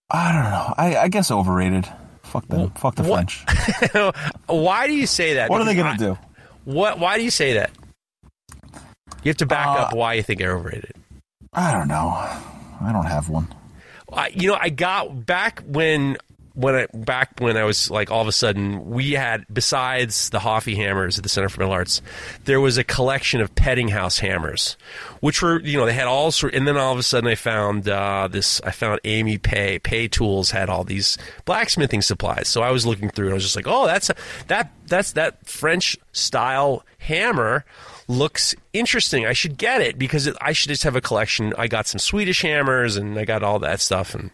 [0.09, 0.73] I don't know.
[0.77, 1.87] I, I guess overrated.
[2.23, 2.59] Fuck them.
[2.59, 3.31] Well, Fuck the what?
[3.31, 4.15] French.
[4.47, 5.49] why do you say that?
[5.49, 6.17] What because are they going to do?
[6.65, 6.99] What?
[6.99, 7.71] Why do you say that?
[9.23, 10.93] You have to back uh, up why you think they're overrated.
[11.53, 12.09] I don't know.
[12.09, 13.47] I don't have one.
[14.33, 16.17] You know, I got back when
[16.55, 20.39] when I back when I was like all of a sudden we had besides the
[20.39, 22.01] Hofi hammers at the Center for Metal Arts,
[22.45, 24.77] there was a collection of Peddinghaus hammers,
[25.19, 26.53] which were you know they had all sort.
[26.53, 28.61] And then all of a sudden I found uh, this.
[28.61, 32.47] I found Amy Pay Pay Tools had all these blacksmithing supplies.
[32.47, 34.15] So I was looking through and I was just like, oh, that's a,
[34.47, 37.65] that that's that French style hammer
[38.07, 39.25] looks interesting.
[39.25, 41.53] I should get it because it, I should just have a collection.
[41.57, 44.31] I got some Swedish hammers and I got all that stuff and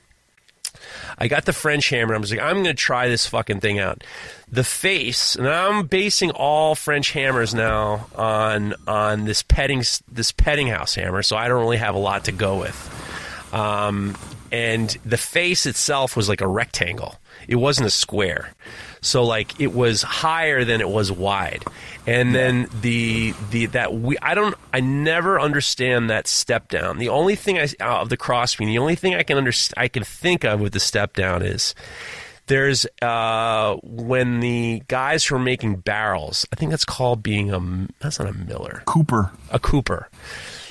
[1.17, 2.15] I got the French hammer.
[2.15, 4.03] I was like, I'm going to try this fucking thing out.
[4.51, 10.95] The face, and I'm basing all French hammers now on on this petting this Peddinghaus
[10.95, 13.53] hammer, so I don't really have a lot to go with.
[13.53, 14.17] Um,
[14.51, 17.15] and the face itself was like a rectangle.
[17.47, 18.53] It wasn't a square.
[19.01, 21.63] So like it was higher than it was wide.
[22.07, 26.97] And then the the that we I don't I never understand that step down.
[26.97, 29.75] The only thing I out of the cross peen, the only thing I can understand
[29.83, 31.75] I can think of with the step down is
[32.47, 36.47] there's uh, when the guys who are making barrels.
[36.51, 40.09] I think that's called being a that's not a miller, Cooper, a cooper.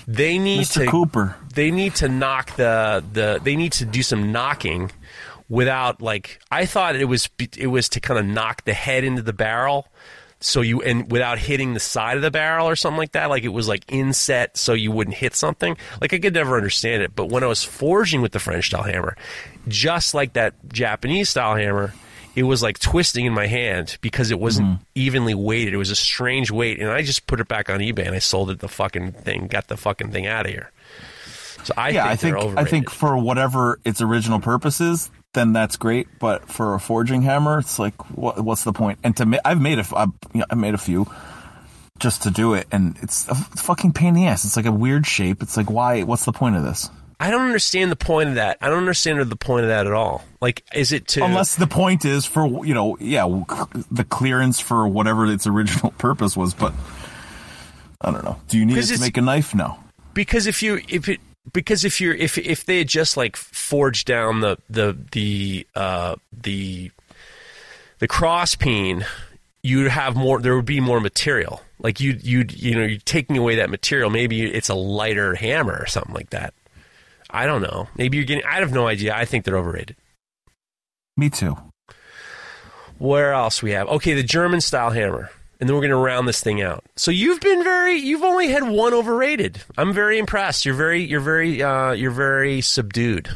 [0.09, 0.85] They need Mr.
[0.85, 1.37] to Cooper.
[1.55, 4.91] they need to knock the the they need to do some knocking
[5.49, 9.23] without like I thought it was it was to kind of knock the head into
[9.23, 9.89] the barrel
[10.41, 13.43] so you and without hitting the side of the barrel or something like that like
[13.45, 17.17] it was like inset so you wouldn't hit something like I could never understand it
[17.17, 19.17] but when I was forging with the French style hammer
[19.67, 21.93] just like that Japanese style hammer
[22.37, 24.83] it was like twisting in my hand because it wasn't Mm-hmm.
[24.95, 25.75] evenly weighted.
[25.75, 28.21] It was a strange weight, and I just put it back on eBay and I
[28.21, 30.71] sold it the fucking thing, got the fucking thing out of here.
[31.65, 35.53] So I yeah, think I think I think for whatever its original purpose is, then
[35.53, 36.09] that's great.
[36.19, 38.99] But for a forging hammer, it's like, what, what's the point?
[39.03, 41.07] And to ma- I've made a, f- I've, you know, I made a few
[41.99, 44.45] just to do it, and it's a fucking pain in the ass.
[44.45, 45.43] It's like a weird shape.
[45.43, 46.03] It's like, why?
[46.05, 46.89] What's the point of this?
[47.21, 48.59] I don't understand the point of that.
[48.61, 50.23] I don't understand the point of that at all.
[50.41, 53.25] Like, is it to Unless the point is for you know, yeah,
[53.91, 56.55] the clearance for whatever its original purpose was.
[56.55, 56.73] But
[58.01, 58.41] I don't know.
[58.47, 59.53] Do you need it to make a knife?
[59.53, 59.77] No.
[60.15, 61.19] because if you if it
[61.53, 66.17] because if you're if if they had just like forged down the the the uh
[66.33, 66.91] the
[67.99, 69.05] the cross peen
[69.63, 71.63] you'd have more there would be more material.
[71.79, 74.11] Like you you'd you know you're taking away that material.
[74.11, 76.55] Maybe it's a lighter hammer or something like that.
[77.31, 77.89] I don't know.
[77.97, 79.15] Maybe you're getting i have no idea.
[79.15, 79.97] I think they're overrated.
[81.17, 81.57] Me too.
[82.99, 83.89] where else we have?
[83.89, 85.31] Okay the german style hammer
[85.61, 86.85] and then we're going to round this thing out.
[86.97, 89.63] So you've been very you've only had one overrated.
[89.77, 90.65] I'm very impressed.
[90.65, 93.29] You're very you're very uh, you're very subdued.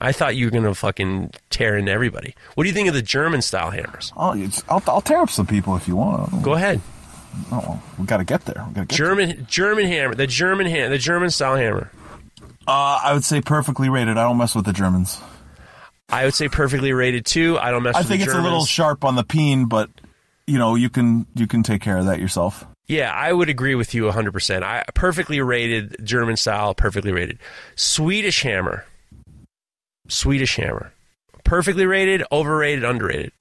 [0.00, 2.34] I thought you were going to fucking tear into everybody.
[2.54, 4.12] What do you think of the german style hammers?
[4.16, 6.42] I'll, it's, I'll, I'll tear up some people if you want.
[6.42, 6.80] go ahead.
[7.50, 8.64] Oh, we got to get there.
[8.68, 11.90] We got to get german german hammer the german ham the german style hammer.
[12.66, 14.18] Uh, I would say perfectly rated.
[14.18, 15.18] I don't mess with the Germans.
[16.10, 17.58] i would say perfectly rated too.
[17.58, 19.90] I don't mess with the I think it's a little sharp on the peen, but
[20.48, 22.66] you know you can you can take care of that yourself.
[22.86, 24.62] Yeah, I would agree with you 100%.
[24.62, 27.38] I perfectly rated German style, perfectly rated.
[27.76, 28.86] Swedish hammer.
[30.08, 30.92] Swedish hammer.
[31.44, 33.32] Perfectly rated, overrated, underrated.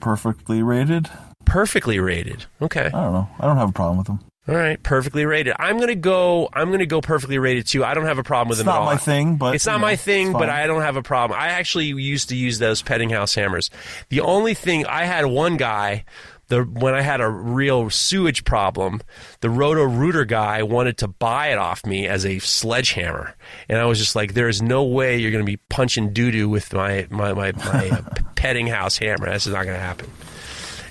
[0.00, 1.10] Perfectly rated.
[1.44, 2.46] Perfectly rated.
[2.62, 2.86] Okay.
[2.86, 3.28] I don't know.
[3.38, 4.20] I don't have a problem with them.
[4.46, 5.54] All right, perfectly rated.
[5.58, 7.82] I'm going to go I'm to go perfectly rated too.
[7.82, 8.86] I don't have a problem with It's them at not all.
[8.86, 10.50] my thing, but It's not know, my thing, but.
[10.50, 11.38] I don't have a problem.
[11.40, 13.70] I actually used to use those Peddinghaus hammers.
[14.10, 16.04] The only thing I had one guy,
[16.48, 19.00] the when I had a real sewage problem,
[19.40, 23.34] the Roto Rooter guy wanted to buy it off me as a sledgehammer,
[23.70, 26.30] and I was just like, "There is no way you're going to be punching doo
[26.30, 28.02] doo with my my my, my uh,
[28.36, 29.30] Peddinghaus hammer.
[29.32, 30.10] This is not going to happen."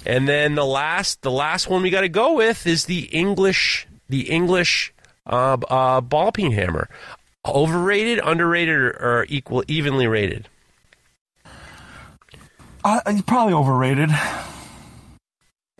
[0.05, 3.87] And then the last the last one we got to go with is the English
[4.09, 4.93] the English
[5.25, 6.89] uh, uh, ball peen hammer.
[7.45, 10.47] Overrated, underrated, or, or equal evenly rated?
[12.83, 14.09] I, it's probably overrated.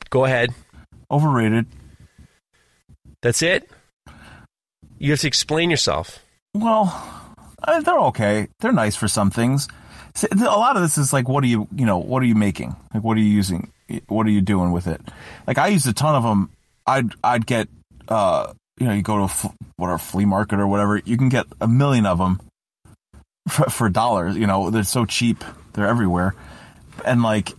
[0.10, 0.54] Go ahead.
[1.10, 1.66] Overrated.
[3.22, 3.70] That's it.
[5.00, 6.20] You have to explain yourself.
[6.54, 6.94] Well,
[7.64, 8.48] uh, they're okay.
[8.60, 9.68] They're nice for some things.
[10.32, 12.76] A lot of this is like, what are you, you know, what are you making?
[12.94, 13.73] Like, what are you using?
[14.08, 15.02] What are you doing with it?
[15.48, 16.50] Like, I used a ton of them.
[16.86, 17.68] I'd, I'd get,
[18.08, 19.48] uh, you know, you go to a fl-
[19.78, 22.40] whatever flea market or whatever, you can get a million of them
[23.48, 24.36] for, for dollars.
[24.36, 25.44] You know, they're so cheap.
[25.74, 26.36] They're everywhere.
[27.06, 27.52] And like,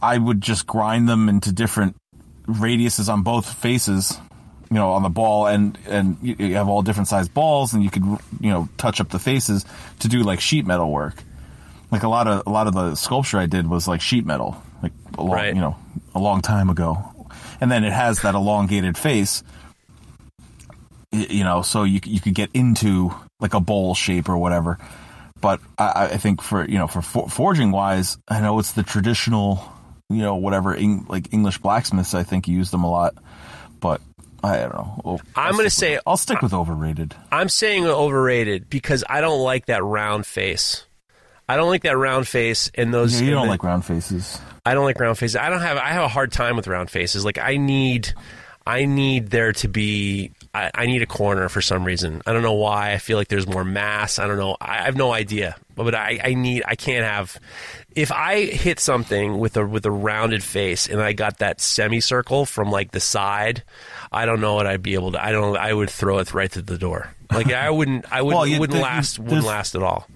[0.00, 1.96] I would just grind them into different
[2.46, 4.18] radiuses on both faces
[4.72, 7.90] you know, on the ball, and and you, have all different sized balls, and you
[7.90, 8.04] could
[8.40, 9.66] you know touch up the faces
[9.98, 11.22] to do like sheet metal work.
[11.90, 14.62] Like a lot of a lot of the sculpture I did was like sheet metal,
[14.82, 15.54] like a long, Right.
[15.54, 15.76] you know,
[16.14, 17.26] a long time ago,
[17.60, 19.42] and then it has that elongated face.
[21.10, 24.78] You know, so you you could get into like a bowl shape or whatever.
[25.42, 28.82] But I, I think for you know for for forging wise, I know it's the
[28.82, 29.62] traditional,
[30.08, 32.14] you know, whatever Eng, like English blacksmiths.
[32.14, 33.14] I think use them a lot,
[33.78, 34.00] but
[34.42, 35.00] I don't know.
[35.04, 37.14] Well, I'm I'll gonna stick with- say- I'll stick with overrated.
[37.30, 40.86] I'm saying overrated because I don't like that round face.
[41.48, 43.20] I don't like that round face and those.
[43.20, 44.40] Yeah, you don't the- like round faces.
[44.64, 45.36] I don't like round faces.
[45.36, 45.76] I don't have.
[45.76, 47.24] I have a hard time with round faces.
[47.24, 48.12] Like I need,
[48.66, 50.32] I need there to be.
[50.54, 52.22] I, I need a corner for some reason.
[52.26, 52.92] I don't know why.
[52.92, 54.18] I feel like there's more mass.
[54.18, 54.56] I don't know.
[54.60, 55.56] I, I have no idea.
[55.74, 56.62] But I, I need.
[56.66, 57.38] I can't have.
[57.96, 62.46] If I hit something with a with a rounded face and I got that semicircle
[62.46, 63.64] from like the side,
[64.12, 65.22] I don't know what I'd be able to.
[65.24, 65.56] I don't.
[65.56, 67.08] I would throw it right through the door.
[67.32, 68.04] Like I wouldn't.
[68.12, 68.36] I wouldn't.
[68.38, 69.18] Well, you- wouldn't the- last.
[69.18, 70.06] Wouldn't last at all.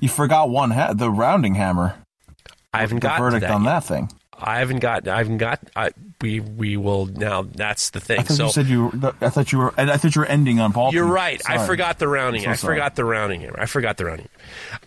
[0.00, 1.94] You forgot one ha- the rounding hammer.
[2.72, 3.70] I haven't The got verdict that on yet.
[3.70, 4.10] that thing.
[4.38, 5.08] I haven't got.
[5.08, 5.60] I haven't got.
[5.74, 7.42] I, we we will now.
[7.42, 8.20] That's the thing.
[8.20, 8.86] I thought so you said you.
[8.86, 9.74] Were, I thought you were.
[9.76, 10.92] I thought you were ending on ball.
[10.92, 11.40] you're right.
[11.48, 12.42] I forgot the rounding.
[12.42, 13.48] So I forgot the rounding.
[13.56, 14.28] I forgot the rounding.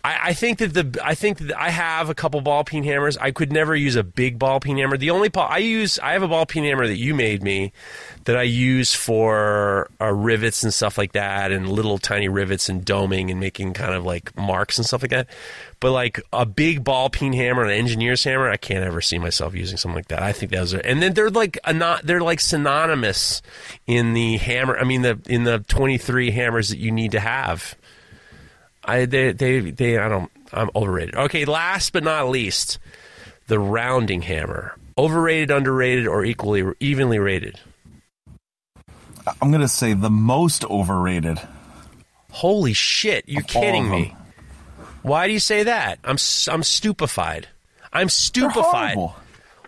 [0.04, 3.18] I, I think that the I think that I have a couple ball peen hammers.
[3.18, 4.98] I could never use a big ball peen hammer.
[4.98, 7.72] The only ball I use, I have a ball peen hammer that you made me,
[8.26, 12.86] that I use for uh, rivets and stuff like that, and little tiny rivets and
[12.86, 15.28] doming and making kind of like marks and stuff like that.
[15.80, 19.56] But like a big ball peen hammer, an engineer's hammer, I can't ever see myself
[19.56, 20.22] using something like that.
[20.22, 23.44] I think those are, and then they're like a not, they're like synonymous
[23.86, 24.76] in the hammer.
[24.78, 27.76] I mean, the in the twenty three hammers that you need to have.
[28.84, 31.16] I they they they I don't I'm overrated.
[31.16, 32.80] Okay, last but not least,
[33.48, 34.76] the rounding hammer.
[34.98, 37.60] Overrated, underrated, or equally evenly rated.
[39.42, 41.40] I'm gonna say the most overrated.
[42.32, 43.26] Holy shit!
[43.28, 44.16] You're Of kidding me.
[45.04, 46.00] Why do you say that?
[46.04, 46.18] I'm
[46.50, 47.48] I'm stupefied.
[47.94, 48.98] I'm stupefied.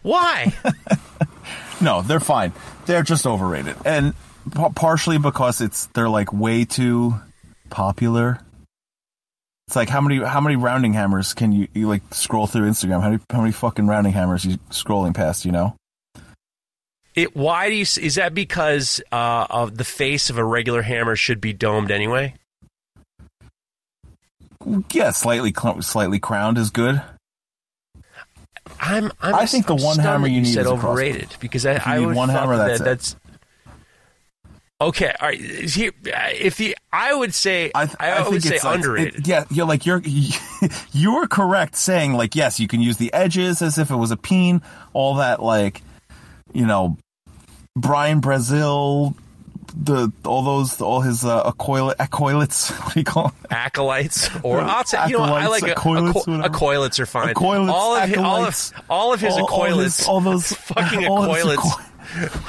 [0.01, 0.53] Why?
[1.81, 2.53] No, they're fine.
[2.85, 4.13] They're just overrated, and
[4.53, 7.15] p- partially because it's they're like way too
[7.69, 8.39] popular.
[9.67, 13.01] It's like how many how many rounding hammers can you, you like scroll through Instagram?
[13.01, 15.45] How many how many fucking rounding hammers you scrolling past?
[15.45, 15.75] You know?
[17.15, 17.81] it, why do you?
[17.81, 22.35] Is that because uh, of the face of a regular hammer should be domed anyway?
[24.91, 27.01] Yeah, slightly cl- slightly crowned is good.
[28.79, 29.11] I'm.
[29.21, 30.89] I'm I think the I'm one hammer that you need said is a crossbow.
[30.91, 33.15] overrated because I, you I need would one hammer, that that's
[34.81, 35.13] okay.
[35.19, 39.15] All right, here, if you, I would say I, I, I would say like- underrated.
[39.19, 40.01] it- yeah, you're like you're
[40.91, 44.11] you were correct saying like yes, you can use the edges as if it was
[44.11, 44.61] a peen.
[44.93, 45.81] All that like
[46.53, 46.97] you know,
[47.75, 49.15] Brian Brazeal,
[49.75, 52.71] the all those all his uh, acoil, acoilets.
[52.83, 53.35] What do you call them?
[53.49, 57.29] acolytes, or I'll say, you know, I like a, Acolytes, aco- acolytes are fine.
[57.29, 60.51] Acolytes, all of his, all of all of his all, all acolytes, his- all those
[60.53, 61.71] fucking all his acolytes.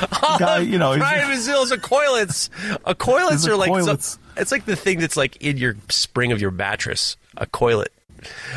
[0.02, 2.50] aco- guy, you know, Brian Brazeal's acolytes.
[2.86, 6.50] Acolytes are like some- it's like the thing that's like in your spring of your
[6.50, 7.16] mattress.
[7.36, 7.92] A coilet,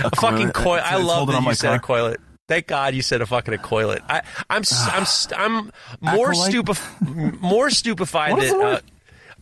[0.03, 0.53] a fucking coilet.
[0.53, 0.81] coil.
[0.84, 2.19] I love that you said a coilet.
[2.48, 4.02] Thank God you said a fucking acolyte.
[4.07, 8.80] I, I'm I'm s- I'm more stupef- more stupefied that uh,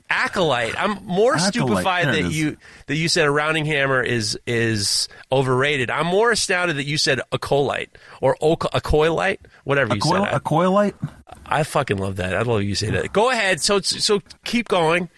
[0.10, 0.74] acolyte.
[0.78, 2.58] I'm more Acolyte, stupefied there that you
[2.88, 5.92] that you said a rounding hammer is is overrated.
[5.92, 10.34] I'm more astounded that you said acolyte or oc- acolyte, whatever you coil, said.
[10.34, 10.94] a coilite.
[11.46, 12.36] I, I fucking love that.
[12.36, 13.14] I love you say that.
[13.14, 13.62] Go ahead.
[13.62, 15.10] So so keep going.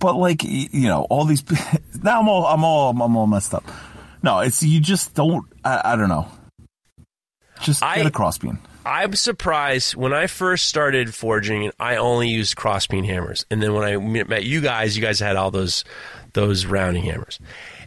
[0.00, 1.44] but like you know all these
[2.02, 3.64] now i'm all i'm all i'm all messed up
[4.20, 6.26] no it's you just don't i, I don't know
[7.62, 11.72] just I- get a cross peen I'm surprised when I first started forging.
[11.80, 15.02] I only used cross peen hammers, and then when I met met you guys, you
[15.02, 15.82] guys had all those
[16.34, 17.40] those rounding hammers.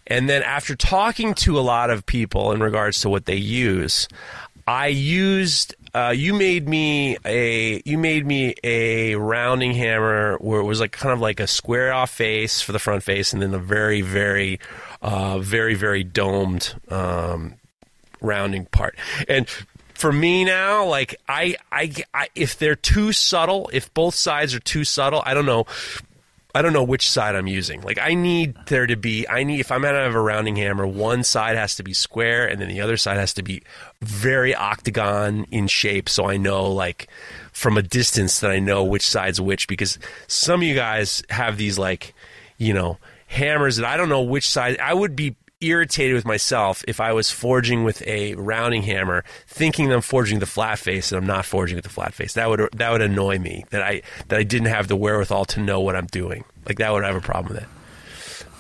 [0.08, 4.10] And then after talking to a lot of people in regards to what they use,
[4.68, 5.74] I used.
[5.96, 10.92] Uh, you made me a you made me a rounding hammer where it was like
[10.92, 14.02] kind of like a square off face for the front face, and then a very
[14.02, 14.60] very
[15.02, 17.56] uh, very very domed um,
[18.22, 18.96] rounding part.
[19.28, 19.48] And
[20.00, 24.60] for me now, like I, I, I, if they're too subtle, if both sides are
[24.60, 25.66] too subtle, I don't know.
[26.56, 27.82] I don't know which side I'm using.
[27.82, 29.28] Like I need there to be.
[29.28, 32.48] I need if I'm gonna have a rounding hammer, one side has to be square,
[32.48, 33.62] and then the other side has to be
[34.02, 37.08] very octagon in shape, so I know like
[37.52, 39.68] from a distance that I know which side's which.
[39.68, 42.16] Because some of you guys have these like,
[42.58, 42.98] you know,
[43.28, 44.80] hammers that I don't know which side.
[44.80, 49.90] I would be irritated with myself if I was forging with a rounding hammer, thinking
[49.90, 52.34] that I'm forging the flat face and I'm not forging with the flat face.
[52.34, 55.62] That would that would annoy me that I that I didn't have the wherewithal to
[55.62, 56.44] know what I'm doing.
[56.66, 57.70] Like that would have a problem with it.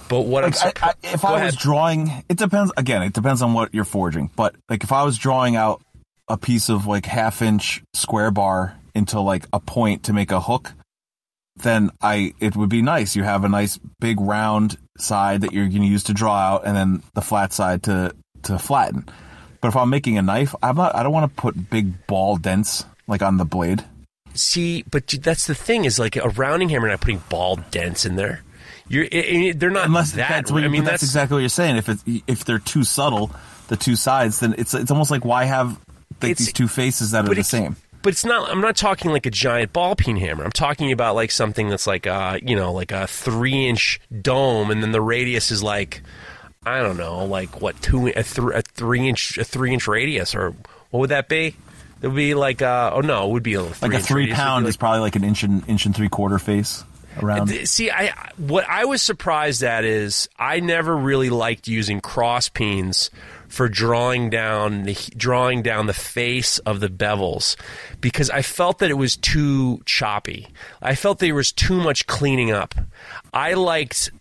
[0.09, 1.45] But what I'm like, I, I, if i ahead.
[1.45, 5.03] was drawing it depends again it depends on what you're forging but like if i
[5.03, 5.83] was drawing out
[6.27, 10.41] a piece of like half inch square bar into like a point to make a
[10.41, 10.73] hook
[11.59, 15.67] then i it would be nice you have a nice big round side that you're
[15.67, 18.13] going to use to draw out and then the flat side to
[18.43, 19.05] to flatten
[19.61, 22.37] but if i'm making a knife i'm not i don't want to put big ball
[22.37, 23.83] dents like on the blade
[24.35, 28.15] See, but that's the thing is like a rounding hammer not putting ball dents in
[28.15, 28.43] there.
[28.87, 30.29] You're it, it- they're not unless that.
[30.29, 33.31] that's what I mean, that's, exactly what you're saying if it's if they're too subtle
[33.69, 35.79] the two sides then it's it's almost like why have
[36.21, 38.49] like these two faces that are the it's- same But it's not.
[38.49, 40.43] I'm not talking like a giant ball peen hammer.
[40.45, 44.71] I'm talking about like something that's like uh you know like a three inch dome,
[44.71, 46.01] and then the radius is like
[46.65, 50.33] I don't know like what two a, th- a three inch a three inch radius
[50.33, 50.51] or
[50.91, 51.55] what would that be?
[52.01, 54.21] It would be like uh oh no it would be a three like a three
[54.23, 54.37] radius.
[54.37, 56.39] It would be pound like- is probably like an inch and inch and three quarter
[56.39, 56.85] face
[57.21, 57.49] around.
[57.67, 63.09] See, I what I was surprised at is I never really liked using cross peens
[63.47, 67.55] for drawing down the drawing down the face of the bevels
[67.99, 70.47] because I felt that it was too choppy.
[70.81, 72.75] I felt there was too much cleaning up.
[73.33, 74.11] I liked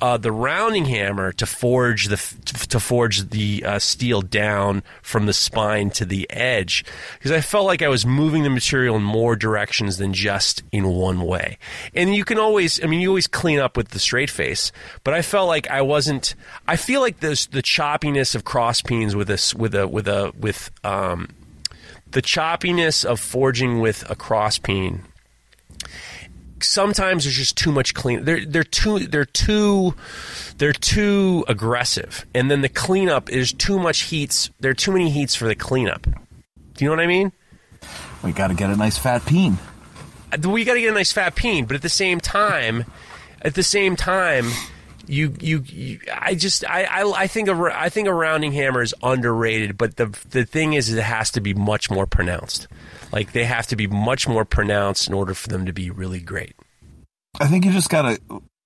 [0.00, 2.16] uh, the rounding hammer to forge the
[2.68, 6.84] to forge the uh, steel down from the spine to the edge
[7.14, 10.86] because I felt like I was moving the material in more directions than just in
[10.88, 11.58] one way.
[11.94, 14.72] And you can always, I mean, you always clean up with the straight face,
[15.04, 16.34] but I felt like I wasn't.
[16.68, 20.32] I feel like this the choppiness of cross peens with this with a with a
[20.38, 21.28] with um,
[22.10, 25.02] the choppiness of forging with a cross peen
[26.60, 28.24] sometimes there's just too much clean.
[28.24, 29.94] They're they're too they're too
[30.58, 34.50] they're too aggressive, and then the cleanup is too much heats.
[34.60, 36.02] There are too many heats for the cleanup.
[36.02, 37.32] Do you know what I mean?
[38.22, 39.58] we got to get a nice fat peen.
[40.32, 42.84] Uh, we got to get a nice fat peen, but at the same time,
[43.42, 44.50] at the same time.
[45.08, 48.82] You, you, you, I just, I, I, I think a, I think a rounding hammer
[48.82, 52.66] is underrated, but the, the thing is, it has to be much more pronounced.
[53.12, 56.20] Like they have to be much more pronounced in order for them to be really
[56.20, 56.54] great.
[57.40, 58.18] I think you just gotta.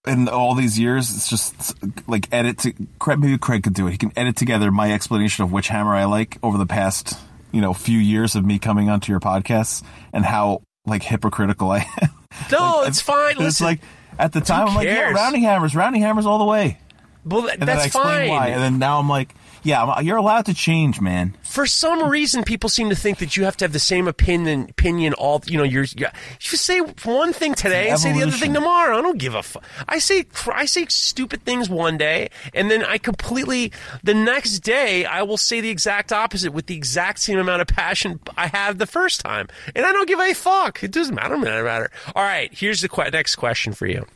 [0.07, 1.75] In all these years, it's just
[2.09, 2.73] like edit to.
[3.07, 3.91] Maybe Craig could do it.
[3.93, 7.19] He can edit together my explanation of which hammer I like over the past,
[7.53, 9.83] you know, few years of me coming onto your podcasts
[10.15, 12.09] and how like hypocritical I am.
[12.51, 13.33] No, Like, it's fine.
[13.33, 13.81] It's Listen, like
[14.19, 16.79] at the time I'm like, yeah, rounding hammers, rounding hammers all the way.
[17.27, 18.29] well, that- And then I that's explain fine.
[18.31, 18.47] why.
[18.49, 21.37] And then now I'm like, yeah, you're allowed to change, man.
[21.43, 24.69] For some reason, people seem to think that you have to have the same opinion.
[24.71, 25.65] Opinion all you know.
[25.65, 26.11] You're, you're
[26.41, 28.99] you say one thing today and say the other thing tomorrow.
[28.99, 29.63] I don't give a fuck.
[29.89, 33.73] I say I say stupid things one day, and then I completely
[34.03, 37.69] the next day I will say the exact opposite with the exact same amount of
[37.69, 40.83] passion I had the first time, and I don't give a fuck.
[40.83, 41.37] It doesn't matter.
[41.37, 41.91] Doesn't matter.
[42.15, 44.07] All right, here's the que- next question for you.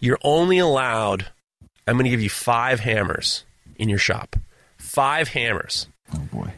[0.00, 1.26] You're only allowed.
[1.86, 3.44] I'm going to give you five hammers
[3.78, 4.36] in your shop.
[4.76, 5.88] Five hammers.
[6.14, 6.52] Oh boy.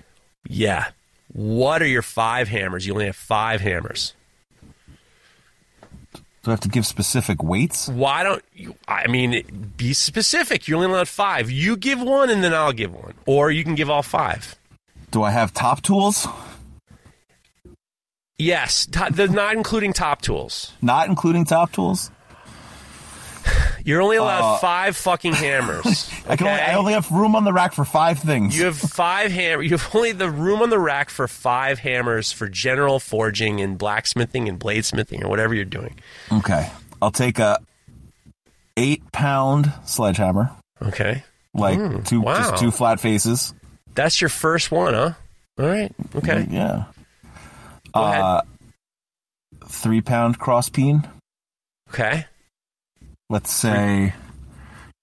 [0.49, 0.89] Yeah.
[1.33, 2.87] What are your five hammers?
[2.87, 4.15] You only have five hammers.
[6.43, 7.89] Do I have to give specific weights?
[7.89, 8.75] Why don't you?
[8.87, 10.67] I mean, be specific.
[10.67, 11.51] You're only allowed five.
[11.51, 14.57] You give one, and then I'll give one, or you can give all five.
[15.11, 16.27] Do I have top tools?
[18.39, 20.73] Yes, to, they're not including top tools.
[20.81, 22.11] Not including top tools.
[23.85, 26.11] You're only allowed five fucking hammers.
[26.29, 26.61] I can only.
[26.61, 28.59] I only have room on the rack for five things.
[28.59, 29.63] You have five hammer.
[29.63, 33.79] You have only the room on the rack for five hammers for general forging and
[33.79, 35.99] blacksmithing and bladesmithing or whatever you're doing.
[36.33, 36.71] okay.
[37.01, 37.59] I'll take a
[38.77, 40.51] eight pound sledgehammer,
[40.83, 41.23] Okay,
[41.55, 42.37] like two Hmm, wow.
[42.39, 43.55] just two flat faces.
[43.95, 45.13] that's your first one, huh?
[45.59, 45.93] All right.
[46.17, 46.47] Okay.
[46.51, 46.85] Yeah.
[47.95, 48.21] Go ahead.
[48.23, 48.43] Uh,
[49.67, 51.09] three pound cross peen.
[51.91, 52.27] Okay.
[53.31, 54.15] Let's say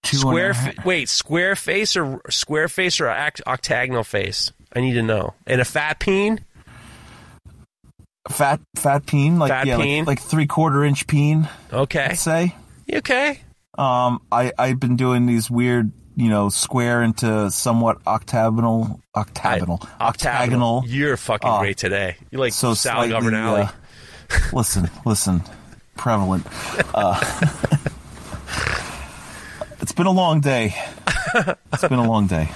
[0.04, 0.56] two Square.
[0.84, 4.52] wait, square face or square face or oct- octagonal face?
[4.76, 5.34] I need to know.
[5.48, 6.40] And a fat peen.
[8.30, 10.06] fat fat peen, like Fat yeah, like- peen.
[10.06, 11.48] like, three quarter inch peen.
[11.72, 12.08] Okay.
[12.10, 12.56] Let's say.
[12.88, 13.40] You okay.
[13.78, 20.84] Um, I I've been doing these weird, you know, square into somewhat octagonal, octagonal, octagonal.
[20.88, 21.60] You're fucking Oh.
[21.60, 22.16] great today.
[22.32, 23.56] You're like so Sal Governale.
[23.56, 23.70] uh,
[24.54, 25.44] listen, listen,
[25.96, 26.48] prevalent.
[26.94, 27.20] Uh,
[29.82, 30.76] it's been a long day.
[31.74, 32.50] It's been a long day.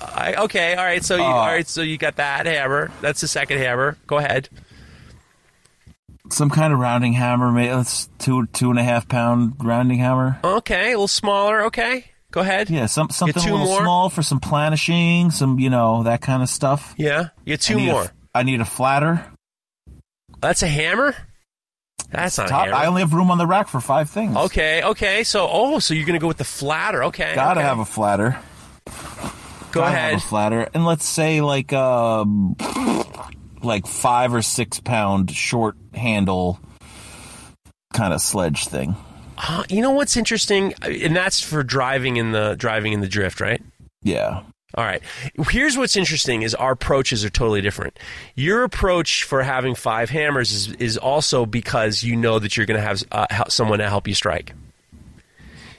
[0.00, 0.74] I, okay.
[0.74, 1.02] All right.
[1.04, 1.66] So you, Uh, all right.
[1.66, 2.90] So you got that hammer.
[3.00, 3.96] That's the second hammer.
[4.06, 4.48] Go ahead.
[6.30, 10.38] Some kind of rounding hammer, maybe it's two two and a half pound rounding hammer.
[10.42, 10.86] Okay.
[10.88, 11.64] A little smaller.
[11.64, 12.06] Okay.
[12.30, 12.68] Go ahead.
[12.70, 13.82] Yeah, some something a little more?
[13.82, 16.94] small for some planishing, some you know that kind of stuff.
[16.96, 17.28] Yeah.
[17.44, 18.06] You get I two need more.
[18.34, 19.24] I need a flatter.
[20.40, 21.14] That's a hammer.
[22.10, 22.68] That's not Top.
[22.68, 24.36] I only have room on the rack for five things.
[24.36, 25.24] Okay, okay.
[25.24, 27.04] So, oh, so you're gonna go with the flatter?
[27.04, 27.68] Okay, Gotta okay.
[27.68, 28.38] have a flatter.
[28.86, 28.92] Go
[29.80, 30.12] Gotta ahead.
[30.12, 32.56] Have a flatter, and let's say like um,
[33.62, 36.60] like five or six pound short handle
[37.92, 38.94] kind of sledge thing.
[39.36, 43.40] Uh, you know what's interesting, and that's for driving in the driving in the drift,
[43.40, 43.60] right?
[44.02, 44.42] Yeah.
[44.76, 45.02] All right.
[45.50, 47.98] Here's what's interesting: is our approaches are totally different.
[48.34, 52.80] Your approach for having five hammers is, is also because you know that you're going
[52.80, 54.52] to have uh, someone to help you strike.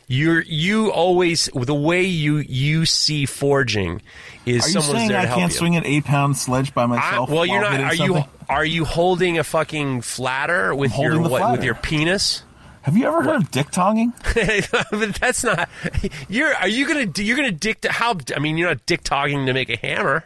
[0.07, 4.01] You're you always the way you you see forging
[4.45, 5.57] is Are you someone's saying there I help can't you.
[5.57, 7.29] swing an eight pound sledge by I, myself?
[7.29, 7.79] well, you're not.
[7.79, 12.43] Are you are you holding a fucking flatter with your what, with your penis?
[12.85, 14.13] Have you ever heard of dick tonguing?
[15.19, 15.67] that's not.
[16.29, 16.53] You're.
[16.55, 17.07] Are you gonna?
[17.17, 17.83] You're gonna dick.
[17.85, 18.15] How?
[18.35, 20.23] I mean, you're not dick togging to make a hammer.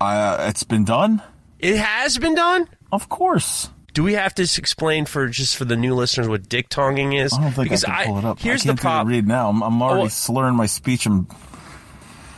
[0.00, 1.22] Uh, it's been done.
[1.58, 2.68] It has been done.
[2.92, 3.70] Of course.
[3.92, 7.32] do we have to explain for just for the new listeners what dick tonguing is?
[7.32, 8.38] I don't think because I can pull it up.
[8.38, 9.08] Here's I can't the problem.
[9.12, 9.48] read now.
[9.50, 10.08] I'm, I'm already Oh.
[10.08, 11.06] slurring my speech.
[11.06, 11.26] And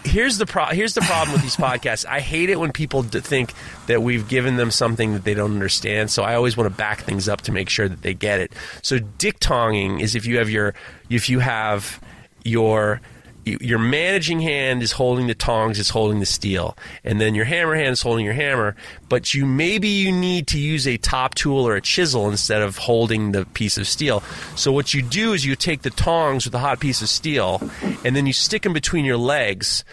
[0.06, 2.06] here's the pro- here's the problem with these podcasts.
[2.06, 3.52] I hate it when people d- think
[3.86, 6.10] that we've given them something that they don't understand.
[6.10, 8.52] So I always want to back things up to make sure that they get it.
[8.82, 10.74] So dick tonging is if you have your
[11.10, 12.00] if you have
[12.44, 13.00] your
[13.47, 17.77] your managing hand is holding the tongs, is holding the steel, and then your hammer
[17.77, 18.74] hand is holding your hammer.
[19.09, 22.77] But you maybe you need to use a top tool or a chisel instead of
[22.77, 24.23] holding the piece of steel.
[24.56, 27.62] So what you do is you take the tongs with the hot piece of steel,
[28.05, 29.85] and then you stick them between your legs,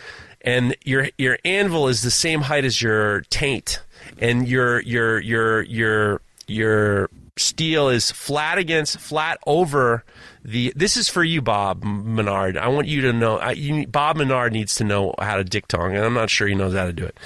[0.42, 3.84] and your your anvil is the same height as your taint,
[4.18, 10.04] and your your your your your steel is flat against flat over
[10.44, 12.58] the this is for you bob menard.
[12.58, 15.68] I want you to know I, you, bob menard needs to know how to dick
[15.68, 17.18] tongue and i'm not sure he knows how to do it.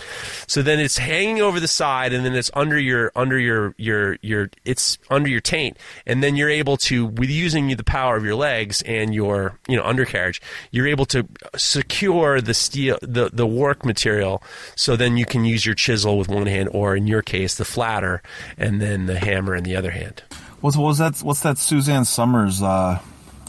[0.48, 4.18] So then it's hanging over the side and then it's under your under your your
[4.22, 8.24] your it's under your taint and then you're able to with using the power of
[8.24, 10.42] your legs and your you know undercarriage
[10.72, 14.44] you're able to secure the steel the the work material
[14.76, 17.66] so then you can use your chisel with one hand or in your case the
[17.66, 18.22] flatter
[18.58, 20.24] and then the hammer in the other hand
[20.62, 21.18] what's what was that?
[21.20, 21.58] What's that?
[21.58, 22.62] Suzanne Somers.
[22.62, 23.00] Uh,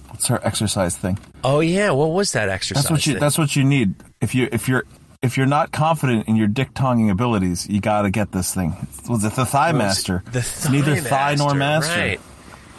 [0.09, 1.19] what's her exercise thing?
[1.45, 3.13] oh yeah what was that exercise That's what you.
[3.15, 3.21] thing?
[3.21, 3.95] That's what you need.
[4.21, 4.85] If you if you're
[5.23, 8.77] if you're not confident in your dick tonguing abilities, you got to get this thing.
[9.09, 10.23] Was it the Thigh Master?
[10.33, 11.99] The it's neither thigh nor master.
[11.99, 12.21] Right.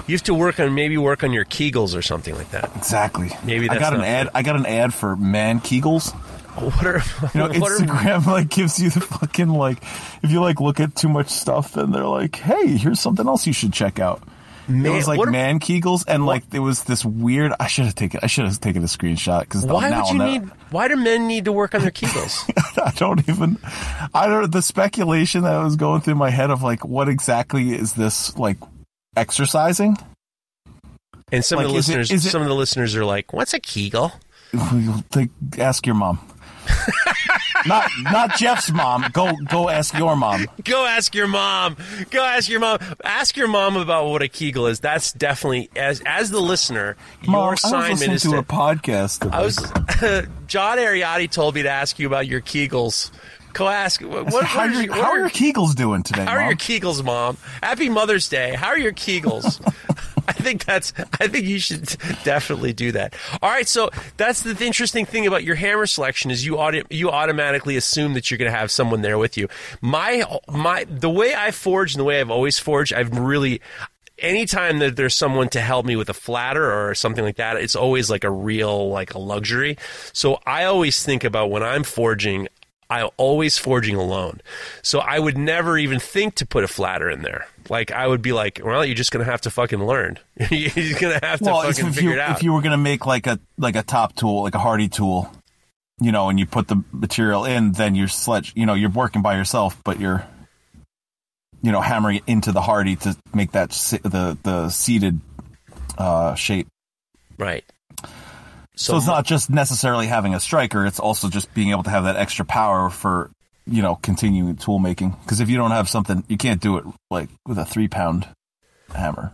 [0.08, 2.72] You have to work on maybe work on your Kegels or something like that.
[2.78, 3.32] Exactly.
[3.44, 4.28] Maybe I got an ad.
[4.28, 4.32] good.
[4.36, 6.16] I got an ad for man Kegels.
[6.70, 7.02] What are
[7.34, 9.82] You know, what are- Instagram like gives you the fucking like
[10.24, 13.48] if you like look at too much stuff, then they're like, hey, here's something else
[13.48, 14.22] you should check out.
[14.68, 17.54] Man- it was like are- man Kegels, and like it was this weird.
[17.60, 18.20] I should have taken.
[18.22, 20.44] I should have taken a screenshot because why would you need?
[20.70, 22.48] Why do men need to work on their Kegels?
[22.86, 23.58] I don't even.
[24.14, 24.52] I don't.
[24.52, 28.58] The speculation that was going through my head of like, what exactly is this like
[29.18, 29.98] exercising?
[31.32, 33.34] And some of the Like, is it- listeners, it- some of the listeners are like,
[33.34, 34.12] "What's a Kegel?"
[35.16, 36.20] Like, ask your mom.
[37.66, 39.06] not not Jeff's mom.
[39.14, 40.48] Go go ask your mom.
[40.64, 41.78] Go ask your mom.
[42.10, 42.80] Go ask your mom.
[43.04, 44.80] Ask your mom about what a Kegel is.
[44.80, 46.96] That's definitely as as the listener,
[47.26, 49.20] Mom, your assignment is to a podcast.
[49.22, 49.38] Today.
[49.38, 53.12] I was John Ariotti told me to ask you about your Kegels.
[53.54, 54.02] Go ask.
[54.02, 57.04] What, what, how, are your- how are your Kegels doing today, How are your Kegels,
[57.04, 57.36] Mom?
[57.64, 58.54] Happy Mother's Day.
[58.54, 59.60] How are your Kegels?
[60.30, 60.94] I think that's.
[61.20, 61.86] I think you should
[62.24, 63.16] definitely do that.
[63.42, 67.10] All right, so that's the interesting thing about your hammer selection is you auto, you
[67.10, 69.48] automatically assume that you're going to have someone there with you.
[69.82, 73.60] My my the way I forge and the way I've always forged, I've really.
[74.20, 77.74] Anytime that there's someone to help me with a flatter or something like that, it's
[77.74, 79.78] always like a real like a luxury.
[80.12, 82.50] So I always think about when I'm forging,
[82.90, 84.42] I'm always forging alone.
[84.82, 87.48] So I would never even think to put a flatter in there.
[87.70, 90.18] Like I would be like, well, you're just gonna have to fucking learn.
[90.50, 92.38] you're gonna have to well, fucking if figure you it out.
[92.38, 95.32] if you were gonna make like a like a top tool, like a hardy tool,
[96.00, 98.54] you know, and you put the material in, then you're sledge.
[98.56, 100.26] You know, you're working by yourself, but you're
[101.62, 105.20] you know hammering it into the hardy to make that the the seated
[105.98, 106.68] uh, shape.
[107.38, 107.64] right.
[108.80, 112.06] So it's not just necessarily having a striker; it's also just being able to have
[112.06, 113.30] that extra power for
[113.68, 115.12] you know continuing tool making.
[115.22, 118.28] Because if you don't have something, you can't do it like with a three pound
[118.96, 119.34] hammer.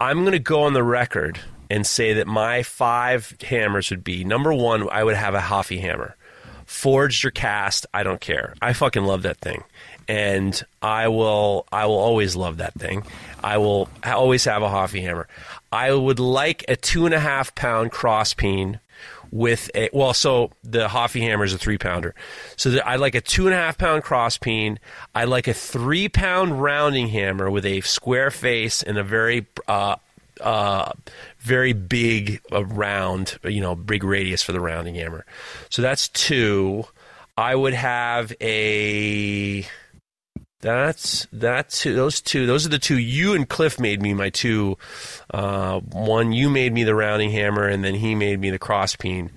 [0.00, 1.38] I'm going to go on the record
[1.70, 5.78] and say that my five hammers would be number one, I would have a Hofi
[5.78, 6.16] hammer.
[6.66, 8.54] Forged or cast, I don't care.
[8.60, 9.62] I fucking love that thing.
[10.08, 13.04] And I will, I will always love that thing.
[13.42, 15.28] I will always have a Hofi hammer.
[15.72, 18.78] I would like a two and a half pound cross peen
[19.32, 22.14] with a well, so the Hofi hammer is a three pounder.
[22.56, 24.78] So the, I like a two and a half pound cross peen.
[25.14, 29.96] I like a three pound rounding hammer with a square face and a very uh,
[30.40, 30.92] uh,
[31.38, 35.24] very big uh, round, you know, big radius for the rounding hammer.
[35.70, 36.84] So that's two.
[37.36, 39.66] I would have a.
[40.62, 41.82] That's that's.
[41.82, 42.46] Those two.
[42.46, 42.96] Those are the two.
[42.96, 44.78] You and Cliff made me my two.
[45.28, 48.94] Uh, one, you made me the rounding hammer, and then he made me the cross
[48.94, 49.30] peen.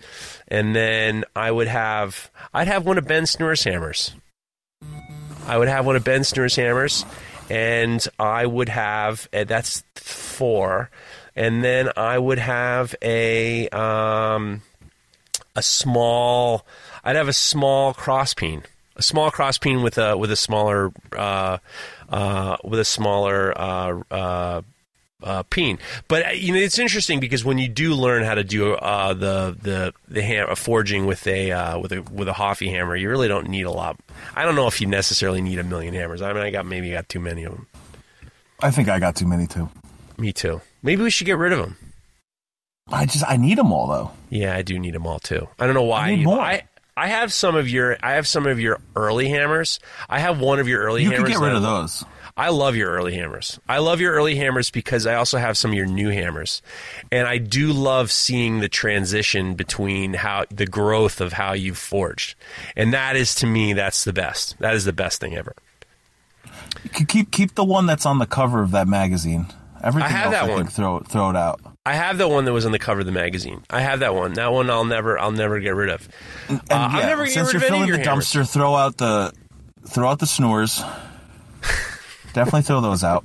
[0.48, 2.30] And then I would have.
[2.54, 4.14] I'd have one of Ben Snewer's hammers.
[5.48, 7.04] I would have one of Ben Snewer's hammers,
[7.50, 9.28] and I would have.
[9.34, 10.92] Uh, that's four,
[11.36, 14.62] and then I would have a um,
[15.56, 16.68] a small.
[17.04, 18.62] I'd have a small cross peen,
[18.96, 21.58] a small cross peen with a with a smaller uh,
[22.10, 24.62] uh, with a smaller uh, uh,
[25.24, 25.80] uh, peen.
[26.08, 29.14] But uh, you know, it's interesting because when you do learn how to do uh,
[29.14, 33.10] the the the ham- forging with a uh, with a with a Hofi hammer, you
[33.10, 34.00] really don't need a lot.
[34.36, 36.22] I don't know if you necessarily need a million hammers.
[36.22, 37.68] I mean, I got maybe got too many of them.
[38.62, 39.70] I think I got too many too.
[40.18, 40.62] Me too.
[40.82, 41.76] Maybe we should get rid of them.
[42.88, 44.12] I just I need them all though.
[44.30, 45.48] Yeah, I do need them all too.
[45.60, 46.08] I don't know why.
[46.10, 46.40] I need more.
[46.40, 46.64] I
[46.98, 49.80] I have some of your I have some of your early hammers.
[50.10, 51.30] I have one of your early You hammers.
[51.30, 52.06] You can get rid of those.
[52.38, 53.60] I love your early hammers.
[53.68, 56.62] I love your early hammers because I also have some of your new hammers.
[57.12, 62.36] And I do love seeing the transition between how the growth of how you've forged.
[62.76, 64.58] And that is to me that's the best.
[64.60, 65.54] That is the best thing ever.
[67.08, 69.48] Keep keep the one that's on the cover of that magazine.
[69.82, 70.58] Everything I have else, that I one.
[70.60, 71.62] think throw throw it out.
[71.86, 73.62] I have the one that was on the cover of the magazine.
[73.70, 74.34] I have that one.
[74.34, 76.08] That one I'll never I'll never get rid of.
[76.50, 78.32] And Uh, I'm yeah, never since rid you're filling of the your hammers.
[78.34, 79.32] dumpster, throw out the
[79.88, 80.82] throw out the snores.
[82.34, 83.24] Definitely throw those out.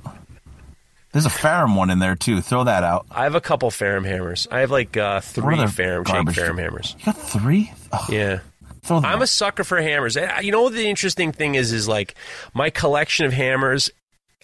[1.11, 2.39] There's a Ferrum one in there too.
[2.39, 3.05] Throw that out.
[3.11, 4.47] I have a couple Ferrum hammers.
[4.49, 6.05] I have like uh, three other Ferrum?
[6.05, 6.95] Ferrum hammers.
[6.99, 7.73] You got three?
[7.91, 8.39] Oh, Yeah.
[8.83, 10.15] throw them I'm a sucker for hammers.
[10.15, 11.73] Uh, You know what the interesting thing is?
[11.73, 12.15] Is like
[12.53, 13.89] my collection of hammers,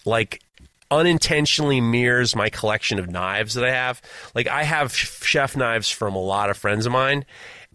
[0.04, 0.42] like
[0.90, 4.00] unintentionally mirrors my collection of knives that I have.
[4.34, 7.24] Like I have chef knives from a lot of friends of mine,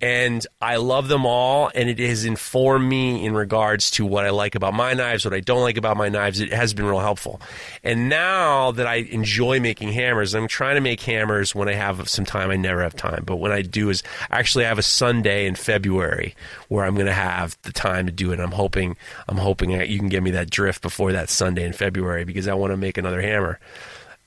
[0.04, 1.72] and I love them all.
[1.74, 5.34] And it has informed me in regards to what I like about my knives, what
[5.34, 6.42] I don't like about my knives.
[6.42, 7.40] It has been real helpful.
[7.86, 12.10] And now that I enjoy making hammers, I'm trying to make hammers when I have
[12.10, 12.52] some time.
[12.52, 15.56] I never have time, but when I do is actually I have a Sunday in
[15.56, 16.36] February
[16.68, 18.42] where I'm going to have the time to do it.
[18.42, 18.98] I'm hoping
[19.30, 22.56] I'm hoping you can give me that drift before that Sunday in February because I
[22.56, 23.58] want to make another hammer.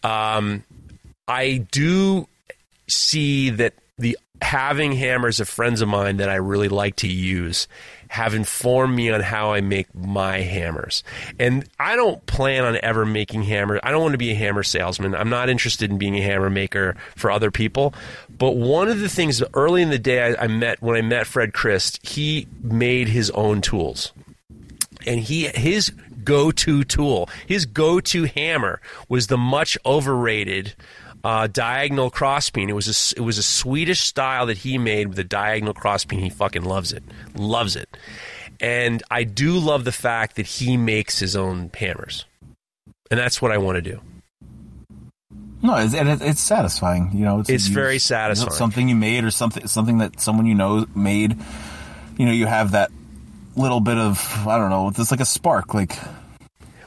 [0.03, 0.65] Um,
[1.28, 2.28] I do
[2.89, 7.68] see that the having hammers of friends of mine that I really like to use
[8.08, 11.02] have informed me on how I make my hammers.
[11.38, 13.80] And I don't plan on ever making hammers.
[13.82, 15.14] I don't want to be a hammer salesman.
[15.14, 17.94] I'm not interested in being a hammer maker for other people.
[18.38, 21.26] But one of the things early in the day I, I met when I met
[21.26, 24.12] Fred Crist, he made his own tools
[25.06, 25.90] and he his
[26.24, 30.74] go-to tool, his go-to hammer was the much overrated
[31.27, 32.69] uh, diagonal crosspeen.
[32.69, 36.20] It was a it was a Swedish style that he made with a diagonal crosspeen.
[36.20, 37.03] He fucking loves it,
[37.35, 37.89] loves it,
[38.61, 42.24] and I do love the fact that he makes his own hammers,
[43.11, 44.01] and that's what I want to do.
[45.62, 47.11] No, it's, and it's satisfying.
[47.12, 48.53] You know, It's you- very satisfying.
[48.53, 51.36] Something you made or something something that someone you know made.
[52.19, 52.90] You know, you have that
[53.57, 54.89] little bit of I don't know.
[54.89, 55.74] It's like a spark.
[55.74, 55.98] Like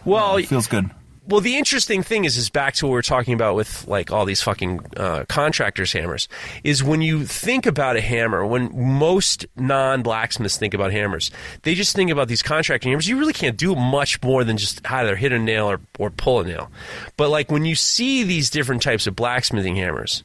[0.06, 0.90] Well, it feels good.
[1.30, 4.12] Well, the interesting thing is, is back to what we are talking about with like
[4.12, 6.28] all these fucking uh, contractors' hammers.
[6.64, 11.30] Is when you think about a hammer, when most non-blacksmiths think about hammers,
[11.62, 13.08] they just think about these contracting hammers.
[13.08, 16.40] You really can't do much more than just either hit a nail or, or pull
[16.40, 16.72] a nail.
[17.16, 20.24] But like when you see these different types of blacksmithing hammers,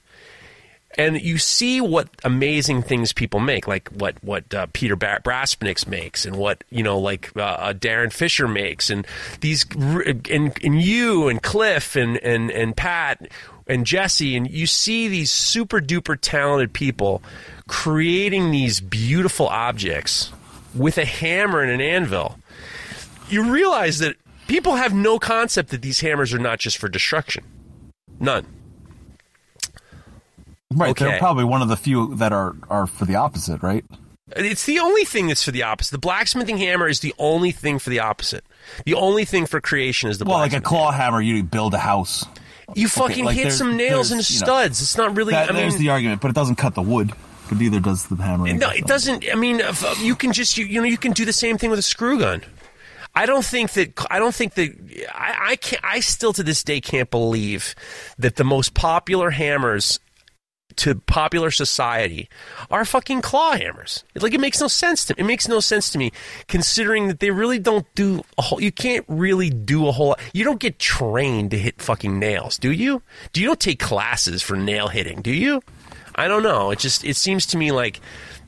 [0.96, 5.86] and you see what amazing things people make, like what what uh, Peter ba- Braspnix
[5.86, 9.06] makes, and what you know, like uh, uh, Darren Fisher makes, and
[9.40, 13.28] these, and and you and Cliff and and and Pat
[13.66, 17.22] and Jesse, and you see these super duper talented people
[17.66, 20.32] creating these beautiful objects
[20.74, 22.38] with a hammer and an anvil.
[23.28, 24.16] You realize that
[24.46, 27.44] people have no concept that these hammers are not just for destruction,
[28.20, 28.46] none.
[30.74, 30.90] Right.
[30.90, 31.04] Okay.
[31.04, 33.62] They're probably one of the few that are are for the opposite.
[33.62, 33.84] Right.
[34.36, 35.92] It's the only thing that's for the opposite.
[35.92, 38.44] The blacksmithing hammer is the only thing for the opposite.
[38.86, 41.78] The only thing for creation is the Well, like a claw hammer, you build a
[41.78, 42.24] house.
[42.74, 44.80] you fucking like hit some nails and you know, studs.
[44.80, 45.32] it's not really.
[45.32, 47.12] That, I mean, there's the argument, but it doesn't cut the wood.
[47.48, 48.50] But neither does the hammer.
[48.54, 49.26] no, it doesn't.
[49.30, 51.58] I mean, if- uh, you can just you, you know you can do the same
[51.58, 52.42] thing with a screw gun.
[53.14, 54.70] I don't think that I don't think that
[55.14, 55.84] I, I can't.
[55.84, 57.74] I still to this day can't believe
[58.18, 60.00] that the most popular hammers
[60.76, 62.28] to popular society
[62.70, 64.04] are fucking claw hammers.
[64.14, 65.22] Like it makes no sense to me.
[65.22, 66.12] it makes no sense to me
[66.48, 70.44] considering that they really don't do a whole you can't really do a whole you
[70.44, 73.02] don't get trained to hit fucking nails, do you?
[73.32, 75.62] Do you don't take classes for nail hitting, do you?
[76.14, 76.70] I don't know.
[76.70, 78.00] It just it seems to me like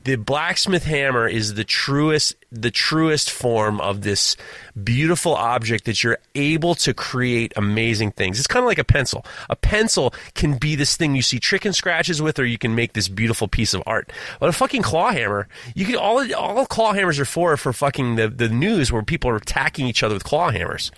[0.06, 4.36] the blacksmith hammer is the truest the truest form of this
[4.84, 8.38] beautiful object that you're able to create amazing things.
[8.38, 9.26] It's kind of like a pencil.
[9.50, 12.92] A pencil can be this thing you see chicken scratches with, or you can make
[12.92, 14.12] this beautiful piece of art.
[14.38, 18.14] But a fucking claw hammer, you can all all claw hammers are for for fucking
[18.14, 20.92] the, the news where people are attacking each other with claw hammers.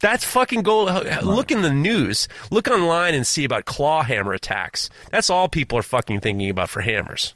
[0.00, 0.84] That's fucking go.
[1.22, 2.28] Look in the news.
[2.50, 4.90] Look online and see about claw hammer attacks.
[5.10, 7.34] That's all people are fucking thinking about for hammers.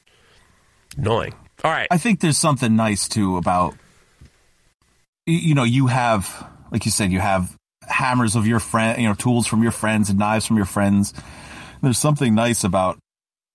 [0.96, 1.34] Annoying.
[1.64, 1.88] All right.
[1.90, 3.74] I think there's something nice too about
[5.26, 9.14] you know you have like you said you have hammers of your friend you know
[9.14, 11.12] tools from your friends and knives from your friends.
[11.82, 12.98] There's something nice about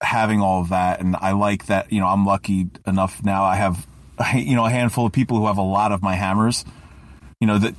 [0.02, 1.92] having all of that, and I like that.
[1.92, 3.44] You know, I'm lucky enough now.
[3.44, 3.86] I have
[4.36, 6.66] you know a handful of people who have a lot of my hammers.
[7.40, 7.74] You know that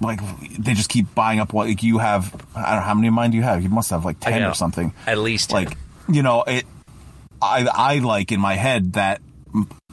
[0.00, 0.20] like
[0.58, 2.34] they just keep buying up what like you have.
[2.54, 3.62] I don't know how many of mine do you have.
[3.62, 4.92] You must have like ten or something.
[5.06, 5.64] At least 10.
[5.64, 5.76] like
[6.08, 6.64] you know it.
[7.44, 9.20] I I like in my head that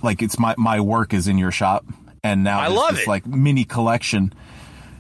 [0.02, 1.86] like it's my my work is in your shop,
[2.24, 3.08] and now I there's love this it.
[3.08, 4.34] like mini collection.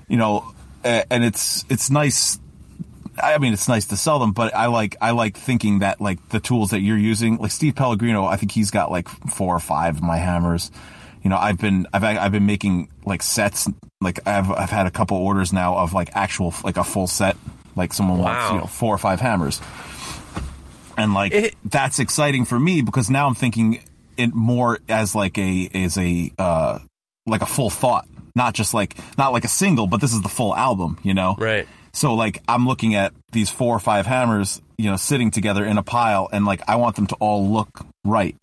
[0.07, 0.53] You know,
[0.83, 2.39] and it's it's nice.
[3.21, 6.29] I mean, it's nice to sell them, but I like I like thinking that like
[6.29, 9.59] the tools that you're using, like Steve Pellegrino, I think he's got like four or
[9.59, 10.71] five of my hammers.
[11.23, 13.69] You know, I've been I've I've been making like sets.
[14.01, 17.37] Like I've I've had a couple orders now of like actual like a full set.
[17.75, 19.61] Like someone wants you know four or five hammers,
[21.01, 23.81] and like It- that's exciting for me because now I'm thinking
[24.17, 26.79] it more as like a as a uh
[27.25, 30.29] like a full thought, not just like not like a single, but this is the
[30.29, 30.97] full album.
[31.03, 31.67] You know, Right.
[31.93, 35.77] so like I'm looking at these four or five hammers, you know, sitting together in
[35.77, 38.35] a pile, and like I want them to all look right,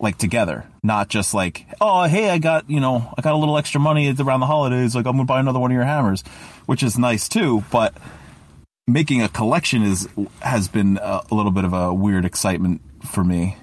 [0.00, 3.58] like together, not just like, oh hey, I got you know I got a little
[3.58, 6.22] extra money around the holidays, like I'm gonna buy another one of your hammers,
[6.66, 7.94] which is nice too, but
[8.92, 10.08] making a collection is
[10.40, 13.56] has been a, a little bit of a weird excitement for me,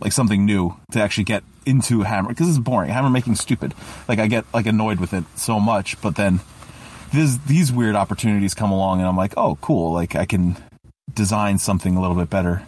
[0.00, 2.90] like something new to actually get into hammer because it's boring.
[2.90, 3.74] Hammer making stupid.
[4.08, 6.40] Like I get like annoyed with it so much, but then
[7.12, 9.92] this, these weird opportunities come along and I'm like, oh, cool.
[9.92, 10.56] Like I can
[11.12, 12.62] design something a little bit better.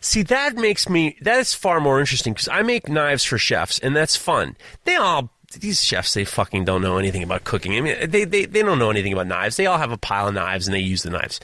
[0.00, 3.78] See, that makes me that is far more interesting because I make knives for chefs,
[3.78, 4.56] and that's fun.
[4.84, 5.30] They all
[5.60, 7.76] these chefs they fucking don't know anything about cooking.
[7.76, 9.56] I mean, they they they don't know anything about knives.
[9.56, 11.40] They all have a pile of knives and they use the knives.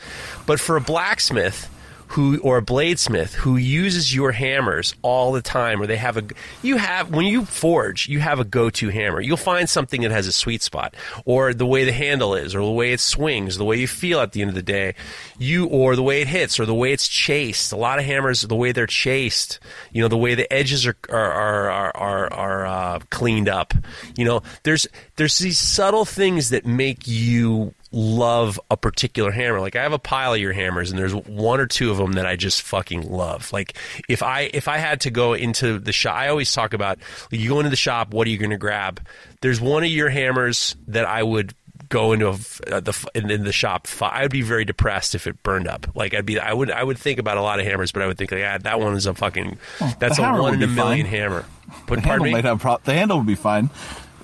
[0.47, 1.69] But for a blacksmith
[2.09, 6.25] who or a bladesmith who uses your hammers all the time or they have a
[6.63, 9.21] you have when you forge you have a go-to hammer.
[9.21, 10.95] You'll find something that has a sweet spot
[11.25, 14.21] or the way the handle is or the way it swings the way you feel
[14.21, 14.95] at the end of the day
[15.39, 17.73] you or the way it hits or the way it's chased.
[17.73, 19.61] A lot of hammers the way they're chased
[19.93, 23.75] you know the way the edges are are are are, are, are uh, cleaned up.
[24.17, 24.87] You know there's
[25.17, 29.61] there's these subtle things that make you love a particular hammer.
[29.61, 32.13] Like I have a pile of your hammers and there's one or two of them
[32.13, 33.53] that I just fucking love.
[33.53, 33.77] Like
[34.09, 36.99] if I if I had to go into the shop, I always talk about
[37.31, 39.01] you go into the shop, what are you going to grab?
[39.41, 41.55] There's one of your hammers that I would
[41.89, 42.33] go into a,
[42.71, 43.89] uh, the in, in the shop.
[44.03, 45.87] I would be very depressed if it burned up.
[45.95, 48.07] Like I'd be I would I would think about a lot of hammers, but I
[48.07, 49.57] would think like ah, that one is a fucking
[49.99, 51.15] that's a one in a million fine.
[51.15, 51.45] hammer.
[51.87, 52.33] But The pardon handle me.
[52.33, 53.69] might have pro- the handle would be fine,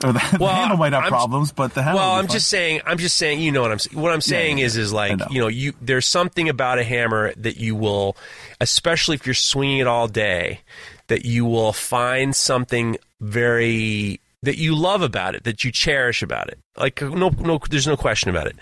[0.02, 2.00] or the, the Well, handle might have I'm- problems, but the handle.
[2.02, 2.80] Well, I'm just saying.
[2.86, 3.40] I'm just saying.
[3.40, 4.00] You know what I'm.
[4.00, 5.26] What I'm saying yeah, is, is like know.
[5.30, 8.16] you know, you there's something about a hammer that you will,
[8.60, 10.60] especially if you're swinging it all day,
[11.08, 16.48] that you will find something very that you love about it, that you cherish about
[16.48, 16.58] it.
[16.76, 18.56] Like no, no, there's no question about it.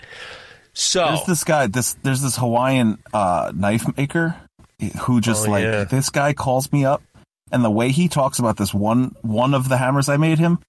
[0.73, 1.67] So There's this guy.
[1.67, 4.35] This there's this Hawaiian uh, knife maker
[5.01, 5.83] who just Oh, like yeah.
[5.83, 7.01] this guy calls me up,
[7.51, 10.59] and the way he talks about this one one of the hammers I made him,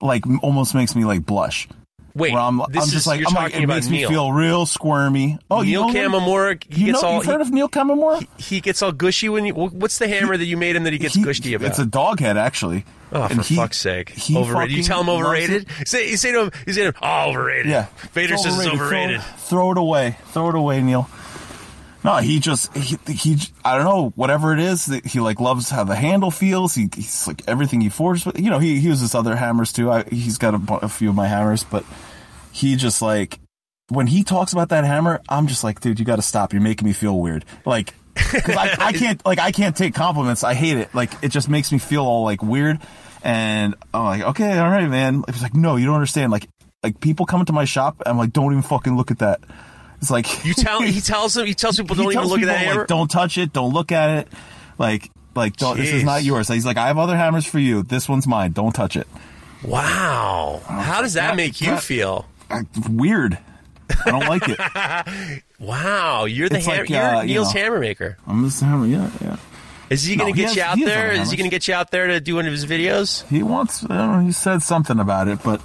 [0.00, 1.68] like almost makes me like blush.
[2.14, 4.08] wait, Where I'm, this I'm just is like you're I'm talking like it makes Neil.
[4.10, 5.38] me feel real squirmy.
[5.50, 6.12] Oh, you Neil know him?
[6.12, 6.64] Kamimura.
[6.72, 8.26] He You gets know, all you've heard of Neil Kamimura?
[8.40, 9.54] he gets all gushy when you.
[9.54, 11.68] What's the hammer that you made him that he gets He- gushy about?
[11.68, 12.84] It's a dog head, actually.
[13.12, 14.10] Oh, And for he- fuck's sake!
[14.10, 14.76] he Overrated.
[14.76, 15.68] You tell him overrated.
[15.86, 17.66] Say, you say to him, you say to him, oh, overrated.
[17.70, 17.86] Yeah.
[18.12, 19.20] Vader It's says it's overrated.
[19.22, 20.16] Throw, throw it away.
[20.26, 21.08] Throw it away, Neil.
[22.04, 25.70] No, he just he, he I don't know whatever it is that he like loves
[25.70, 26.74] how the handle feels.
[26.74, 28.38] He, he's like everything he forges with.
[28.38, 29.90] You know, he, he uses other hammers too.
[29.90, 31.82] I, he's got a, a few of my hammers, but
[32.52, 33.40] he just like
[33.88, 36.52] when he talks about that hammer, I'm just like, dude, you got to stop.
[36.52, 37.44] You're making me feel weird.
[37.64, 40.44] Like, 'cause I, I can't like I can't take compliments.
[40.44, 40.94] I hate it.
[40.94, 42.80] Like it just makes me feel all like weird.
[43.22, 45.24] And I'm like, okay, all right, man.
[45.32, 46.30] He's like, no, you don't understand.
[46.30, 46.46] Like,
[46.82, 48.02] like people come into my shop.
[48.04, 49.40] I'm like, don't even fucking look at that.
[50.04, 52.58] It's like You tell he tells them he tells people don't even look at that
[52.58, 52.80] hammer.
[52.80, 53.52] Like, don't touch it.
[53.52, 54.28] Don't look at it.
[54.78, 56.46] Like, like don't, this is not yours.
[56.48, 57.82] He's like, I have other hammers for you.
[57.82, 58.52] This one's mine.
[58.52, 59.08] Don't touch it.
[59.64, 62.26] wow, how does that That- make you that- feel?
[62.88, 63.38] Weird.
[64.06, 65.42] I don't like it.
[65.58, 67.60] Wow, you're the It's ham- like, you're uh, you Neil's know.
[67.62, 68.18] hammer maker.
[68.26, 68.86] I'm just hammer.
[68.86, 69.36] Yeah, yeah.
[69.88, 71.12] Is he going No, to he get has- you out there?
[71.12, 73.26] Is he going to get you out there to do one of his videos?
[73.28, 73.82] He wants.
[73.84, 74.26] I don't know.
[74.26, 75.62] He said something about it, but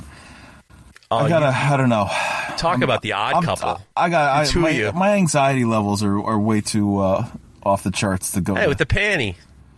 [1.11, 1.48] Oh, I gotta.
[1.48, 2.07] I don't know.
[2.49, 3.81] you talk about the odd I'm- couple.
[3.95, 4.36] I got.
[4.38, 4.91] I, The two of my, you.
[4.91, 7.27] my anxiety levels are, are way too uh,
[7.64, 8.53] off the charts to go.
[8.56, 9.36] hey, with the panty,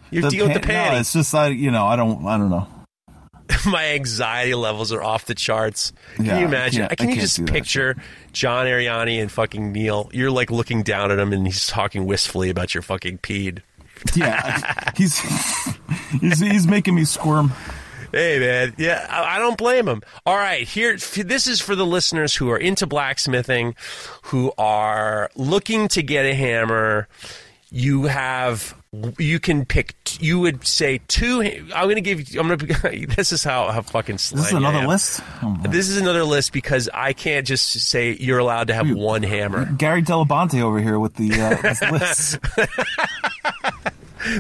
[0.10, 1.48] you're dealing with the pan- no, it's just I.
[1.48, 2.26] You know, I don't.
[2.26, 2.68] I don't know.
[3.66, 5.92] My anxiety levels are off the charts.
[6.16, 6.88] Can Yeah, you imagine?
[6.88, 7.96] can't- Can I you just picture
[8.34, 10.10] John Ariani and fucking Neil?
[10.14, 13.60] You're like looking down at him, and he's talking wistfully about your fucking peed.
[14.16, 15.18] Yeah, he's
[16.20, 17.54] he's he's making me squirm.
[18.12, 20.02] Hey man, yeah, I, I don't blame him.
[20.26, 23.76] All right, here, this is for the listeners who are into blacksmithing,
[24.24, 27.08] who are looking to get a hammer.
[27.72, 28.76] you have
[29.18, 31.40] you can pick you would say two
[31.74, 35.22] i'm gonna give you i'm gonna this is how, how fucking This is another list.
[35.42, 39.24] Oh, this is another list because i can't just say you're allowed to have one
[39.24, 42.40] hammer Gary Delabonte over here with the uh, this list.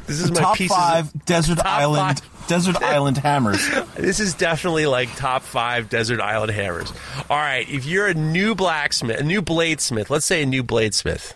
[0.07, 2.40] this is my top pieces of- five desert top island five.
[2.51, 3.65] Desert island hammers.
[3.95, 6.91] This is definitely like top five desert island hammers.
[7.29, 11.33] All right, if you're a new blacksmith, a new bladesmith, let's say a new bladesmith,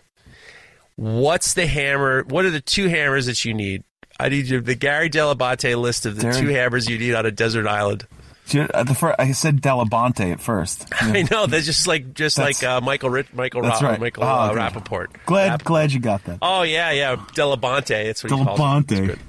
[0.96, 2.24] what's the hammer?
[2.24, 3.84] What are the two hammers that you need?
[4.20, 7.26] I need you, the Gary Delabate list of the Gary- two hammers you need on
[7.26, 8.08] a desert island.
[8.48, 10.86] Dude, at the first, I said Delabonte at first.
[11.02, 14.00] I know that's just like just That's- like uh, Michael Rich, Michael Ra- right.
[14.00, 14.54] Michael Oh, uh.
[14.54, 15.08] Rapaport.
[15.26, 16.40] Glad Rapp- glad you got that.
[16.42, 17.88] Oh yeah, yeah, Delabonte.
[18.06, 18.62] That's what he calls it.
[18.62, 19.20] Delabonte.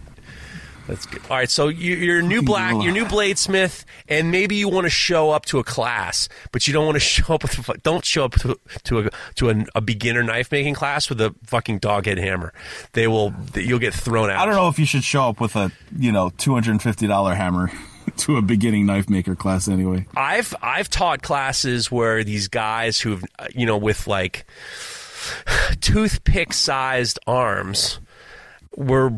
[0.86, 1.20] That's good.
[1.28, 4.84] All right, so you, you're a new black, you're new bladesmith, and maybe you want
[4.84, 7.68] to show up to a class, but you don't want to show up with.
[7.68, 11.20] a- Don't show up to to a to a, a beginner knife making class with
[11.20, 12.52] a fucking doghead hammer.
[12.92, 13.34] They will.
[13.54, 14.38] You'll get thrown out.
[14.40, 16.82] I don't know if you should show up with a you know two hundred and
[16.82, 17.72] fifty dollar hammer
[18.18, 20.06] to a beginning knife maker class anyway.
[20.16, 24.46] I've I've taught classes where these guys who've uh, you know with like
[25.80, 27.98] toothpick sized arms
[28.77, 29.11] were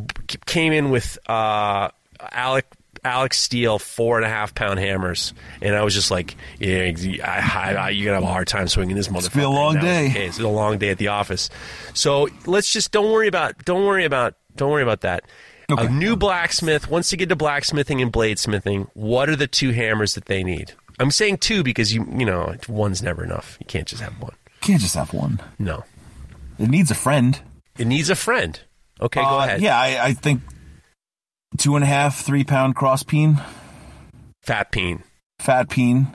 [0.47, 1.89] came in with uh,
[2.33, 2.67] Alec
[3.05, 5.33] Alex Steele four and a half pound hammers,
[5.63, 6.91] and I was just like, yeah,
[7.25, 9.35] I, I, I, you're gonna have a hard time swinging this motherfucker.
[9.37, 10.27] be a long And that was day.
[10.27, 11.51] It's a long day at the office.
[11.95, 15.25] So let's just don't worry about don't worry about don't worry about that.
[15.71, 15.87] Okay.
[15.87, 18.89] A new blacksmith wants to get to blacksmithing and bladesmithing.
[18.95, 20.73] What are the two hammers that they need?
[20.99, 23.57] I'm saying two because you you know one's never enough.
[23.61, 24.33] You can't just have one.
[24.47, 25.41] You Can't just have one.
[25.59, 25.85] No,
[26.59, 27.39] It needs a friend.
[27.79, 28.59] it needs a friend.
[29.01, 29.61] Okay, go Uh, ahead.
[29.62, 30.43] Yeah, I, I think
[31.57, 33.41] two and a half, three pound cross peen,
[34.43, 35.03] Fat peen.
[35.39, 36.09] fat peen.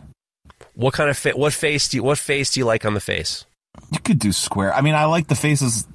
[0.76, 2.99] What kind of fa- what face do you what face do you like on the
[2.99, 3.45] face?
[3.91, 4.73] You could do square.
[4.73, 5.88] I mean, I like the faces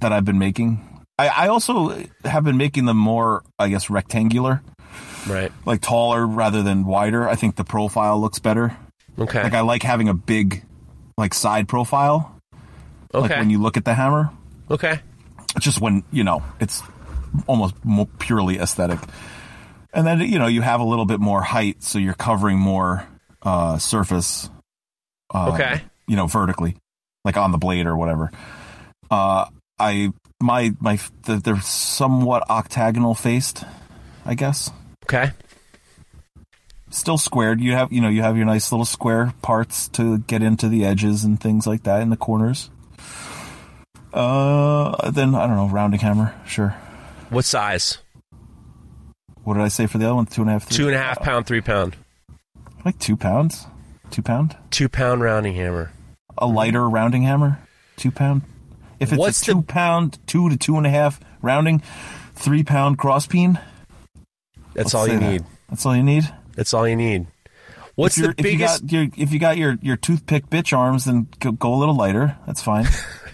[0.00, 0.84] that I've been making.
[1.18, 4.62] I, I also have been making them more, I guess, rectangular,
[5.26, 5.50] Right.
[5.66, 7.28] like taller rather than wider.
[7.28, 8.76] I think the profile looks better.
[9.18, 9.42] Okay.
[9.42, 10.64] Like I like having a big,
[11.16, 12.36] like side profile.
[13.12, 13.28] Okay.
[13.28, 14.30] Like when you look at the hammer,
[14.70, 15.00] okay.
[15.60, 16.82] Just when you know it's
[17.46, 18.98] almost more purely aesthetic.
[19.92, 23.06] And then you know you have a little bit more height, so you're covering more
[23.42, 24.50] uh, surface.
[25.32, 25.82] Uh, Okay.
[26.06, 26.76] You know, vertically,
[27.24, 28.30] like on the blade or whatever.
[29.10, 29.46] Uh,
[29.78, 33.64] I my my they're somewhat octagonal faced,
[34.24, 34.70] I guess.
[35.04, 35.32] Okay.
[36.90, 37.60] Still squared.
[37.60, 40.84] You have you know you have your nice little square parts to get into the
[40.86, 42.70] edges and things like that in the corners.
[44.12, 46.70] Uh, then I don't know, rounding hammer, sure.
[47.30, 47.98] What size?
[49.44, 50.26] What did I say for the other one?
[50.26, 50.64] Two and a half.
[50.64, 50.76] Three?
[50.76, 51.96] Two and a half pound, three pound.
[52.84, 53.66] Like two pounds.
[54.10, 54.56] Two pound.
[54.70, 55.92] Two pound rounding hammer.
[56.38, 57.58] A lighter rounding hammer.
[57.96, 58.42] Two pound.
[59.00, 61.82] If it's What's a the- two pound, two to two and a half rounding,
[62.34, 63.54] three pound cross peen.
[64.74, 65.32] That's let's all you that.
[65.32, 65.44] need.
[65.68, 66.24] That's all you need.
[66.54, 67.26] That's all you need.
[67.94, 68.84] What's the biggest?
[68.84, 71.74] If you got your, if you got your, your toothpick bitch arms, then go, go
[71.74, 72.36] a little lighter.
[72.46, 72.86] That's fine.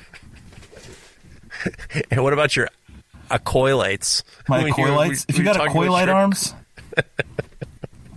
[2.10, 2.68] and what about your
[3.30, 4.24] acoilites?
[4.48, 5.26] My When you were- coilites.
[5.28, 6.54] If you got acoilite arms,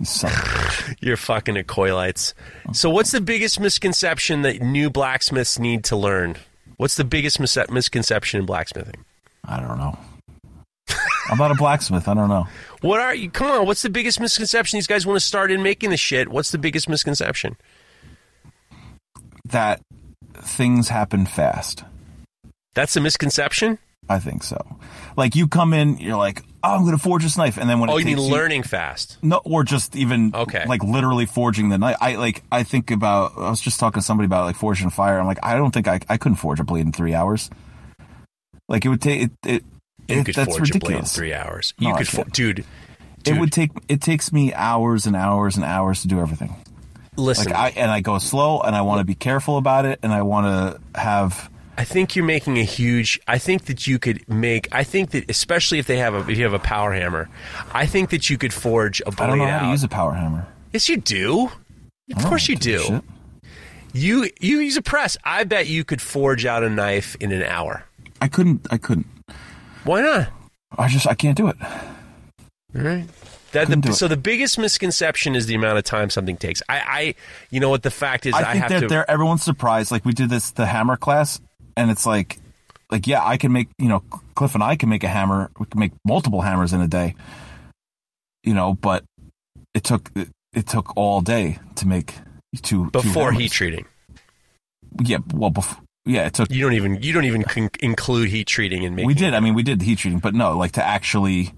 [0.00, 0.96] you son of a bitch.
[1.00, 2.34] You're fucking acoilites.
[2.72, 6.36] So, what's the biggest misconception that new blacksmiths need to learn?
[6.76, 9.04] What's the biggest mis- misconception in blacksmithing?
[9.44, 9.98] I don't know.
[11.30, 12.08] I'm not a blacksmith.
[12.08, 12.46] I don't know.
[12.80, 13.30] What are you?
[13.30, 14.78] Come on, what's the biggest misconception?
[14.78, 16.28] These guys want to start in making the shit.
[16.28, 17.56] What's the biggest misconception?
[19.46, 19.80] That
[20.34, 21.84] things happen fast.
[22.78, 23.78] That's a misconception.
[24.08, 24.56] I think so.
[25.16, 27.80] Like you come in, you're like, oh, I'm going to forge this knife, and then
[27.80, 29.18] when Oh, it you mean learning fast?
[29.20, 30.64] No, or just even Okay.
[30.66, 31.96] like literally forging the knife.
[32.00, 33.32] I like I think about.
[33.36, 35.18] I was just talking to somebody about like forging fire.
[35.18, 37.50] I'm like, I don't think I I couldn't forge a blade in three hours.
[38.68, 39.30] Like it would take it.
[39.44, 39.64] it
[40.08, 41.14] You it- could that's forge a blade in ridiculous.
[41.16, 41.74] three hours.
[41.78, 42.32] You I could, for- can't.
[42.32, 42.64] dude.
[43.26, 43.72] It would take.
[43.88, 46.54] It takes me hours and hours and hours to do everything.
[47.16, 47.52] listen.
[47.52, 50.12] Like I and I go slow, and I want to be careful about it, and
[50.12, 50.46] I want
[50.94, 51.50] to have.
[51.78, 53.20] I think you're making a huge.
[53.28, 54.66] I think that you could make.
[54.72, 57.28] I think that especially if they have a if you have a power hammer,
[57.72, 59.66] I think that you could forge a blade I don't know how out.
[59.66, 60.44] to use a power hammer.
[60.72, 61.48] yes, you do.
[62.16, 63.00] Of course you do.
[63.92, 65.16] You you use a press.
[65.22, 67.84] I bet you could forge out a knife in an hour.
[68.20, 68.66] I couldn't.
[68.72, 69.06] I couldn't.
[69.84, 70.28] Why not?
[70.76, 71.06] I just.
[71.06, 71.56] I can't do it.
[71.62, 73.06] All right.
[73.52, 73.94] That the, it.
[73.94, 76.60] so the biggest misconception is the amount of time something takes.
[76.68, 77.14] I, I
[77.50, 78.34] you know what the fact is.
[78.34, 78.88] I, I think have that to.
[78.88, 79.92] they're everyone's surprised.
[79.92, 81.40] Like we did this the hammer class,
[81.78, 82.38] and it's like,
[82.90, 84.00] like yeah, I can make you know
[84.34, 85.50] Cliff and I can make a hammer.
[85.58, 87.14] We can make multiple hammers in a day.
[88.44, 89.04] You know, but
[89.74, 92.14] it took it, it took all day to make
[92.62, 93.42] two two before hammers.
[93.42, 93.86] heat treating.
[95.02, 96.50] Yeah, well, before yeah, it took.
[96.50, 99.06] You don't even you don't even con- include heat treating in making.
[99.06, 99.34] We did.
[99.34, 101.52] I mean, we did the heat treating, but no, like to actually,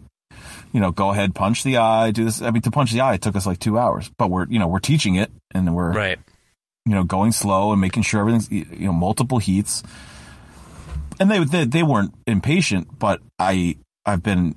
[0.72, 2.42] you know, go ahead, punch the eye, do this.
[2.42, 4.58] I mean, to punch the eye, it took us like two hours, but we're, you
[4.58, 6.18] know, we're teaching it and we're, right.
[6.84, 9.84] you know, going slow and making sure everything's, you know, multiple heats.
[11.20, 13.76] And they, they, they weren't impatient, but I,
[14.06, 14.56] I've been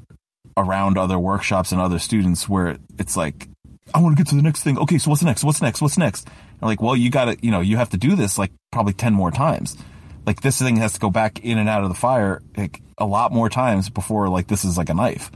[0.56, 3.50] around other workshops and other students where it's like,
[3.94, 4.80] I want to get to the next thing.
[4.80, 5.44] Okay, so what's next?
[5.44, 5.82] What's next?
[5.82, 6.28] What's next?
[6.28, 8.94] And like, well, you got to, you know, you have to do this like probably
[8.94, 9.78] 10 more times.
[10.26, 13.06] Like this thing has to go back in and out of the fire like a
[13.06, 15.32] lot more times before like this is like a knife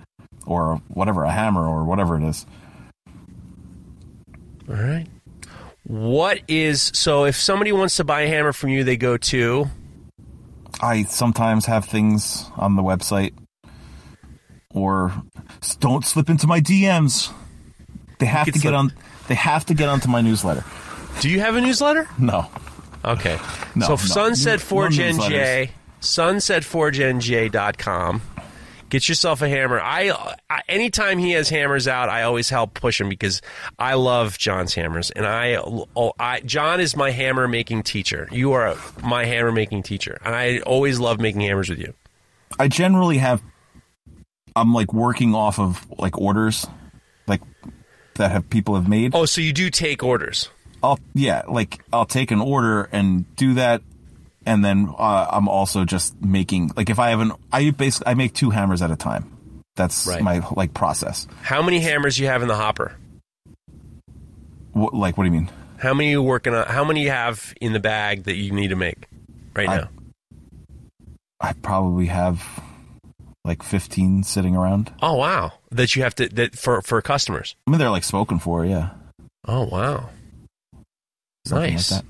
[0.45, 2.45] or whatever, a hammer or whatever it is.
[4.69, 5.07] All right.
[5.83, 7.25] What is so?
[7.25, 9.69] If somebody wants to buy a hammer from you, they go to.
[10.81, 13.33] I sometimes have things on the website
[14.73, 15.13] or
[15.79, 17.31] don't slip into my DMs.
[18.19, 18.93] They have to get slip- on
[19.27, 20.63] they have to get onto my newsletter.
[21.19, 22.07] Do you have a newsletter?
[22.17, 22.47] No.
[23.03, 23.37] Okay.
[23.75, 23.95] No, so no.
[23.97, 25.29] Sunset No 4Gen newsletters.
[28.89, 28.97] J, sunsetforgenj.com.
[28.97, 29.79] Get yourself a hammer.
[29.79, 33.41] I, I anytime he has hammers out, I always help push him because
[33.77, 38.27] I love John's hammers, and I, oh, I John is my hammer making teacher.
[38.31, 41.93] You are my hammer making teacher, and I always love making hammers with you.
[42.59, 43.41] I generally have
[44.55, 46.65] I'm like working off of like orders
[47.27, 47.41] like
[48.15, 49.13] that have people have made.
[49.13, 50.49] Oh, so you do take orders?
[50.81, 53.81] I'll yeah, like I'll take an order and do that,
[54.47, 58.13] and then uh, I'm also just making like if I have an I basically I
[58.15, 59.31] make two hammers at a time.
[59.75, 60.23] That's Right.
[60.23, 61.27] my like process.
[61.43, 62.95] How many hammers you have in the hopper?
[64.73, 65.49] What, like what do you mean?
[65.77, 66.65] How many you working on?
[66.67, 69.07] How many you have in the bag that you need to make
[69.55, 69.89] right I- now?
[71.39, 72.43] I probably have
[73.45, 74.91] like 15 sitting around.
[75.03, 77.55] Oh wow, that you have to that for for customers.
[77.67, 78.89] I mean they're like spoken for, yeah.
[79.47, 80.09] Oh wow,
[81.45, 81.91] Something nice.
[81.91, 82.03] Like.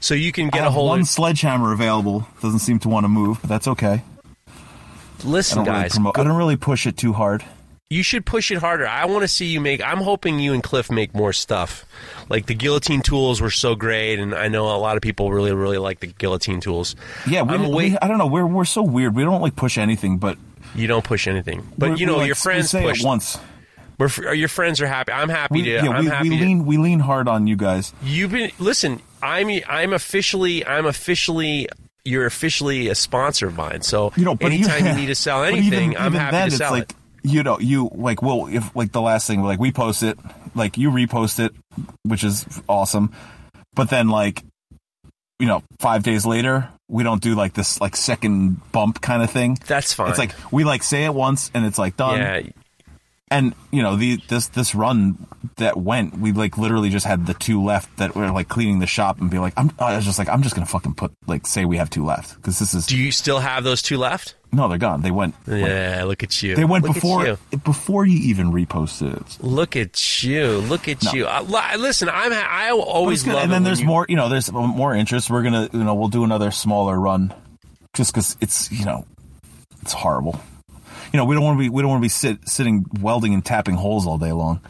[0.00, 1.08] So you can I get a hold one of.
[1.08, 2.26] sledgehammer available.
[2.42, 4.02] Doesn't seem to want to move, but that's okay.
[5.24, 6.18] Listen, really guys, promote.
[6.18, 7.42] I don't really push it too hard.
[7.88, 8.86] you should push it harder.
[8.86, 9.82] I want to see you make.
[9.82, 11.84] I'm hoping you and Cliff make more stuff.
[12.28, 15.52] Like the guillotine tools were so great, and I know a lot of people really,
[15.52, 16.94] really like the guillotine tools.
[17.28, 18.26] Yeah, we, we- wait- I don't know.
[18.26, 19.14] We're we're so weird.
[19.16, 20.36] We don't like push anything, but
[20.74, 23.00] You don't push anything, but you know like, your friends say push.
[23.00, 23.38] it once.
[23.98, 25.10] We're, your friends are happy.
[25.12, 25.70] I'm happy We, to.
[25.70, 26.44] yeah, I'm we, happy we to.
[26.44, 27.94] lean we lean hard on you guys.
[28.02, 29.00] You've been listen.
[29.22, 31.68] I'm I'm officially I'm officially
[32.04, 33.82] you're officially a sponsor of mine.
[33.82, 36.42] So You know, anytime even, you need to sell anything, even, I'm even happy then,
[36.42, 36.96] to it's sell like, it.
[37.22, 40.16] You know, you like well, if like the last thing, like we post it,
[40.54, 41.52] like you repost it,
[42.04, 43.12] which is awesome,
[43.74, 44.44] but then like,
[45.40, 49.30] you know, five days later, we don't do like this like second bump kind of
[49.30, 49.58] thing.
[49.66, 50.10] That's fine.
[50.10, 52.18] It's like we like say it once and it's like done.
[52.18, 52.42] yeah,
[53.28, 55.26] And you know the this this run
[55.56, 58.86] that went, we like literally just had the two left that were like cleaning the
[58.86, 61.44] shop and be like, I'm I was just like I'm just gonna fucking put like
[61.44, 64.36] say we have two left because this is do you still have those two left?
[64.52, 66.54] no they're gone they went Yeah, look at you.
[66.54, 67.36] they went Look before you.
[67.64, 69.44] before you even reposted it.
[69.44, 70.58] Look at you.
[70.58, 71.12] Look at No.
[71.12, 71.26] you.
[71.26, 74.94] I, listen, I'm I always love and then there's you- more you know there's more
[74.94, 75.30] interest.
[75.30, 77.34] We're gonna you know we'll do another smaller run
[77.92, 79.04] just because it's you know
[79.82, 80.40] it's horrible.
[81.16, 83.32] You know we don't want to be we don't want to be sit, sitting welding
[83.32, 84.60] and tapping holes all day long.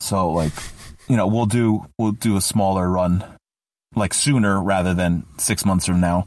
[0.00, 0.54] So like
[1.06, 3.22] you know we'll do we'll do a smaller run
[3.94, 6.26] like sooner rather than six months from now.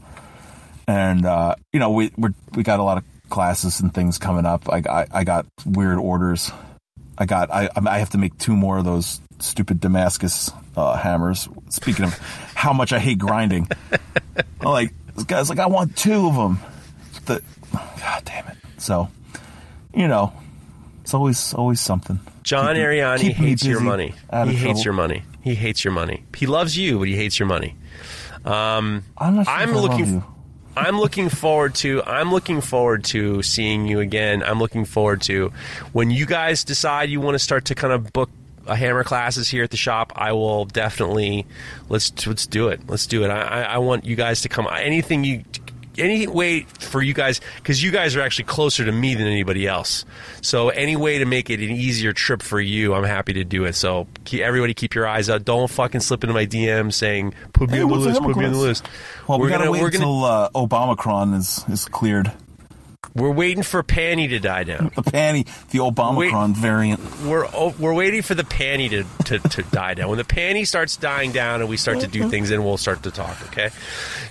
[0.86, 4.46] And uh, you know we we we got a lot of classes and things coming
[4.46, 4.72] up.
[4.72, 6.52] I got I got weird orders.
[7.18, 11.48] I got I I have to make two more of those stupid Damascus uh, hammers.
[11.70, 12.16] Speaking of
[12.54, 13.98] how much I hate grinding, I'm
[14.62, 16.60] like this guy's like I want two of them.
[17.24, 18.58] The, God damn it!
[18.78, 19.08] So
[19.96, 20.32] you know,
[21.02, 22.20] it's always always something.
[22.42, 24.14] John Keep Ariani keep hates your money.
[24.30, 24.80] He hates trouble.
[24.82, 25.22] your money.
[25.42, 26.22] He hates your money.
[26.36, 27.74] He loves you, but he hates your money.
[28.44, 30.24] Um, I'm not sure I'm if I love looking.
[30.76, 32.02] I'm looking forward to.
[32.04, 34.42] I'm looking forward to seeing you again.
[34.42, 35.52] I'm looking forward to
[35.92, 38.28] when you guys decide you want to start to kind of book
[38.66, 40.12] a hammer classes here at the shop.
[40.14, 41.46] I will definitely
[41.88, 42.80] let's let's do it.
[42.88, 43.30] Let's do it.
[43.30, 44.68] I, I, I want you guys to come.
[44.70, 45.44] Anything you.
[45.98, 49.66] Any way for you guys, because you guys are actually closer to me than anybody
[49.66, 50.04] else.
[50.42, 53.64] So any way to make it an easier trip for you, I'm happy to do
[53.64, 53.74] it.
[53.74, 55.44] So keep, everybody, keep your eyes out.
[55.44, 58.20] Don't fucking slip into my DM saying put me Hey, on the list.
[58.20, 58.86] Put me on the list.
[59.28, 62.32] Well, we're we gotta gonna wait we're gonna until uh, Obamacron is is cleared.
[63.14, 64.90] We're waiting for Panty to die down.
[64.96, 67.00] The panty, the Obamacron variant.
[67.22, 67.46] We're
[67.78, 70.08] we're waiting for the panty to, to, to die down.
[70.08, 73.02] When the panty starts dying down and we start to do things, then we'll start
[73.02, 73.36] to talk.
[73.48, 73.68] Okay,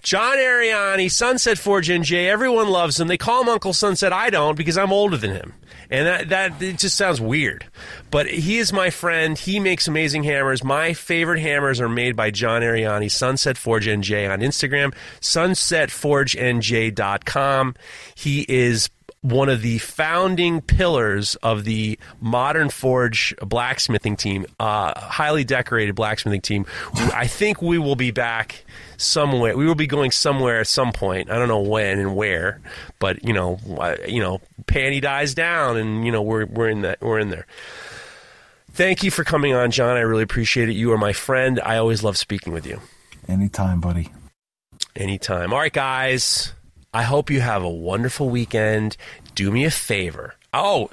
[0.01, 2.27] John Ariani, Sunset Forge NJ.
[2.27, 3.07] Everyone loves him.
[3.07, 4.11] They call him Uncle Sunset.
[4.11, 5.53] I don't because I'm older than him.
[5.89, 7.65] And that, that it just sounds weird.
[8.11, 9.37] But he is my friend.
[9.37, 10.63] He makes amazing hammers.
[10.63, 17.75] My favorite hammers are made by John Ariani, Sunset Forge NJ on Instagram, sunsetforgenj.com.
[18.15, 18.89] He is
[19.25, 26.41] one of the founding pillars of the modern forge blacksmithing team, uh, highly decorated blacksmithing
[26.41, 26.65] team.
[26.93, 28.63] I think we will be back
[28.97, 29.57] somewhere.
[29.57, 31.31] We will be going somewhere at some point.
[31.31, 32.61] I don't know when and where,
[32.99, 33.57] but you know,
[34.07, 37.47] you know, panty dies down, and you know, we're we're in that we're in there.
[38.73, 39.97] Thank you for coming on, John.
[39.97, 40.73] I really appreciate it.
[40.73, 41.59] You are my friend.
[41.63, 42.79] I always love speaking with you.
[43.27, 44.11] Anytime, buddy.
[44.95, 45.51] Anytime.
[45.51, 46.53] All right, guys.
[46.95, 48.95] I hope you have a wonderful weekend.
[49.35, 50.33] Do me a favor.
[50.53, 50.89] Oh,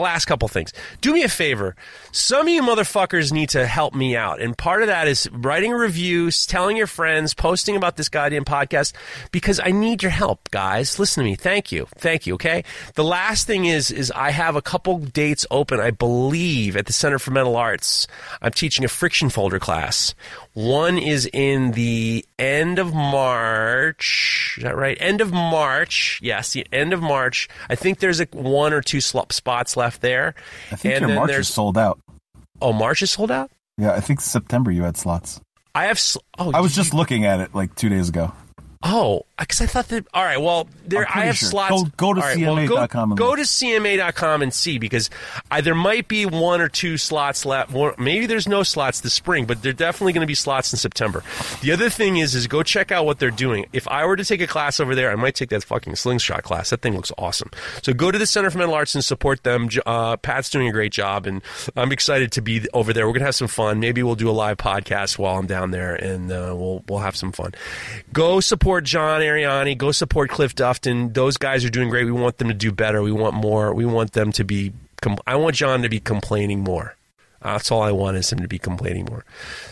[0.00, 0.72] last couple things.
[1.02, 1.76] Do me a favor.
[2.12, 4.40] Some of you motherfuckers need to help me out.
[4.40, 8.94] And part of that is writing reviews, telling your friends, posting about this goddamn podcast
[9.30, 10.98] because I need your help, guys.
[10.98, 11.36] Listen to me.
[11.36, 11.86] Thank you.
[11.96, 12.64] Thank you, okay?
[12.94, 16.94] The last thing is is I have a couple dates open, I believe, at the
[16.94, 18.06] Center for Metal Arts.
[18.40, 20.14] I'm teaching a friction folder class.
[20.54, 24.54] One is in the end of March.
[24.56, 24.96] Is that right?
[25.00, 26.20] End of March.
[26.22, 27.48] Yes, the end of March.
[27.68, 30.34] I think there's a one or two sl- spots left there.
[30.70, 31.98] I think And your March is sold out.
[32.62, 33.50] Oh, March is sold out.
[33.78, 35.40] Yeah, I think September you had slots.
[35.74, 35.98] I have.
[35.98, 38.32] Sl- oh, I was you- just looking at it like two days ago.
[38.86, 40.06] Oh, because I thought that.
[40.12, 41.48] All right, well, there I have sure.
[41.48, 41.82] slots.
[41.84, 43.38] Go- go to right, well, CMA.com and Go, look.
[43.38, 45.08] to CMA.com and see because
[45.50, 47.70] I, there might be one or two slots left.
[47.72, 50.70] More, maybe there's no slots this spring, but there are definitely going to be slots
[50.72, 51.22] in September.
[51.62, 53.64] The other thing is, is go check out what they're doing.
[53.72, 56.42] If I were to take a class over there, I might take that fucking slingshot
[56.42, 56.68] class.
[56.68, 57.50] That thing looks awesome.
[57.82, 59.70] So go to the Center for Metal Arts and support them.
[59.86, 61.40] Uh, Pat's doing a great job, and
[61.74, 63.06] I'm excited to be over there.
[63.06, 63.80] We're gonna have some fun.
[63.80, 67.16] Maybe we'll do a live podcast while I'm down there, and uh, we'll we'll have
[67.16, 67.52] some fun.
[68.12, 69.76] Go support John Ariani.
[69.76, 71.12] Go support Cliff Dufton.
[71.14, 72.04] Those guys are doing great.
[72.04, 73.02] We want them to do better.
[73.02, 73.74] We want more.
[73.74, 74.72] We want them to be.
[75.00, 76.96] Com- I want John to be complaining more.
[77.42, 79.24] That's all I want is him to be complaining more.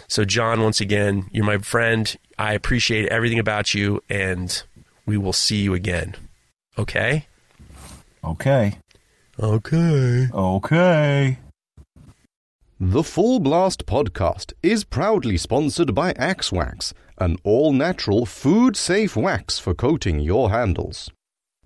[0.07, 2.15] So, John, once again, you're my friend.
[2.39, 4.63] I appreciate everything about you, and
[5.07, 6.15] we will see you again.
[6.77, 7.27] Okay?
[8.23, 8.79] Okay.
[9.41, 10.29] Okay.
[10.33, 11.39] Okay.
[12.79, 16.93] The Full Blast podcast is proudly sponsored by Axe Wax,
[17.23, 21.11] an all natural food safe wax for coating your handles.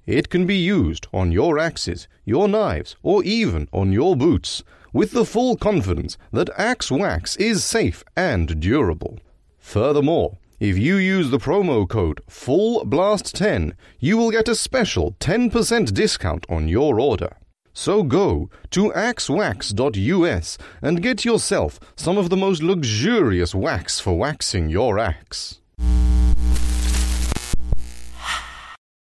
[0.07, 4.63] It can be used on your axes, your knives, or even on your boots,
[4.93, 9.19] with the full confidence that Axe Wax is safe and durable.
[9.59, 16.47] Furthermore, if you use the promo code FULLBLAST10, you will get a special 10% discount
[16.49, 17.37] on your order.
[17.79, 24.71] So go to axewax.us and get yourself some of the most luxurious wax for waxing
[24.71, 25.61] your axe.